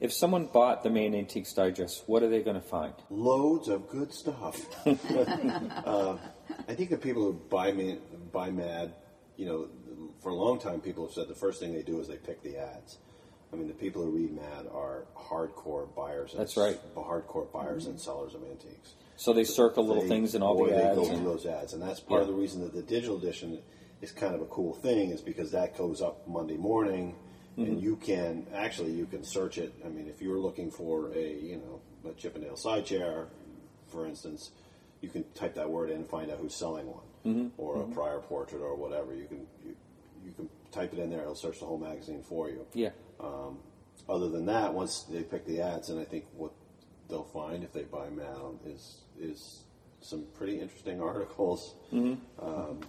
If 0.00 0.12
someone 0.12 0.46
bought 0.46 0.82
the 0.82 0.90
Maine 0.90 1.14
Antiques 1.14 1.52
Digest, 1.52 2.04
what 2.08 2.22
are 2.22 2.28
they 2.28 2.42
going 2.42 2.56
to 2.60 2.66
find? 2.66 2.94
Loads 3.10 3.68
of 3.68 3.88
good 3.88 4.12
stuff. 4.12 4.66
uh, 4.86 6.16
I 6.68 6.74
think 6.74 6.90
the 6.90 6.96
people 6.96 7.22
who 7.22 7.32
buy 7.34 7.72
me 7.72 7.98
buy 8.32 8.50
Mad, 8.50 8.94
you 9.36 9.46
know, 9.46 9.68
for 10.20 10.30
a 10.30 10.34
long 10.34 10.58
time, 10.58 10.80
people 10.80 11.04
have 11.06 11.12
said 11.14 11.28
the 11.28 11.34
first 11.34 11.60
thing 11.60 11.72
they 11.72 11.82
do 11.82 12.00
is 12.00 12.08
they 12.08 12.16
pick 12.16 12.42
the 12.42 12.56
ads. 12.56 12.98
I 13.52 13.56
mean, 13.56 13.68
the 13.68 13.74
people 13.74 14.02
who 14.02 14.10
read 14.10 14.34
Mad 14.34 14.66
are 14.72 15.04
hardcore 15.16 15.94
buyers. 15.94 16.32
and 16.32 16.40
That's 16.40 16.56
right. 16.56 16.78
Hardcore 16.94 17.50
buyers 17.52 17.86
and 17.86 18.00
sellers 18.00 18.34
of 18.34 18.42
antiques. 18.44 18.94
So 19.16 19.32
they 19.32 19.44
circle 19.44 19.84
little 19.86 20.02
They- 20.02 20.08
things 20.08 20.34
in 20.34 20.42
all 20.42 20.56
boy, 20.56 20.70
the 20.70 20.76
they 20.76 20.82
ads. 20.82 20.98
go 20.98 21.06
and- 21.06 21.26
those 21.26 21.44
ads, 21.46 21.74
and 21.74 21.82
that's 21.82 22.00
part 22.00 22.22
of 22.22 22.28
the 22.28 22.34
reason 22.34 22.62
that 22.62 22.72
the 22.72 22.82
digital 22.82 23.16
edition 23.18 23.58
is 24.00 24.10
kind 24.10 24.34
of 24.34 24.40
a 24.40 24.46
cool 24.46 24.74
thing, 24.74 25.10
is 25.10 25.20
because 25.20 25.50
that 25.52 25.76
goes 25.76 26.00
up 26.00 26.26
Monday 26.26 26.56
morning, 26.56 27.14
Mm-hmm. 27.58 27.62
and 27.70 27.82
you 27.82 27.96
can 27.96 28.46
actually 28.54 28.92
you 28.92 29.04
can 29.04 29.22
search 29.22 29.58
it. 29.58 29.74
I 29.84 29.88
mean, 29.90 30.08
if 30.08 30.22
you're 30.22 30.38
looking 30.38 30.70
for 30.70 31.12
a 31.12 31.34
you 31.34 31.58
know 31.58 31.80
a 32.10 32.14
Chippendale 32.14 32.56
side 32.56 32.86
chair, 32.86 33.28
for 33.88 34.06
instance, 34.06 34.50
you 35.02 35.10
can 35.10 35.22
type 35.34 35.54
that 35.56 35.68
word 35.70 35.90
in 35.90 35.96
and 35.96 36.08
find 36.08 36.30
out 36.30 36.38
who's 36.38 36.54
selling 36.54 36.86
one, 36.86 37.04
Mm-hmm. 37.26 37.48
or 37.60 37.82
a 37.82 37.84
prior 37.88 38.20
portrait 38.20 38.62
or 38.62 38.74
whatever. 38.74 39.14
You 39.14 39.26
can 39.26 39.46
you, 39.66 39.76
you 40.24 40.32
can 40.32 40.48
type 40.70 40.94
it 40.94 40.98
in 40.98 41.10
there; 41.10 41.20
it'll 41.20 41.34
search 41.34 41.60
the 41.60 41.66
whole 41.66 41.76
magazine 41.76 42.22
for 42.22 42.48
you. 42.48 42.64
yeah. 42.72 42.88
Um, 43.22 43.58
other 44.08 44.28
than 44.28 44.46
that, 44.46 44.74
once 44.74 45.04
they 45.04 45.22
pick 45.22 45.46
the 45.46 45.60
ads, 45.60 45.90
and 45.90 46.00
I 46.00 46.04
think 46.04 46.24
what 46.36 46.52
they'll 47.08 47.22
find 47.22 47.62
if 47.62 47.72
they 47.72 47.82
buy 47.82 48.08
Mal 48.10 48.58
is 48.66 49.02
is 49.18 49.62
some 50.00 50.24
pretty 50.34 50.58
interesting 50.58 51.00
articles 51.10 51.74
um, 52.40 52.80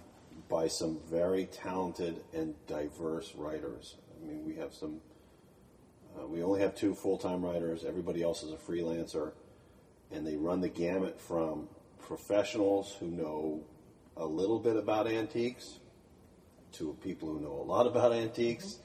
by 0.48 0.66
some 0.68 0.98
very 1.10 1.46
talented 1.46 2.22
and 2.32 2.54
diverse 2.66 3.34
writers. 3.36 3.96
I 4.16 4.26
mean, 4.26 4.44
we 4.44 4.54
have 4.56 4.74
some. 4.74 5.00
Uh, 6.18 6.26
we 6.26 6.42
only 6.42 6.60
have 6.60 6.74
two 6.74 6.94
full 6.94 7.18
time 7.18 7.44
writers. 7.44 7.84
Everybody 7.84 8.22
else 8.22 8.42
is 8.42 8.52
a 8.52 8.56
freelancer, 8.56 9.32
and 10.10 10.26
they 10.26 10.36
run 10.36 10.60
the 10.60 10.68
gamut 10.68 11.20
from 11.20 11.68
professionals 12.00 12.94
who 13.00 13.06
know 13.06 13.64
a 14.16 14.24
little 14.26 14.58
bit 14.58 14.76
about 14.76 15.06
antiques 15.06 15.80
to 16.72 16.96
people 17.02 17.28
who 17.28 17.40
know 17.40 17.52
a 17.52 17.66
lot 17.66 17.86
about 17.86 18.12
antiques, 18.12 18.78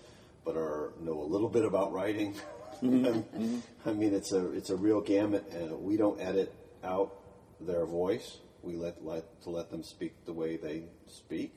but 0.45 0.55
are 0.55 0.93
know 1.01 1.21
a 1.21 1.27
little 1.29 1.49
bit 1.49 1.65
about 1.65 1.91
writing. 1.93 2.35
Mm-hmm. 2.81 3.05
Mm-hmm. 3.43 3.89
I 3.89 3.91
mean, 3.91 4.13
it's 4.13 4.31
a 4.31 4.51
it's 4.51 4.69
a 4.69 4.75
real 4.77 5.01
gamut, 5.01 5.51
and 5.51 5.81
we 5.81 5.97
don't 5.97 6.17
edit 6.21 6.55
out 6.81 7.13
their 7.59 7.85
voice. 7.85 8.37
We 8.61 8.77
let 8.77 9.03
let 9.03 9.41
to 9.43 9.49
let 9.49 9.69
them 9.69 9.83
speak 9.83 10.13
the 10.25 10.31
way 10.31 10.55
they 10.55 10.83
speak. 11.07 11.55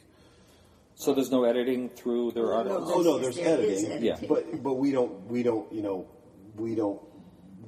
So 0.96 1.14
there's 1.14 1.30
no 1.30 1.44
editing 1.44 1.90
through 1.90 2.32
their 2.32 2.46
No, 2.46 2.52
articles. 2.54 2.92
Oh 2.92 3.00
no, 3.02 3.18
there's 3.18 3.36
there 3.36 3.60
is 3.60 3.84
editing, 3.84 4.08
editing. 4.10 4.28
but 4.28 4.62
but 4.64 4.74
we 4.74 4.90
don't 4.90 5.26
we 5.28 5.44
don't 5.44 5.72
you 5.72 5.82
know 5.82 6.08
we 6.56 6.74
don't 6.74 7.00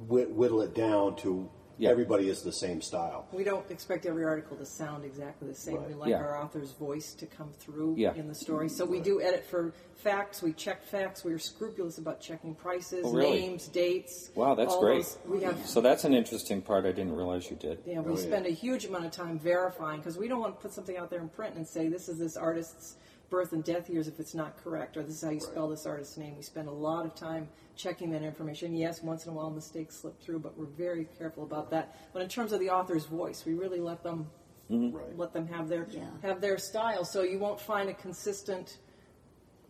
whittle 0.07 0.61
it 0.61 0.75
down 0.75 1.15
to 1.17 1.49
Yeah. 1.77 1.89
everybody 1.89 2.29
is 2.29 2.41
the 2.41 2.51
same 2.51 2.81
style. 2.81 3.27
We 3.31 3.43
don't 3.43 3.69
expect 3.69 4.05
every 4.05 4.23
article 4.23 4.55
to 4.57 4.65
sound 4.65 5.03
exactly 5.05 5.47
the 5.47 5.55
same. 5.55 5.77
Right. 5.77 5.87
We 5.89 5.93
like 5.93 6.09
Yeah. 6.09 6.17
our 6.21 6.41
author's 6.41 6.71
voice 6.71 7.13
to 7.15 7.25
come 7.25 7.51
through 7.59 7.95
Yeah. 7.97 8.13
in 8.15 8.27
the 8.27 8.35
story. 8.35 8.69
So 8.69 8.85
we 8.85 8.99
do 8.99 9.21
edit 9.21 9.45
for 9.45 9.73
facts. 9.95 10.41
We 10.41 10.53
check 10.53 10.83
facts. 10.83 11.23
We 11.23 11.33
are 11.33 11.39
scrupulous 11.39 11.97
about 11.97 12.19
checking 12.21 12.55
prices, 12.55 13.05
Oh, 13.05 13.11
really? 13.13 13.39
names, 13.41 13.67
dates. 13.67 14.29
Wow, 14.35 14.55
that's 14.55 14.75
great. 14.77 15.03
those- 15.03 15.17
we 15.27 15.41
have 15.43 15.65
So 15.67 15.81
that's 15.81 16.03
an 16.03 16.13
interesting 16.13 16.61
part 16.61 16.85
I 16.85 16.91
didn't 16.91 17.15
realize 17.15 17.49
you 17.49 17.57
did. 17.57 17.79
Yeah, 17.85 17.99
we 18.01 18.11
Oh, 18.13 18.15
yeah. 18.15 18.21
spend 18.21 18.45
a 18.45 18.49
huge 18.51 18.85
amount 18.85 19.05
of 19.05 19.11
time 19.11 19.39
verifying 19.39 19.99
because 19.99 20.17
we 20.17 20.27
don't 20.27 20.39
want 20.39 20.55
to 20.55 20.61
put 20.61 20.73
something 20.73 20.97
out 20.97 21.09
there 21.09 21.19
in 21.21 21.29
print 21.29 21.55
and 21.55 21.67
say 21.67 21.87
this 21.87 22.07
is 22.09 22.19
this 22.19 22.37
artist's 22.37 22.95
birth 23.29 23.53
and 23.53 23.63
death 23.63 23.89
years 23.89 24.07
if 24.07 24.19
it's 24.19 24.33
not 24.35 24.57
correct, 24.63 24.97
or 24.97 25.03
this 25.03 25.15
is 25.15 25.21
how 25.23 25.29
you 25.31 25.39
spell 25.39 25.67
this 25.67 25.85
artist's 25.85 26.17
name. 26.17 26.35
We 26.35 26.43
spend 26.43 26.67
a 26.67 26.71
lot 26.71 27.05
of 27.05 27.15
time 27.15 27.49
checking 27.75 28.11
that 28.11 28.21
information. 28.23 28.75
Yes, 28.75 29.01
once 29.03 29.25
in 29.25 29.31
a 29.31 29.35
while 29.35 29.49
mistakes 29.49 29.97
slip 29.97 30.19
through, 30.21 30.39
but 30.39 30.57
we're 30.57 30.65
very 30.65 31.07
careful 31.17 31.43
about 31.43 31.69
that. 31.71 31.95
But 32.13 32.21
in 32.21 32.29
terms 32.29 32.51
of 32.53 32.59
the 32.59 32.69
author's 32.69 33.05
voice, 33.05 33.43
we 33.45 33.53
really 33.53 33.79
let 33.79 34.03
them 34.03 34.29
Right. 34.69 35.15
let 35.17 35.31
them 35.33 35.45
have 35.47 35.69
their 35.69 35.85
Yeah. 35.91 36.05
have 36.23 36.41
their 36.41 36.57
style. 36.57 37.05
So 37.05 37.21
you 37.21 37.37
won't 37.37 37.59
find 37.59 37.87
a 37.89 37.93
consistent. 37.93 38.79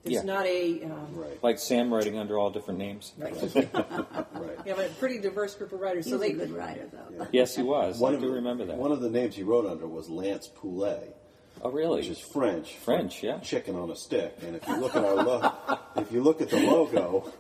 It's 0.05 0.13
Yeah. 0.13 0.21
not 0.21 0.45
a. 0.45 0.83
Um, 0.83 1.15
Right. 1.15 1.43
Like 1.43 1.57
Sam 1.59 1.93
writing 1.93 2.17
under 2.17 2.37
all 2.37 2.49
different 2.51 2.77
names. 2.79 3.11
Right. 3.17 3.33
We 4.65 4.71
have 4.71 4.79
a 4.79 4.89
pretty 4.99 5.19
diverse 5.19 5.53
group 5.55 5.73
of 5.73 5.79
writers. 5.79 6.05
He 6.05 6.11
so 6.11 6.17
was 6.17 6.27
they 6.27 6.33
a 6.33 6.37
good 6.37 6.51
writer, 6.51 6.89
though. 6.91 7.27
Yes, 7.31 7.55
he 7.55 7.61
was. 7.63 8.01
I 8.01 8.13
of 8.13 8.19
do 8.21 8.27
the- 8.27 8.33
remember 8.33 8.65
that. 8.65 8.77
One 8.77 8.91
of 8.91 9.01
the 9.01 9.09
names 9.09 9.35
he 9.35 9.43
wrote 9.43 9.65
under 9.65 9.87
was 9.87 10.09
Lance 10.09 10.47
Poulet. 10.47 11.15
Oh, 11.61 11.71
really? 11.71 11.97
which 12.01 12.07
is 12.09 12.19
French. 12.19 12.75
French, 12.77 13.23
yeah. 13.23 13.39
Chicken 13.39 13.75
on 13.75 13.89
a 13.91 13.95
stick. 13.95 14.35
And 14.41 14.55
if 14.55 14.67
you 14.67 14.75
look 14.77 14.95
at 14.95 15.03
our 15.03 15.15
logo, 15.15 15.53
if 15.97 16.11
you 16.11 16.21
look 16.21 16.41
at 16.41 16.49
the 16.49 16.59
logo, 16.59 17.31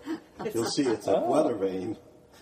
you'll 0.53 0.65
see 0.65 0.83
it's 0.83 1.07
a 1.07 1.17
Oh. 1.17 1.29
weather 1.31 1.55
vane 1.55 1.97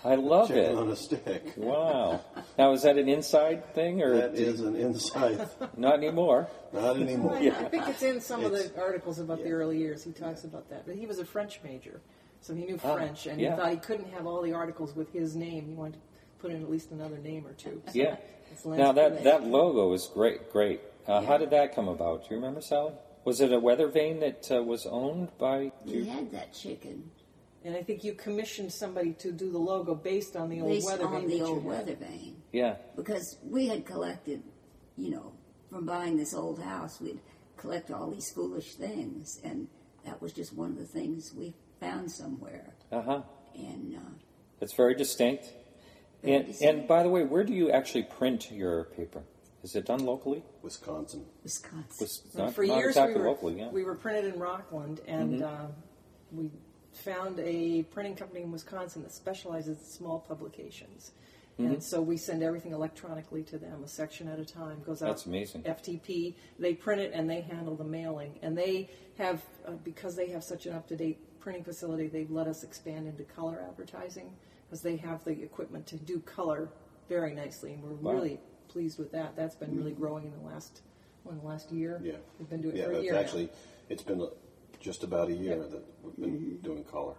I 0.05 0.15
love 0.15 0.49
chicken 0.49 0.63
it. 0.71 0.75
on 0.75 0.89
a 0.89 0.95
stick. 0.97 1.53
Wow. 1.55 2.19
Now, 2.57 2.73
is 2.73 2.81
that 2.81 2.97
an 2.97 3.07
inside 3.07 3.73
thing 3.73 4.01
or 4.01 4.17
That 4.17 4.36
is 4.36 4.59
an 4.59 4.75
inside. 4.75 5.47
not 5.77 5.93
anymore? 5.95 6.49
Not 6.73 6.97
anymore. 6.97 7.38
I 7.38 7.49
think 7.69 7.88
it's 7.88 8.03
in 8.03 8.19
some 8.19 8.43
of 8.43 8.51
the 8.51 8.69
articles 8.77 9.19
about 9.19 9.41
the 9.43 9.51
early 9.51 9.77
years. 9.77 10.03
He 10.03 10.12
talks 10.12 10.43
about 10.43 10.69
that. 10.71 10.86
But 10.86 10.95
he 10.95 11.05
was 11.05 11.19
a 11.19 11.25
French 11.25 11.62
major, 11.63 12.01
so 12.41 12.53
he 12.53 12.65
knew 12.65 12.77
Ah, 12.83 12.95
French, 12.95 13.27
and 13.27 13.39
yeah. 13.39 13.51
he 13.51 13.55
thought 13.62 13.71
he 13.71 13.77
couldn't 13.77 14.09
have 14.12 14.27
all 14.27 14.41
the 14.41 14.51
articles 14.53 14.93
with 14.93 15.09
his 15.13 15.38
name. 15.38 15.67
He 15.67 15.73
wanted 15.73 15.93
to 15.93 15.99
put 16.39 16.51
in 16.51 16.62
at 16.62 16.69
least 16.69 16.91
another 16.91 17.17
name 17.17 17.47
or 17.47 17.53
two. 17.53 17.81
So 17.88 17.91
Yeah. 17.93 18.17
Now 18.65 18.91
that 18.91 19.23
that 19.23 19.45
logo 19.47 19.93
is 19.93 20.09
great. 20.13 20.51
Great. 20.51 20.81
Uh, 21.07 21.21
How 21.21 21.37
did 21.37 21.49
that 21.51 21.75
come 21.75 21.87
about? 21.87 22.23
Do 22.23 22.27
you 22.31 22.35
remember, 22.37 22.61
Sally? 22.61 22.93
Was 23.25 23.41
it 23.41 23.51
a 23.53 23.59
weather 23.59 23.87
vane 23.87 24.19
that 24.19 24.49
uh, 24.51 24.61
was 24.63 24.85
owned 24.85 25.29
by? 25.37 25.71
We 25.85 26.05
had 26.05 26.31
that 26.31 26.53
chicken 26.53 27.11
and 27.65 27.75
I 27.75 27.81
think 27.83 28.03
you 28.03 28.13
commissioned 28.13 28.71
somebody 28.73 29.13
to 29.13 29.31
do 29.31 29.51
the 29.51 29.57
logo 29.57 29.95
based 29.95 30.35
on 30.35 30.49
the 30.49 30.61
old 30.61 30.83
weather 30.83 31.07
on 31.07 31.21
vane 31.21 31.29
the 31.29 31.37
that 31.39 31.45
you 31.45 31.45
old 31.45 31.63
weather 31.63 31.95
vane. 31.95 32.35
Yeah. 32.51 32.75
because 32.95 33.37
we 33.43 33.67
had 33.67 33.85
collected, 33.85 34.43
you 34.97 35.09
know, 35.11 35.31
from 35.69 35.85
buying 35.85 36.17
this 36.17 36.33
old 36.33 36.61
house, 36.61 36.99
we'd 36.99 37.19
collect 37.57 37.89
all 37.89 38.11
these 38.11 38.29
foolish 38.31 38.75
things, 38.75 39.39
and 39.43 39.67
that 40.05 40.21
was 40.21 40.33
just 40.33 40.53
one 40.53 40.71
of 40.71 40.77
the 40.77 40.85
things 40.85 41.33
we 41.33 41.53
found 41.79 42.11
somewhere. 42.11 42.73
Uh 42.91 43.01
huh. 43.01 43.21
And 43.55 43.95
uh, 43.95 43.99
It's 44.59 44.73
very 44.73 44.95
distinct. 44.95 45.45
Very 46.21 46.35
And 46.35 46.47
distinct. 46.47 46.79
and 46.79 46.87
by 46.87 47.03
the 47.03 47.09
way, 47.09 47.23
where 47.23 47.43
do 47.43 47.53
you 47.53 47.71
actually 47.71 48.03
print 48.03 48.51
your 48.51 48.85
paper? 48.85 49.23
Is 49.63 49.76
it 49.76 49.86
done 49.86 50.06
locally? 50.06 50.43
Wisconsin. 50.62 51.26
Wisconsin, 51.43 51.86
Was 51.99 52.21
And 52.36 52.43
not, 52.45 52.54
for 52.54 52.65
not 52.65 52.78
years 52.78 52.89
exactly 52.97 53.15
we 53.15 53.21
were, 53.21 53.28
locally. 53.28 53.58
Yeah. 53.60 53.69
we 53.69 53.84
were 53.84 53.95
printed 53.95 54.34
in 54.34 54.39
Rockland, 54.39 54.99
and 55.08 55.41
Mm-hmm. 55.41 55.43
uh, 55.43 55.67
we 56.34 56.52
found 56.91 57.39
a 57.39 57.84
printing 57.84 58.15
company 58.15 58.41
in 58.41 58.52
Wisconsin 58.52 59.02
that 59.04 59.12
specializes 59.13 59.78
in 59.80 59.84
small 59.86 60.19
publications. 60.19 61.12
Mm-hmm. 61.60 61.73
And 61.73 61.84
so 61.84 62.02
we 62.02 62.17
send 62.17 62.41
everything 62.43 62.71
electronically 62.73 63.43
to 63.43 63.58
them, 63.58 63.84
a 63.84 63.88
section 63.88 64.28
at 64.28 64.39
a 64.39 64.45
time. 64.45 64.82
Goes 64.86 65.02
out. 65.04 65.08
That's 65.10 65.28
amazing. 65.28 65.63
FTP. 65.63 66.34
They 66.60 66.73
print 66.73 66.99
it 67.02 67.12
and 67.13 67.30
they 67.30 67.41
handle 67.41 67.76
the 67.76 67.84
mailing. 67.84 68.39
And 68.41 68.58
they 68.58 68.89
have, 69.19 69.41
uh, 69.67 69.71
because 69.84 70.15
they 70.15 70.28
have 70.30 70.43
such 70.43 70.65
an 70.65 70.73
up-to-date 70.73 71.39
printing 71.39 71.63
facility, 71.63 72.08
they've 72.08 72.32
let 72.32 72.47
us 72.47 72.63
expand 72.63 73.08
into 73.08 73.23
color 73.23 73.63
advertising 73.67 74.34
because 74.65 74.82
they 74.82 74.95
have 74.97 75.23
the 75.26 75.43
equipment 75.43 75.86
to 75.88 75.95
do 75.97 76.19
color 76.21 76.69
very 77.08 77.34
nicely, 77.36 77.73
and 77.73 77.84
we're 77.84 77.91
Wow. 77.95 78.13
really 78.13 78.39
pleased 78.73 78.99
with 78.99 79.12
that. 79.12 79.36
That's 79.36 79.55
been 79.55 79.77
really 79.77 79.91
mm-hmm. 79.91 80.01
growing 80.01 80.25
in 80.25 80.31
the 80.31 80.49
last, 80.53 80.81
well, 81.23 81.33
in 81.33 81.39
the 81.39 81.47
last 81.47 81.71
year. 81.71 82.01
Yeah. 82.03 82.13
We've 82.39 82.49
been 82.49 82.62
doing 82.62 82.75
it 82.75 82.79
Yeah, 82.79 82.86
for 82.86 82.91
a 82.91 82.95
it's 82.95 83.03
year. 83.03 83.13
now. 83.13 83.19
actually, 83.19 83.49
it's 83.89 84.03
been 84.03 84.27
just 84.79 85.03
about 85.03 85.29
a 85.29 85.33
year 85.33 85.57
Yep. 85.57 85.71
that 85.71 85.83
we've 86.03 86.15
been 86.17 86.39
mm-hmm. 86.39 86.65
doing 86.65 86.83
color. 86.83 87.13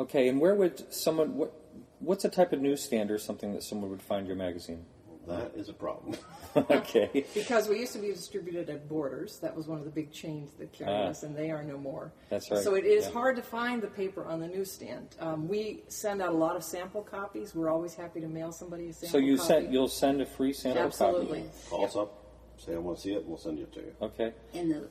Okay, 0.00 0.28
and 0.28 0.40
where 0.40 0.54
would 0.54 0.92
someone 0.92 1.36
what 1.36 1.52
what's 2.00 2.24
a 2.24 2.28
type 2.28 2.52
of 2.52 2.60
newsstand 2.60 3.10
or 3.10 3.18
something 3.18 3.52
that 3.52 3.62
someone 3.62 3.90
would 3.90 4.02
find 4.02 4.26
your 4.26 4.36
magazine? 4.36 4.84
That 5.26 5.52
is 5.54 5.68
a 5.68 5.72
problem. 5.72 6.16
okay. 6.56 7.24
Because 7.34 7.68
we 7.68 7.78
used 7.78 7.92
to 7.92 7.98
be 8.00 8.08
distributed 8.08 8.68
at 8.70 8.88
Borders. 8.88 9.38
That 9.40 9.54
was 9.56 9.68
one 9.68 9.78
of 9.78 9.84
the 9.84 9.90
big 9.90 10.12
chains 10.12 10.52
that 10.58 10.72
carried 10.72 10.90
Ah. 11.06 11.08
us, 11.10 11.22
and 11.22 11.36
they 11.36 11.50
are 11.50 11.62
no 11.62 11.78
more. 11.78 12.12
That's 12.28 12.50
right, 12.50 12.60
So 12.62 12.74
it 12.74 12.84
is 12.84 13.06
yeah. 13.06 13.12
hard 13.12 13.36
to 13.36 13.42
find 13.42 13.80
the 13.82 13.86
paper 13.88 14.24
on 14.24 14.40
the 14.40 14.48
newsstand. 14.48 15.14
Um, 15.20 15.48
we 15.48 15.84
send 15.88 16.20
out 16.22 16.30
a 16.30 16.36
lot 16.36 16.56
of 16.56 16.64
sample 16.64 17.02
copies. 17.02 17.54
We're 17.54 17.70
always 17.70 17.94
happy 17.94 18.20
to 18.20 18.28
mail 18.28 18.52
somebody 18.52 18.88
a 18.88 18.92
sample 18.92 19.08
So 19.10 19.18
you 19.18 19.36
copy. 19.36 19.46
sent 19.48 19.72
you'll 19.72 19.88
send 19.88 20.20
a 20.20 20.26
free 20.26 20.52
sample 20.52 20.82
Absolutely. 20.82 21.26
copy. 21.26 21.48
Absolutely. 21.48 21.70
Call 21.70 21.84
us 21.84 21.96
up, 21.96 22.24
say 22.58 22.74
I 22.74 22.78
want 22.78 22.96
to 22.98 23.02
see 23.02 23.12
it, 23.14 23.24
we'll 23.24 23.38
send 23.38 23.58
it 23.60 23.72
to 23.72 23.80
you. 23.80 23.92
Okay. 24.02 24.32
and 24.54 24.70
the 24.72 24.88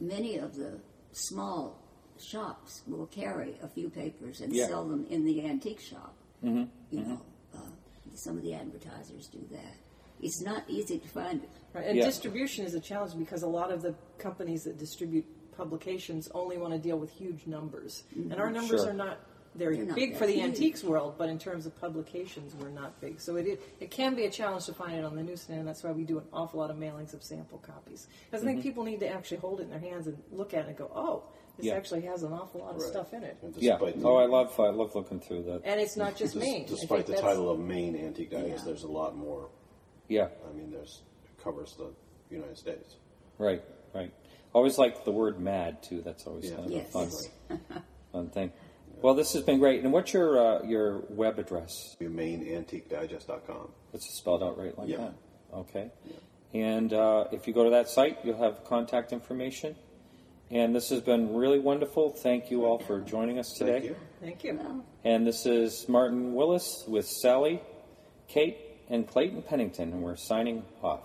many 0.00 0.36
of 0.36 0.54
the 0.56 0.78
small 1.12 1.82
shops 2.18 2.82
will 2.86 3.06
carry 3.06 3.56
a 3.62 3.68
few 3.68 3.90
papers 3.90 4.40
and 4.40 4.52
Yeah. 4.54 4.66
sell 4.68 4.84
them 4.86 5.06
in 5.10 5.24
the 5.24 5.44
antique 5.44 5.80
shop. 5.80 6.14
Mm-hmm. 6.44 6.64
You 6.96 7.00
know, 7.04 7.14
uh, 7.14 7.18
some 8.14 8.36
of 8.36 8.42
the 8.42 8.54
advertisers 8.54 9.28
do 9.28 9.44
that. 9.50 9.74
It's 10.20 10.40
not 10.40 10.64
easy 10.68 10.98
to 10.98 11.08
find 11.08 11.42
it. 11.42 11.50
Right. 11.74 11.86
And 11.86 11.96
Yeah. 11.96 12.04
distribution 12.04 12.64
is 12.64 12.74
a 12.74 12.80
challenge 12.80 13.18
because 13.18 13.42
a 13.42 13.48
lot 13.48 13.70
of 13.70 13.82
the 13.82 13.94
companies 14.18 14.64
that 14.64 14.78
distribute 14.78 15.26
publications 15.56 16.28
only 16.34 16.58
want 16.58 16.72
to 16.72 16.78
deal 16.78 16.98
with 16.98 17.10
huge 17.10 17.46
numbers. 17.46 18.04
And 18.14 18.30
mm-hmm. 18.30 18.40
our 18.40 18.50
numbers 18.50 18.82
Sure. 18.82 18.90
are 18.90 18.94
not 18.94 19.18
very 19.54 19.76
They're 19.76 19.94
big 19.94 20.12
that 20.12 20.18
for 20.18 20.26
the 20.26 20.34
huge. 20.34 20.44
antiques 20.44 20.84
world, 20.84 21.14
but 21.16 21.28
in 21.28 21.38
terms 21.38 21.66
of 21.66 21.78
publications, 21.80 22.54
we're 22.54 22.70
not 22.70 23.00
big. 23.00 23.20
So 23.20 23.36
it, 23.36 23.46
is, 23.46 23.58
it 23.80 23.90
can 23.90 24.14
be 24.14 24.26
a 24.26 24.30
challenge 24.30 24.66
to 24.66 24.74
find 24.74 24.94
it 24.94 25.04
on 25.04 25.16
the 25.16 25.22
newsstand, 25.22 25.60
and 25.60 25.68
that's 25.68 25.82
why 25.82 25.92
we 25.92 26.04
do 26.04 26.18
an 26.18 26.26
awful 26.32 26.60
lot 26.60 26.70
of 26.70 26.76
mailings 26.76 27.14
of 27.14 27.22
sample 27.22 27.58
copies. 27.58 28.06
Because 28.30 28.42
I 28.42 28.46
think 28.46 28.58
mm-hmm. 28.58 28.68
people 28.68 28.84
need 28.84 29.00
to 29.00 29.08
actually 29.08 29.38
hold 29.38 29.60
it 29.60 29.64
in 29.64 29.70
their 29.70 29.78
hands 29.78 30.06
and 30.06 30.22
look 30.30 30.52
at 30.52 30.66
it 30.66 30.68
and 30.68 30.76
go, 30.76 30.90
oh, 30.94 31.24
this 31.56 31.66
Yeah. 31.66 31.74
actually 31.74 32.02
has 32.02 32.22
an 32.22 32.32
awful 32.32 32.60
lot 32.60 32.74
of 32.76 32.82
Right. 32.82 32.90
stuff 32.90 33.12
in 33.14 33.22
it. 33.22 33.36
And 33.42 33.54
Yeah. 33.56 33.72
despite 33.78 34.00
the- 34.00 34.06
Oh, 34.08 34.16
I 34.16 34.26
love 34.26 34.58
I 34.60 34.68
love 34.70 34.94
looking 34.94 35.20
through 35.20 35.42
that. 35.44 35.62
And 35.64 35.80
it's 35.80 35.96
not 35.96 36.16
just 36.16 36.34
des- 36.34 36.40
Maine. 36.40 36.62
I 36.64 36.68
Despite 36.68 36.88
think 36.88 37.06
the 37.06 37.12
that's- 37.12 37.30
title 37.30 37.50
of 37.50 37.58
Maine 37.58 37.96
Antique 37.96 38.30
Digest, 38.30 38.58
Yeah. 38.58 38.64
there's 38.64 38.82
a 38.84 38.88
lot 38.90 39.16
more. 39.16 39.48
Yeah. 40.08 40.28
I 40.48 40.52
mean, 40.52 40.70
there's 40.70 41.02
it 41.24 41.42
covers 41.42 41.74
the 41.76 41.90
United 42.30 42.56
States. 42.58 42.96
Right. 43.38 43.62
Right. 43.94 44.12
Always 44.52 44.78
like 44.78 45.04
the 45.04 45.12
word 45.12 45.40
"mad" 45.40 45.82
too. 45.82 46.00
That's 46.02 46.26
always 46.26 46.46
Yeah. 46.50 46.56
kind 46.56 46.66
of 46.66 46.72
Yes. 46.72 46.88
a 46.88 47.56
fun 47.58 47.60
fun 48.12 48.30
thing. 48.30 48.52
Well, 49.02 49.14
this 49.14 49.32
has 49.34 49.42
been 49.42 49.58
great. 49.58 49.82
And 49.84 49.92
what's 49.92 50.12
your 50.14 50.38
uh, 50.38 50.62
your 50.62 51.00
web 51.10 51.38
address? 51.38 51.96
MaineAntiqueDigest.com. 52.00 53.72
It's 53.92 54.06
spelled 54.18 54.42
out 54.42 54.58
right 54.58 54.76
like 54.78 54.88
Yeah. 54.88 54.96
that. 54.98 55.14
Okay. 55.54 55.90
And 56.54 56.92
uh, 56.92 57.26
if 57.32 57.46
you 57.46 57.52
go 57.52 57.64
to 57.64 57.70
that 57.70 57.88
site, 57.88 58.24
you'll 58.24 58.38
have 58.38 58.64
contact 58.64 59.12
information. 59.12 59.76
And 60.50 60.74
this 60.74 60.90
has 60.90 61.00
been 61.00 61.34
really 61.34 61.58
wonderful. 61.58 62.10
Thank 62.10 62.50
you 62.50 62.64
all 62.66 62.78
for 62.78 63.00
joining 63.00 63.38
us 63.38 63.52
today. 63.52 63.72
Thank 63.72 63.84
you. 63.84 63.96
Thank 64.20 64.44
you. 64.44 64.54
Well, 64.62 64.84
And 65.04 65.26
this 65.26 65.44
is 65.44 65.88
Martin 65.88 66.34
Willis 66.34 66.84
with 66.86 67.06
Sally, 67.06 67.60
Kate, 68.28 68.58
and 68.88 69.08
Clayton 69.08 69.42
Pennington, 69.42 69.92
and 69.92 70.02
we're 70.02 70.16
signing 70.16 70.62
off. 70.82 71.00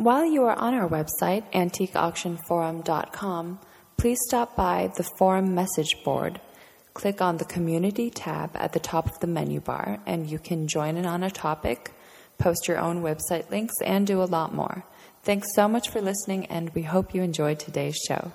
While 0.00 0.24
you 0.24 0.44
are 0.44 0.56
on 0.58 0.72
our 0.72 0.88
website, 0.88 1.44
antiqueauctionforum.com, 1.52 3.60
please 3.98 4.18
stop 4.26 4.56
by 4.56 4.90
the 4.96 5.06
forum 5.18 5.54
message 5.54 6.02
board. 6.02 6.40
Click 6.94 7.20
on 7.20 7.36
the 7.36 7.44
community 7.44 8.08
tab 8.08 8.52
at 8.54 8.72
the 8.72 8.80
top 8.80 9.08
of 9.08 9.20
the 9.20 9.26
menu 9.26 9.60
bar, 9.60 9.98
and 10.06 10.30
you 10.30 10.38
can 10.38 10.68
join 10.68 10.96
in 10.96 11.04
on 11.04 11.22
a 11.22 11.30
topic, 11.30 11.92
post 12.38 12.66
your 12.66 12.78
own 12.78 13.02
website 13.02 13.50
links, 13.50 13.74
and 13.84 14.06
do 14.06 14.22
a 14.22 14.24
lot 14.24 14.54
more. 14.54 14.84
Thanks 15.22 15.54
so 15.54 15.68
much 15.68 15.90
for 15.90 16.00
listening, 16.00 16.46
and 16.46 16.74
we 16.74 16.84
hope 16.84 17.14
you 17.14 17.20
enjoyed 17.20 17.58
today's 17.58 17.98
show. 18.08 18.32